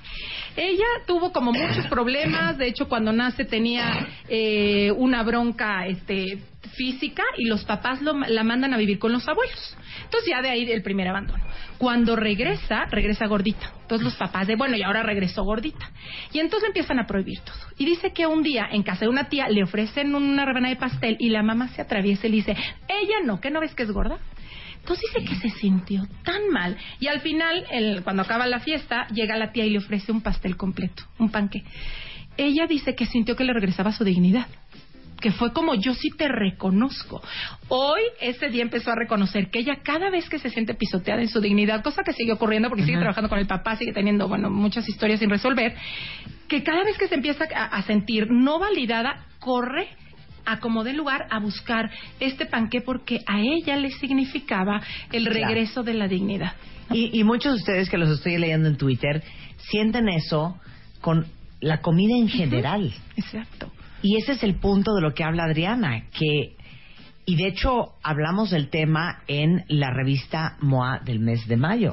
Ella 0.56 0.84
tuvo 1.06 1.32
como 1.32 1.52
muchos 1.52 1.86
problemas, 1.88 2.56
de 2.56 2.68
hecho 2.68 2.88
cuando 2.88 3.12
nace 3.12 3.44
tenía 3.44 4.06
eh, 4.28 4.90
una 4.96 5.22
bronca 5.22 5.86
este, 5.86 6.38
física 6.76 7.22
y 7.36 7.44
los 7.44 7.64
papás 7.64 8.00
lo- 8.00 8.14
la 8.18 8.42
mandan 8.42 8.72
a 8.72 8.78
vivir 8.78 8.98
con 8.98 9.12
los 9.12 9.28
abuelos. 9.28 9.76
Entonces 10.04 10.30
ya 10.30 10.40
de 10.40 10.48
ahí 10.48 10.70
el 10.70 10.82
primer 10.82 11.08
abandono. 11.08 11.44
Cuando 11.78 12.16
regresa, 12.16 12.86
regresa 12.90 13.26
gordita. 13.26 13.70
Entonces 13.82 14.04
los 14.04 14.16
papás 14.16 14.46
de, 14.46 14.56
bueno, 14.56 14.76
y 14.76 14.82
ahora 14.82 15.02
regresó 15.02 15.44
gordita. 15.44 15.90
Y 16.32 16.38
entonces 16.40 16.68
empiezan 16.68 16.98
a 16.98 17.06
prohibir 17.06 17.40
todo. 17.40 17.56
Y 17.78 17.84
dice 17.84 18.12
que 18.12 18.26
un 18.26 18.42
día 18.42 18.66
en 18.70 18.82
casa 18.82 19.00
de 19.00 19.08
una 19.08 19.28
tía 19.28 19.48
le 19.48 19.62
ofrecen 19.62 20.14
una 20.14 20.44
rebanada 20.44 20.74
de 20.74 20.80
pastel 20.80 21.16
y 21.20 21.28
la 21.28 21.42
mamá 21.42 21.68
se 21.68 21.82
atraviesa 21.82 22.26
y 22.26 22.30
le 22.30 22.36
dice, 22.36 22.52
ella 22.88 23.16
no, 23.24 23.40
¿qué 23.40 23.50
no 23.50 23.60
ves 23.60 23.74
que 23.74 23.82
es 23.82 23.90
gorda? 23.90 24.18
Entonces 24.80 25.04
dice 25.14 25.28
que 25.28 25.34
se 25.36 25.50
sintió 25.58 26.06
tan 26.24 26.48
mal. 26.50 26.76
Y 27.00 27.08
al 27.08 27.20
final, 27.20 27.64
el- 27.70 28.02
cuando 28.04 28.22
acaba 28.22 28.46
la 28.46 28.60
fiesta, 28.60 29.06
llega 29.08 29.36
la 29.36 29.52
tía 29.52 29.64
y 29.66 29.70
le 29.70 29.78
ofrece 29.78 30.12
un 30.12 30.20
pastel 30.22 30.56
completo, 30.56 31.02
un 31.18 31.30
panque. 31.30 31.64
Ella 32.36 32.66
dice 32.66 32.94
que 32.94 33.06
sintió 33.06 33.34
que 33.36 33.44
le 33.44 33.52
regresaba 33.52 33.92
su 33.92 34.04
dignidad. 34.04 34.46
Que 35.20 35.32
fue 35.32 35.52
como 35.52 35.74
yo 35.74 35.94
sí 35.94 36.10
te 36.16 36.28
reconozco. 36.28 37.22
Hoy, 37.68 38.00
ese 38.20 38.48
día 38.50 38.62
empezó 38.62 38.90
a 38.90 38.94
reconocer 38.94 39.50
que 39.50 39.60
ella 39.60 39.76
cada 39.82 40.10
vez 40.10 40.28
que 40.28 40.38
se 40.38 40.50
siente 40.50 40.74
pisoteada 40.74 41.22
en 41.22 41.28
su 41.28 41.40
dignidad, 41.40 41.82
cosa 41.82 42.02
que 42.04 42.12
sigue 42.12 42.32
ocurriendo 42.32 42.68
porque 42.68 42.84
sigue 42.84 42.98
trabajando 42.98 43.28
con 43.30 43.38
el 43.38 43.46
papá, 43.46 43.76
sigue 43.76 43.92
teniendo, 43.92 44.28
bueno, 44.28 44.50
muchas 44.50 44.88
historias 44.88 45.20
sin 45.20 45.30
resolver, 45.30 45.74
que 46.48 46.62
cada 46.62 46.84
vez 46.84 46.98
que 46.98 47.08
se 47.08 47.14
empieza 47.14 47.44
a, 47.54 47.64
a 47.64 47.82
sentir 47.82 48.28
no 48.30 48.58
validada, 48.58 49.24
corre 49.40 49.88
a 50.44 50.60
como 50.60 50.84
de 50.84 50.92
lugar 50.92 51.26
a 51.30 51.40
buscar 51.40 51.90
este 52.20 52.46
panque 52.46 52.80
porque 52.80 53.20
a 53.26 53.40
ella 53.40 53.76
le 53.76 53.90
significaba 53.90 54.80
el 55.12 55.24
Claro. 55.24 55.46
regreso 55.48 55.82
de 55.82 55.94
la 55.94 56.06
dignidad. 56.08 56.52
Y, 56.92 57.18
y 57.18 57.24
muchos 57.24 57.54
de 57.54 57.58
ustedes 57.58 57.90
que 57.90 57.98
los 57.98 58.10
estoy 58.10 58.38
leyendo 58.38 58.68
en 58.68 58.76
Twitter 58.76 59.22
sienten 59.70 60.08
eso 60.08 60.60
con 61.00 61.26
la 61.60 61.80
comida 61.80 62.16
en 62.16 62.28
general. 62.28 62.92
Exacto. 63.16 63.72
Y 64.06 64.18
ese 64.18 64.32
es 64.32 64.44
el 64.44 64.54
punto 64.60 64.94
de 64.94 65.02
lo 65.02 65.14
que 65.14 65.24
habla 65.24 65.46
Adriana, 65.46 66.04
que 66.16 66.54
y 67.24 67.34
de 67.34 67.48
hecho 67.48 67.94
hablamos 68.04 68.50
del 68.50 68.70
tema 68.70 69.24
en 69.26 69.64
la 69.66 69.90
revista 69.90 70.56
MOA 70.60 71.00
del 71.04 71.18
mes 71.18 71.48
de 71.48 71.56
mayo 71.56 71.90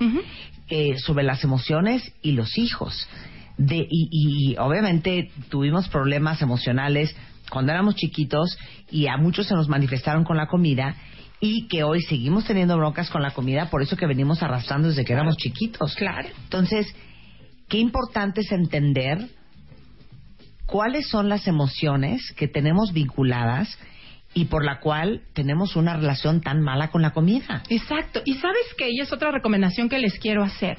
eh, 0.69 0.95
sobre 0.99 1.23
las 1.23 1.43
emociones 1.43 2.13
y 2.21 2.33
los 2.33 2.55
hijos. 2.59 3.09
De, 3.57 3.77
y, 3.77 4.09
y 4.11 4.57
obviamente 4.57 5.31
tuvimos 5.49 5.89
problemas 5.89 6.43
emocionales 6.43 7.15
cuando 7.49 7.71
éramos 7.71 7.95
chiquitos 7.95 8.59
y 8.91 9.07
a 9.07 9.17
muchos 9.17 9.47
se 9.47 9.55
nos 9.55 9.67
manifestaron 9.67 10.23
con 10.23 10.37
la 10.37 10.45
comida 10.45 10.95
y 11.39 11.67
que 11.67 11.83
hoy 11.83 12.03
seguimos 12.03 12.45
teniendo 12.45 12.77
broncas 12.77 13.09
con 13.09 13.23
la 13.23 13.31
comida, 13.31 13.71
por 13.71 13.81
eso 13.81 13.97
que 13.97 14.05
venimos 14.05 14.43
arrastrando 14.43 14.89
desde 14.89 15.03
que 15.03 15.13
éramos 15.13 15.35
chiquitos. 15.37 15.95
Claro. 15.95 16.29
Entonces, 16.43 16.95
qué 17.67 17.79
importante 17.79 18.41
es 18.41 18.51
entender 18.51 19.29
cuáles 20.65 21.07
son 21.07 21.29
las 21.29 21.47
emociones 21.47 22.33
que 22.35 22.47
tenemos 22.47 22.93
vinculadas 22.93 23.77
y 24.33 24.45
por 24.45 24.65
la 24.65 24.79
cual 24.79 25.21
tenemos 25.33 25.75
una 25.75 25.95
relación 25.95 26.41
tan 26.41 26.61
mala 26.61 26.89
con 26.89 27.01
la 27.01 27.11
comida. 27.11 27.63
Exacto. 27.69 28.21
Y 28.25 28.35
sabes 28.35 28.73
que 28.77 28.87
ella 28.87 29.03
es 29.03 29.13
otra 29.13 29.31
recomendación 29.31 29.89
que 29.89 29.99
les 29.99 30.17
quiero 30.17 30.43
hacer. 30.43 30.77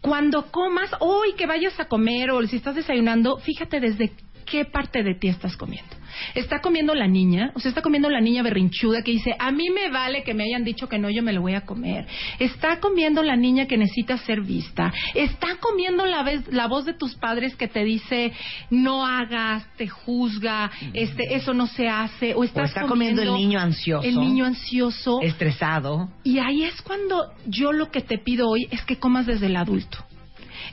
Cuando 0.00 0.52
comas, 0.52 0.90
hoy 1.00 1.34
que 1.36 1.46
vayas 1.46 1.78
a 1.80 1.86
comer 1.86 2.30
o 2.30 2.46
si 2.46 2.56
estás 2.56 2.76
desayunando, 2.76 3.38
fíjate 3.38 3.80
desde 3.80 4.12
qué 4.46 4.64
parte 4.64 5.02
de 5.02 5.14
ti 5.14 5.28
estás 5.28 5.56
comiendo. 5.56 5.94
Está 6.34 6.60
comiendo 6.60 6.94
la 6.94 7.06
niña, 7.06 7.50
o 7.54 7.60
sea, 7.60 7.68
está 7.68 7.82
comiendo 7.82 8.08
la 8.08 8.20
niña 8.22 8.42
berrinchuda 8.42 9.02
que 9.02 9.10
dice, 9.10 9.34
a 9.38 9.50
mí 9.52 9.68
me 9.68 9.90
vale 9.90 10.22
que 10.22 10.32
me 10.32 10.44
hayan 10.44 10.64
dicho 10.64 10.88
que 10.88 10.98
no, 10.98 11.10
yo 11.10 11.22
me 11.22 11.34
lo 11.34 11.42
voy 11.42 11.54
a 11.54 11.62
comer. 11.66 12.06
Está 12.38 12.80
comiendo 12.80 13.22
la 13.22 13.36
niña 13.36 13.66
que 13.66 13.76
necesita 13.76 14.16
ser 14.18 14.40
vista. 14.40 14.92
Está 15.14 15.56
comiendo 15.60 16.06
la, 16.06 16.22
vez- 16.22 16.46
la 16.50 16.68
voz 16.68 16.86
de 16.86 16.94
tus 16.94 17.16
padres 17.16 17.54
que 17.56 17.68
te 17.68 17.84
dice, 17.84 18.32
no 18.70 19.04
hagas, 19.04 19.66
te 19.76 19.88
juzga, 19.88 20.70
este, 20.94 21.34
eso 21.34 21.52
no 21.52 21.66
se 21.66 21.88
hace. 21.88 22.34
O, 22.34 22.44
estás 22.44 22.70
está 22.70 22.86
comiendo 22.86 23.20
el 23.22 23.34
niño 23.34 23.60
ansioso. 23.60 24.06
El 24.08 24.18
niño 24.18 24.46
ansioso. 24.46 25.20
Estresado. 25.20 26.08
Y 26.24 26.38
ahí 26.38 26.62
es 26.64 26.80
cuando 26.80 27.32
yo 27.46 27.72
lo 27.72 27.90
que 27.90 28.00
te 28.00 28.16
pido 28.18 28.48
hoy 28.48 28.68
es 28.70 28.82
que 28.84 28.96
comas 28.96 29.26
desde 29.26 29.46
el 29.46 29.56
adulto. 29.56 29.98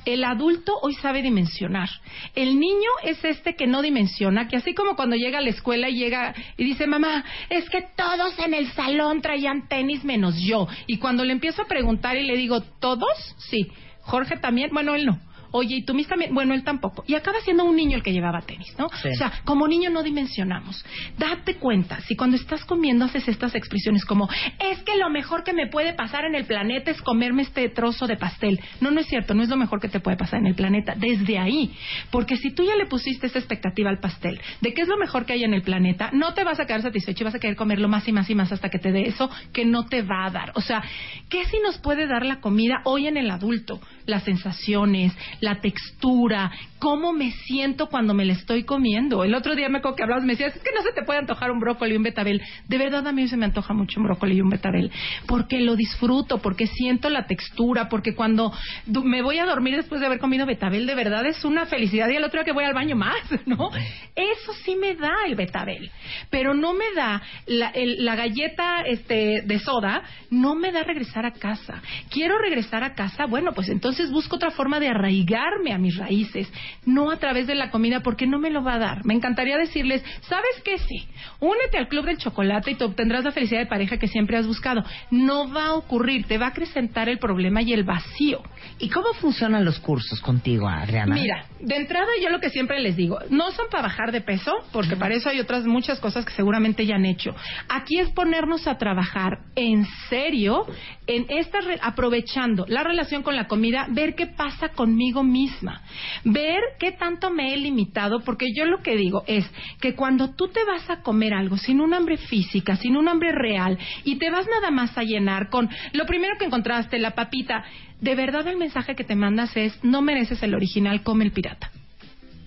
El 0.05 0.23
adulto 0.23 0.77
hoy 0.81 0.93
sabe 0.95 1.21
dimensionar. 1.21 1.89
El 2.35 2.59
niño 2.59 2.89
es 3.03 3.23
este 3.23 3.55
que 3.55 3.67
no 3.67 3.81
dimensiona, 3.81 4.47
que 4.47 4.57
así 4.57 4.73
como 4.73 4.95
cuando 4.95 5.15
llega 5.15 5.39
a 5.39 5.41
la 5.41 5.49
escuela 5.49 5.89
y 5.89 5.97
llega 5.97 6.33
y 6.57 6.63
dice, 6.63 6.87
mamá, 6.87 7.23
es 7.49 7.69
que 7.69 7.85
todos 7.95 8.37
en 8.39 8.53
el 8.53 8.71
salón 8.73 9.21
traían 9.21 9.67
tenis 9.67 10.03
menos 10.03 10.35
yo. 10.39 10.67
Y 10.87 10.97
cuando 10.97 11.23
le 11.23 11.33
empiezo 11.33 11.63
a 11.63 11.67
preguntar 11.67 12.17
y 12.17 12.23
le 12.23 12.37
digo, 12.37 12.61
¿todos? 12.79 13.35
Sí. 13.49 13.71
Jorge 14.01 14.37
también, 14.37 14.69
bueno, 14.73 14.95
él 14.95 15.05
no. 15.05 15.19
Oye, 15.55 15.75
¿y 15.77 15.85
tú 15.85 15.93
mis 15.93 16.07
también? 16.07 16.33
Bueno, 16.33 16.55
él 16.55 16.63
tampoco. 16.63 17.03
Y 17.07 17.13
acaba 17.13 17.39
siendo 17.41 17.63
un 17.63 17.75
niño 17.75 17.95
el 17.95 18.03
que 18.03 18.11
llevaba 18.11 18.41
tenis, 18.41 18.73
¿no? 18.79 18.89
Sí. 19.01 19.09
O 19.09 19.15
sea, 19.15 19.31
como 19.45 19.67
niño 19.67 19.91
no 19.91 20.01
dimensionamos. 20.01 20.83
Date 21.17 21.57
cuenta, 21.57 22.01
si 22.01 22.15
cuando 22.15 22.37
estás 22.37 22.65
comiendo 22.65 23.05
haces 23.05 23.27
estas 23.27 23.53
expresiones 23.53 24.03
como, 24.03 24.27
es 24.59 24.81
que 24.81 24.97
lo 24.97 25.11
mejor 25.11 25.43
que 25.43 25.53
me 25.53 25.67
puede 25.67 25.93
pasar 25.93 26.25
en 26.25 26.33
el 26.33 26.45
planeta 26.45 26.89
es 26.89 27.01
comerme 27.03 27.43
este 27.43 27.69
trozo 27.69 28.07
de 28.07 28.17
pastel. 28.17 28.59
No, 28.81 28.89
no 28.89 28.99
es 28.99 29.05
cierto, 29.05 29.35
no 29.35 29.43
es 29.43 29.49
lo 29.49 29.55
mejor 29.55 29.79
que 29.79 29.89
te 29.89 29.99
puede 29.99 30.17
pasar 30.17 30.39
en 30.39 30.47
el 30.47 30.55
planeta. 30.55 30.95
Desde 30.95 31.37
ahí. 31.37 31.71
Porque 32.09 32.35
si 32.37 32.49
tú 32.49 32.63
ya 32.63 32.75
le 32.75 32.87
pusiste 32.87 33.27
esa 33.27 33.37
expectativa 33.37 33.91
al 33.91 33.99
pastel 33.99 34.41
de 34.59 34.73
qué 34.73 34.81
es 34.81 34.87
lo 34.87 34.97
mejor 34.97 35.27
que 35.27 35.33
hay 35.33 35.43
en 35.43 35.53
el 35.53 35.61
planeta, 35.61 36.09
no 36.13 36.33
te 36.33 36.43
vas 36.43 36.59
a 36.59 36.65
quedar 36.65 36.81
satisfecho 36.81 37.23
y 37.23 37.25
vas 37.25 37.35
a 37.35 37.39
querer 37.39 37.55
comerlo 37.55 37.87
más 37.87 38.07
y 38.07 38.11
más 38.11 38.27
y 38.27 38.33
más 38.33 38.51
hasta 38.51 38.69
que 38.69 38.79
te 38.79 38.91
dé 38.91 39.07
eso 39.07 39.29
que 39.51 39.65
no 39.65 39.85
te 39.85 40.01
va 40.01 40.25
a 40.25 40.31
dar. 40.31 40.51
O 40.55 40.61
sea, 40.61 40.83
¿qué 41.29 41.45
si 41.45 41.59
nos 41.59 41.77
puede 41.77 42.07
dar 42.07 42.25
la 42.25 42.39
comida 42.39 42.81
hoy 42.85 43.07
en 43.07 43.17
el 43.17 43.29
adulto? 43.29 43.79
Las 44.05 44.23
sensaciones, 44.23 45.13
la 45.43 45.59
textura, 45.59 46.51
cómo 46.79 47.11
me 47.11 47.31
siento 47.31 47.87
cuando 47.87 48.13
me 48.13 48.23
la 48.23 48.31
estoy 48.31 48.63
comiendo. 48.63 49.25
El 49.25 49.35
otro 49.35 49.55
día 49.55 49.67
me 49.67 49.79
acuerdo 49.79 49.97
que 49.97 50.03
hablabas, 50.03 50.23
me 50.23 50.33
decías, 50.33 50.55
es 50.55 50.63
que 50.63 50.71
no 50.73 50.81
se 50.81 50.93
te 50.93 51.03
puede 51.03 51.19
antojar 51.19 51.51
un 51.51 51.59
brócoli 51.59 51.93
y 51.93 51.97
un 51.97 52.03
betabel. 52.03 52.41
De 52.67 52.77
verdad 52.77 53.05
a 53.05 53.11
mí 53.11 53.27
se 53.27 53.35
me 53.35 53.43
antoja 53.43 53.73
mucho 53.73 53.99
un 53.99 54.05
brócoli 54.05 54.37
y 54.37 54.41
un 54.41 54.49
betabel, 54.49 54.89
porque 55.27 55.59
lo 55.59 55.75
disfruto, 55.75 56.37
porque 56.37 56.67
siento 56.67 57.09
la 57.09 57.25
textura, 57.27 57.89
porque 57.89 58.15
cuando 58.15 58.53
me 58.85 59.21
voy 59.21 59.39
a 59.39 59.45
dormir 59.45 59.75
después 59.75 59.99
de 59.99 60.07
haber 60.07 60.19
comido 60.19 60.45
betabel, 60.45 60.85
de 60.85 60.95
verdad 60.95 61.25
es 61.25 61.43
una 61.43 61.65
felicidad 61.65 62.07
y 62.07 62.15
el 62.15 62.23
otro 62.23 62.39
día 62.39 62.45
que 62.45 62.53
voy 62.53 62.63
al 62.63 62.73
baño 62.73 62.95
más, 62.95 63.17
¿no? 63.45 63.69
Eso 64.15 64.53
sí 64.63 64.77
me 64.77 64.95
da 64.95 65.13
el 65.27 65.35
betabel, 65.35 65.91
pero 66.29 66.53
no 66.53 66.73
me 66.73 66.85
da 66.95 67.21
la, 67.47 68.15
galleta 68.15 68.81
este, 68.85 69.41
de 69.45 69.59
soda, 69.59 70.03
no 70.29 70.55
me 70.55 70.71
da 70.71 70.83
regresar 70.83 71.25
a 71.25 71.31
casa. 71.31 71.81
Quiero 72.09 72.37
regresar 72.37 72.83
a 72.83 72.93
casa, 72.93 73.25
bueno, 73.25 73.51
pues 73.53 73.67
entonces 73.67 74.09
busco 74.09 74.37
otra 74.37 74.51
forma 74.51 74.79
de 74.79 74.87
arraigarme 75.35 75.73
a 75.73 75.77
mis 75.77 75.97
raíces, 75.97 76.51
no 76.85 77.11
a 77.11 77.17
través 77.17 77.47
de 77.47 77.55
la 77.55 77.69
comida, 77.69 78.01
porque 78.01 78.27
no 78.27 78.39
me 78.39 78.49
lo 78.49 78.63
va 78.63 78.75
a 78.75 78.79
dar. 78.79 79.05
Me 79.05 79.13
encantaría 79.13 79.57
decirles, 79.57 80.03
¿sabes 80.21 80.61
qué? 80.63 80.77
Sí, 80.77 81.07
únete 81.39 81.77
al 81.77 81.87
Club 81.87 82.05
del 82.05 82.17
Chocolate 82.17 82.71
y 82.71 82.75
te 82.75 82.83
obtendrás 82.83 83.23
la 83.23 83.31
felicidad 83.31 83.59
de 83.59 83.65
pareja 83.67 83.97
que 83.97 84.07
siempre 84.07 84.37
has 84.37 84.47
buscado. 84.47 84.83
No 85.11 85.51
va 85.51 85.67
a 85.67 85.73
ocurrir, 85.73 86.25
te 86.25 86.37
va 86.37 86.47
a 86.47 86.49
acrecentar 86.49 87.09
el 87.09 87.19
problema 87.19 87.61
y 87.61 87.73
el 87.73 87.83
vacío. 87.83 88.41
¿Y 88.79 88.89
cómo 88.89 89.13
funcionan 89.13 89.65
los 89.65 89.79
cursos 89.79 90.19
contigo, 90.21 90.67
Adriana? 90.67 91.15
Mira, 91.15 91.45
de 91.59 91.75
entrada 91.75 92.07
yo 92.21 92.29
lo 92.29 92.39
que 92.39 92.49
siempre 92.49 92.79
les 92.79 92.95
digo, 92.95 93.19
no 93.29 93.51
son 93.51 93.65
para 93.69 93.83
bajar 93.83 94.11
de 94.11 94.21
peso, 94.21 94.53
porque 94.71 94.95
para 94.95 95.15
eso 95.15 95.29
hay 95.29 95.39
otras 95.39 95.65
muchas 95.65 95.99
cosas 95.99 96.25
que 96.25 96.33
seguramente 96.33 96.85
ya 96.85 96.95
han 96.95 97.05
hecho. 97.05 97.35
Aquí 97.69 97.99
es 97.99 98.09
ponernos 98.11 98.67
a 98.67 98.77
trabajar 98.77 99.39
en 99.55 99.85
serio, 100.09 100.65
en 101.07 101.25
esta 101.29 101.61
re- 101.61 101.79
aprovechando 101.81 102.65
la 102.67 102.83
relación 102.83 103.23
con 103.23 103.35
la 103.35 103.47
comida, 103.47 103.87
ver 103.89 104.15
qué 104.15 104.27
pasa 104.27 104.69
conmigo 104.69 105.22
misma, 105.23 105.81
ver 106.23 106.61
qué 106.79 106.91
tanto 106.91 107.29
me 107.29 107.53
he 107.53 107.57
limitado, 107.57 108.23
porque 108.23 108.53
yo 108.53 108.65
lo 108.65 108.81
que 108.81 108.95
digo 108.95 109.23
es 109.27 109.49
que 109.81 109.95
cuando 109.95 110.35
tú 110.35 110.49
te 110.49 110.63
vas 110.65 110.89
a 110.89 111.01
comer 111.01 111.33
algo 111.33 111.57
sin 111.57 111.81
un 111.81 111.93
hambre 111.93 112.17
física, 112.17 112.75
sin 112.75 112.97
un 112.97 113.07
hambre 113.07 113.31
real, 113.31 113.77
y 114.03 114.17
te 114.17 114.29
vas 114.29 114.47
nada 114.47 114.71
más 114.71 114.97
a 114.97 115.03
llenar 115.03 115.49
con 115.49 115.69
lo 115.93 116.05
primero 116.05 116.37
que 116.37 116.45
encontraste, 116.45 116.99
la 116.99 117.11
papita, 117.11 117.63
de 118.01 118.15
verdad 118.15 118.47
el 118.47 118.57
mensaje 118.57 118.95
que 118.95 119.03
te 119.03 119.15
mandas 119.15 119.55
es 119.55 119.83
no 119.83 120.01
mereces 120.01 120.43
el 120.43 120.55
original, 120.55 121.03
come 121.03 121.25
el 121.25 121.31
pirata. 121.31 121.71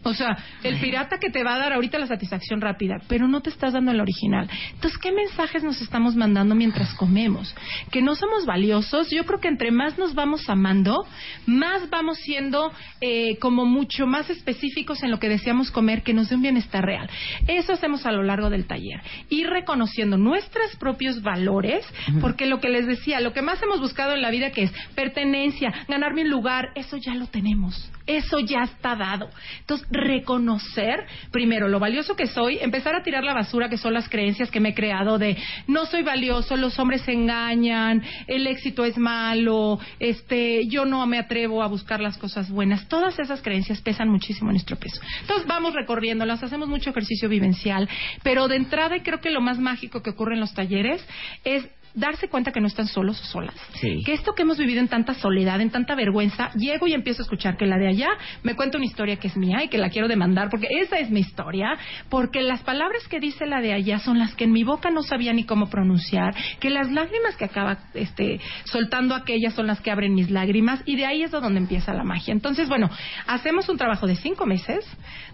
O 0.07 0.15
sea, 0.15 0.37
el 0.63 0.79
pirata 0.79 1.19
que 1.19 1.31
te 1.31 1.43
va 1.43 1.55
a 1.55 1.59
dar 1.59 1.73
ahorita 1.73 1.99
la 1.99 2.07
satisfacción 2.07 2.61
rápida, 2.61 3.01
pero 3.09 3.27
no 3.27 3.41
te 3.41 3.51
estás 3.51 3.73
dando 3.73 3.91
el 3.91 4.01
original. 4.01 4.49
Entonces, 4.73 4.99
¿qué 4.99 5.11
mensajes 5.11 5.65
nos 5.65 5.81
estamos 5.83 6.15
mandando 6.15 6.55
mientras 6.55 6.95
comemos? 6.95 7.53
Que 7.91 8.03
no 8.03 8.15
somos 8.15 8.47
valiosos. 8.47 9.11
Yo 9.11 9.25
creo 9.27 9.41
que 9.41 9.49
entre 9.49 9.73
más 9.73 9.99
nos 9.99 10.15
vamos 10.15 10.49
amando, 10.49 11.05
más 11.47 11.91
vamos 11.91 12.19
siendo 12.19 12.73
eh, 13.01 13.37
como 13.39 13.67
mucho 13.67 14.07
más 14.07 14.31
específicos 14.31 15.03
en 15.03 15.11
lo 15.11 15.19
que 15.19 15.29
deseamos 15.29 15.73
comer, 15.73 16.05
que 16.05 16.15
nos 16.15 16.29
dé 16.29 16.37
un 16.37 16.43
bienestar 16.43 16.85
real. 16.85 17.11
Eso 17.49 17.73
hacemos 17.73 18.07
a 18.07 18.13
lo 18.13 18.23
largo 18.23 18.49
del 18.49 18.67
taller. 18.67 19.01
Ir 19.29 19.49
reconociendo 19.49 20.17
nuestros 20.17 20.77
propios 20.77 21.21
valores, 21.23 21.85
porque 22.21 22.47
lo 22.47 22.61
que 22.61 22.69
les 22.69 22.87
decía, 22.87 23.21
lo 23.21 23.33
que 23.33 23.43
más 23.43 23.61
hemos 23.61 23.81
buscado 23.81 24.15
en 24.15 24.23
la 24.23 24.31
vida 24.31 24.53
que 24.53 24.63
es 24.63 24.73
pertenencia, 24.95 25.73
ganarme 25.89 26.23
un 26.23 26.31
lugar, 26.31 26.71
eso 26.77 26.97
ya 26.97 27.15
lo 27.15 27.27
tenemos. 27.27 27.91
Eso 28.07 28.39
ya 28.41 28.63
está 28.63 28.95
dado. 28.95 29.31
Entonces, 29.61 29.87
reconocer 29.91 31.07
primero 31.31 31.69
lo 31.69 31.81
valioso 31.81 32.15
que 32.17 32.27
soy, 32.27 32.59
empezar 32.61 32.95
a 32.95 33.03
tirar 33.03 33.25
la 33.25 33.35
basura 33.35 33.69
que 33.69 33.79
son 33.79 33.95
las 33.95 34.09
creencias 34.09 34.51
que 34.51 34.61
me 34.61 34.71
he 34.71 34.75
creado 34.75 35.19
de 35.19 35.37
no 35.67 35.87
soy 35.87 36.03
valioso, 36.03 36.57
los 36.57 36.79
hombres 36.79 37.03
se 37.03 37.13
engañan, 37.13 38.03
el 38.27 38.47
éxito 38.47 38.85
es 38.85 38.97
malo, 38.97 39.79
este, 39.99 40.67
yo 40.67 40.85
no 40.85 41.05
me 41.07 41.19
atrevo 41.19 41.63
a 41.63 41.67
buscar 41.67 42.01
las 42.01 42.17
cosas 42.19 42.51
buenas. 42.51 42.89
Todas 42.89 43.19
esas 43.19 43.43
creencias 43.43 43.81
pesan 43.81 44.09
muchísimo 44.09 44.51
en 44.51 44.55
nuestro 44.55 44.77
peso. 44.77 45.01
Entonces 45.21 45.47
vamos 45.47 45.75
recorriéndolas, 45.75 46.43
hacemos 46.43 46.69
mucho 46.69 46.91
ejercicio 46.91 47.29
vivencial, 47.29 47.89
pero 48.23 48.49
de 48.49 48.57
entrada 48.57 48.97
y 48.97 49.01
creo 49.01 49.21
que 49.21 49.31
lo 49.31 49.41
más 49.41 49.59
mágico 49.59 50.03
que 50.03 50.11
ocurre 50.11 50.35
en 50.35 50.41
los 50.41 50.55
talleres 50.55 51.05
es 51.45 51.67
darse 51.97 52.29
cuenta 52.29 52.53
que 52.53 52.61
no 52.61 52.69
están 52.69 52.87
solos 52.87 53.21
o 53.21 53.25
solas. 53.25 53.55
Que 53.81 54.13
esto 54.13 54.35
que 54.35 54.43
hemos 54.43 54.59
vivido 54.59 54.81
en 54.81 54.89
tanta 54.89 55.15
soledad, 55.15 55.61
en 55.61 55.71
tanta 55.71 55.95
vergüenza, 55.95 56.53
llego 56.55 56.87
y 56.87 56.93
empiezo 56.93 57.23
a 57.23 57.25
escuchar 57.25 57.57
que 57.57 57.67
la 57.67 57.79
de 57.79 57.89
allá 57.89 58.09
me 58.43 58.55
cuenta 58.55 58.77
una 58.77 58.87
historia 58.87 59.17
que 59.17 59.29
es 59.29 59.37
mía 59.37 59.65
y 59.65 59.69
que 59.69 59.79
la 59.79 59.89
quiero 59.89 60.07
demandar 60.07 60.51
porque 60.51 60.69
esa 60.71 60.99
es 60.99 61.11
mi 61.11 61.21
historia, 61.21 61.77
porque 62.11 62.43
las 62.43 62.63
palabras 62.63 63.09
que 63.09 63.19
dice 63.19 63.47
la 63.47 63.61
de 63.61 63.73
allá 63.73 63.99
son 63.99 64.19
las 64.19 64.35
que 64.35 64.45
en 64.45 64.53
mi 64.53 64.63
boca 64.63 64.91
no 64.91 65.03
sabía 65.03 65.33
ni 65.33 65.45
cómo 65.45 65.69
pronunciar, 65.71 66.35
que 66.61 66.71
las 66.71 66.93
lágrimas 66.93 67.37
que 67.37 67.47
acaba 67.47 67.79
este, 67.95 68.41
soltando 68.65 69.15
aquellas 69.15 69.55
son 69.55 69.67
las 69.67 69.81
que 69.81 69.91
abren 69.91 70.15
mis 70.15 70.31
lágrimas 70.31 70.83
y 70.85 70.97
de 70.97 71.07
ahí 71.07 71.23
es 71.23 71.31
donde 71.31 71.59
empieza 71.59 71.95
la 71.95 72.05
magia. 72.05 72.33
Entonces, 72.33 72.69
bueno, 72.69 72.91
hacemos 73.27 73.69
un 73.69 73.79
trabajo 73.79 74.07
de 74.07 74.17
cinco 74.17 74.45
meses 74.45 74.85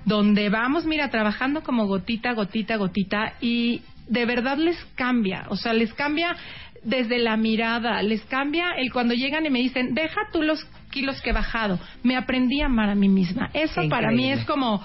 donde 0.04 0.48
vamos, 0.48 0.86
mira, 0.86 1.10
trabajando 1.10 1.62
como 1.62 1.86
gotita, 1.86 2.32
gotita, 2.32 2.76
gotita 2.76 3.34
y 3.40 3.82
de 4.08 4.26
verdad 4.26 4.56
les 4.58 4.76
cambia, 4.94 5.46
o 5.48 5.56
sea, 5.56 5.72
les 5.72 5.92
cambia 5.94 6.36
desde 6.82 7.18
la 7.18 7.36
mirada, 7.36 8.02
les 8.02 8.22
cambia 8.22 8.72
el 8.76 8.92
cuando 8.92 9.14
llegan 9.14 9.46
y 9.46 9.50
me 9.50 9.60
dicen, 9.60 9.94
deja 9.94 10.20
tú 10.32 10.42
los 10.42 10.64
kilos 10.90 11.20
que 11.22 11.30
he 11.30 11.32
bajado, 11.32 11.78
me 12.02 12.16
aprendí 12.16 12.60
a 12.60 12.66
amar 12.66 12.90
a 12.90 12.94
mí 12.94 13.08
misma. 13.08 13.50
Eso 13.54 13.88
para 13.88 14.10
mí 14.10 14.30
es 14.30 14.44
como 14.44 14.84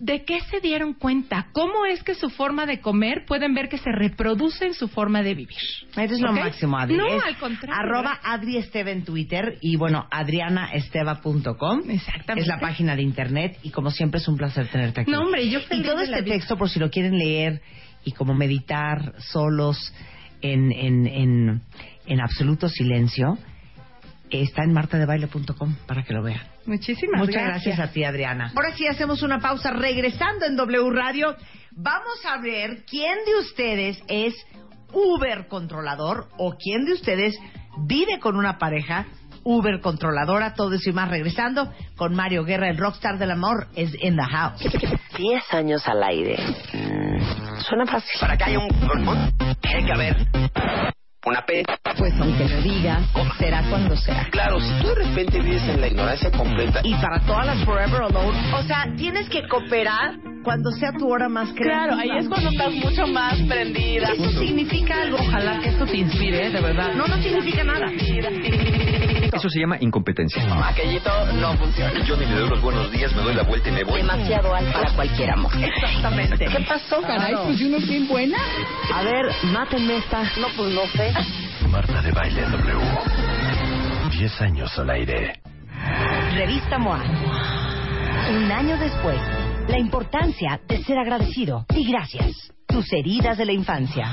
¿De 0.00 0.24
qué 0.24 0.40
se 0.40 0.60
dieron 0.60 0.94
cuenta? 0.94 1.48
¿Cómo 1.52 1.84
es 1.84 2.02
que 2.02 2.14
su 2.14 2.30
forma 2.30 2.64
de 2.64 2.80
comer 2.80 3.26
pueden 3.26 3.52
ver 3.52 3.68
que 3.68 3.76
se 3.76 3.92
reproduce 3.92 4.64
en 4.64 4.72
su 4.72 4.88
forma 4.88 5.22
de 5.22 5.34
vivir? 5.34 5.58
Eres 5.94 6.20
lo 6.20 6.30
¿Ok? 6.30 6.38
máximo, 6.38 6.78
Adri. 6.78 6.96
No, 6.96 7.06
Es 7.06 7.22
al 7.22 7.36
contrario. 7.36 7.76
Arroba 7.78 8.18
Adri 8.22 8.56
Esteva 8.56 8.92
en 8.92 9.04
Twitter 9.04 9.58
y, 9.60 9.76
bueno, 9.76 10.06
adrianaesteva.com. 10.10 11.82
Exactamente. 11.90 12.40
Es 12.40 12.46
la 12.46 12.58
página 12.58 12.96
de 12.96 13.02
internet 13.02 13.58
y, 13.62 13.70
como 13.70 13.90
siempre, 13.90 14.20
es 14.20 14.28
un 14.28 14.38
placer 14.38 14.68
tenerte 14.68 15.02
aquí. 15.02 15.10
No, 15.10 15.20
hombre, 15.20 15.48
yo 15.50 15.58
Y 15.58 15.62
feliz 15.64 15.86
todo 15.86 15.98
de 15.98 16.06
la 16.06 16.18
este 16.20 16.30
texto, 16.30 16.56
por 16.56 16.70
si 16.70 16.78
lo 16.78 16.88
quieren 16.90 17.18
leer 17.18 17.60
y 18.02 18.12
como 18.12 18.32
meditar 18.32 19.12
solos 19.18 19.92
en, 20.40 20.72
en, 20.72 21.06
en, 21.06 21.62
en 22.06 22.20
absoluto 22.22 22.70
silencio, 22.70 23.36
está 24.30 24.64
en 24.64 24.72
martadebaile.com 24.72 25.74
para 25.86 26.04
que 26.04 26.14
lo 26.14 26.22
vean. 26.22 26.40
Muchísimas 26.70 27.18
Muchas 27.18 27.42
gracias. 27.42 27.80
a 27.80 27.90
ti, 27.90 28.04
Adriana. 28.04 28.52
Ahora 28.54 28.72
sí 28.76 28.86
hacemos 28.86 29.22
una 29.22 29.40
pausa. 29.40 29.72
Regresando 29.72 30.46
en 30.46 30.54
W 30.54 30.90
Radio, 30.90 31.34
vamos 31.72 32.24
a 32.24 32.40
ver 32.40 32.84
quién 32.88 33.18
de 33.26 33.40
ustedes 33.40 34.00
es 34.06 34.34
Uber 34.92 35.48
controlador 35.48 36.28
o 36.38 36.54
quién 36.56 36.84
de 36.84 36.92
ustedes 36.92 37.36
vive 37.88 38.20
con 38.20 38.36
una 38.36 38.56
pareja 38.58 39.06
Uber 39.42 39.80
controladora. 39.80 40.54
Todo 40.54 40.74
eso 40.74 40.90
y 40.90 40.92
más 40.92 41.10
regresando 41.10 41.72
con 41.96 42.14
Mario 42.14 42.44
Guerra, 42.44 42.70
el 42.70 42.78
rockstar 42.78 43.18
del 43.18 43.32
amor, 43.32 43.66
es 43.74 43.92
in 44.00 44.14
the 44.14 44.22
house. 44.30 44.62
10 45.18 45.52
años 45.52 45.82
al 45.88 46.04
aire. 46.04 46.36
Mm, 46.72 47.60
suena 47.62 47.84
fácil. 47.86 48.12
Para 48.20 48.36
que 48.36 48.44
haya 48.44 48.60
un 48.60 48.68
tiene 49.60 49.86
que 49.86 49.92
haber 49.92 50.16
una 51.26 51.44
P. 51.44 51.62
Pues 51.98 52.14
aunque 52.18 52.48
lo 52.48 52.62
digas, 52.62 53.02
será 53.38 53.62
cuando 53.68 53.96
sea. 53.96 54.28
Claro, 54.30 54.60
si 54.60 54.72
tú 54.80 54.88
de 54.88 54.94
repente 54.94 55.40
vives 55.40 55.62
en 55.68 55.80
la 55.80 55.88
ignorancia 55.88 56.30
completa. 56.30 56.80
Y 56.82 56.94
para 56.94 57.20
todas 57.20 57.46
las 57.46 57.64
Forever 57.64 58.02
Alone, 58.02 58.38
o 58.54 58.62
sea, 58.62 58.86
tienes 58.96 59.28
que 59.28 59.46
cooperar 59.46 60.14
cuando 60.42 60.70
sea 60.70 60.92
tu 60.92 61.08
hora 61.12 61.28
más 61.28 61.50
creativa. 61.50 61.88
Claro, 61.88 62.00
ahí 62.00 62.18
es 62.18 62.28
cuando 62.28 62.50
estás 62.50 62.72
mucho 62.72 63.06
más 63.06 63.38
prendida. 63.42 64.12
Eso 64.12 64.38
significa 64.38 65.02
algo. 65.02 65.18
Ojalá 65.18 65.60
que 65.60 65.68
esto 65.68 65.84
te 65.84 65.98
inspire, 65.98 66.50
de 66.50 66.60
verdad. 66.60 66.94
No, 66.94 67.06
no 67.06 67.20
significa 67.22 67.64
nada. 67.64 67.90
Eso 69.32 69.48
se 69.48 69.60
llama 69.60 69.76
incompetencia. 69.80 70.42
Aquellito 70.66 71.10
no 71.34 71.56
funciona. 71.56 72.04
Yo 72.04 72.16
ni 72.16 72.26
le 72.26 72.34
doy 72.34 72.50
los 72.50 72.60
buenos 72.60 72.90
días, 72.90 73.14
me 73.14 73.22
doy 73.22 73.34
la 73.34 73.42
vuelta 73.42 73.68
y 73.68 73.72
me 73.72 73.84
voy. 73.84 74.00
Demasiado 74.00 74.54
alto 74.54 74.72
para 74.72 74.92
cualquier 74.94 75.30
amor. 75.30 75.52
Exactamente. 75.56 76.46
¿Qué 76.46 76.64
pasó? 76.68 77.00
Caray, 77.02 77.34
pues 77.44 77.60
uno 77.60 77.76
es 77.76 77.88
bien 77.88 78.08
buena. 78.08 78.38
A 78.94 79.02
ver, 79.02 79.26
mátenme 79.44 79.98
esta. 79.98 80.22
No, 80.38 80.48
pues 80.56 80.74
no 80.74 80.86
sé. 80.96 81.12
Marta 81.68 82.02
de 82.02 82.12
Baile 82.12 82.42
W. 82.42 82.80
10 84.10 84.40
años 84.42 84.78
al 84.78 84.90
aire. 84.90 85.40
Revista 86.34 86.78
MOA. 86.78 87.02
Un 88.30 88.52
año 88.52 88.76
después, 88.78 89.20
la 89.68 89.78
importancia 89.78 90.60
de 90.68 90.82
ser 90.84 90.98
agradecido 90.98 91.64
y 91.74 91.90
gracias. 91.90 92.52
Tus 92.66 92.92
heridas 92.92 93.38
de 93.38 93.46
la 93.46 93.52
infancia. 93.52 94.12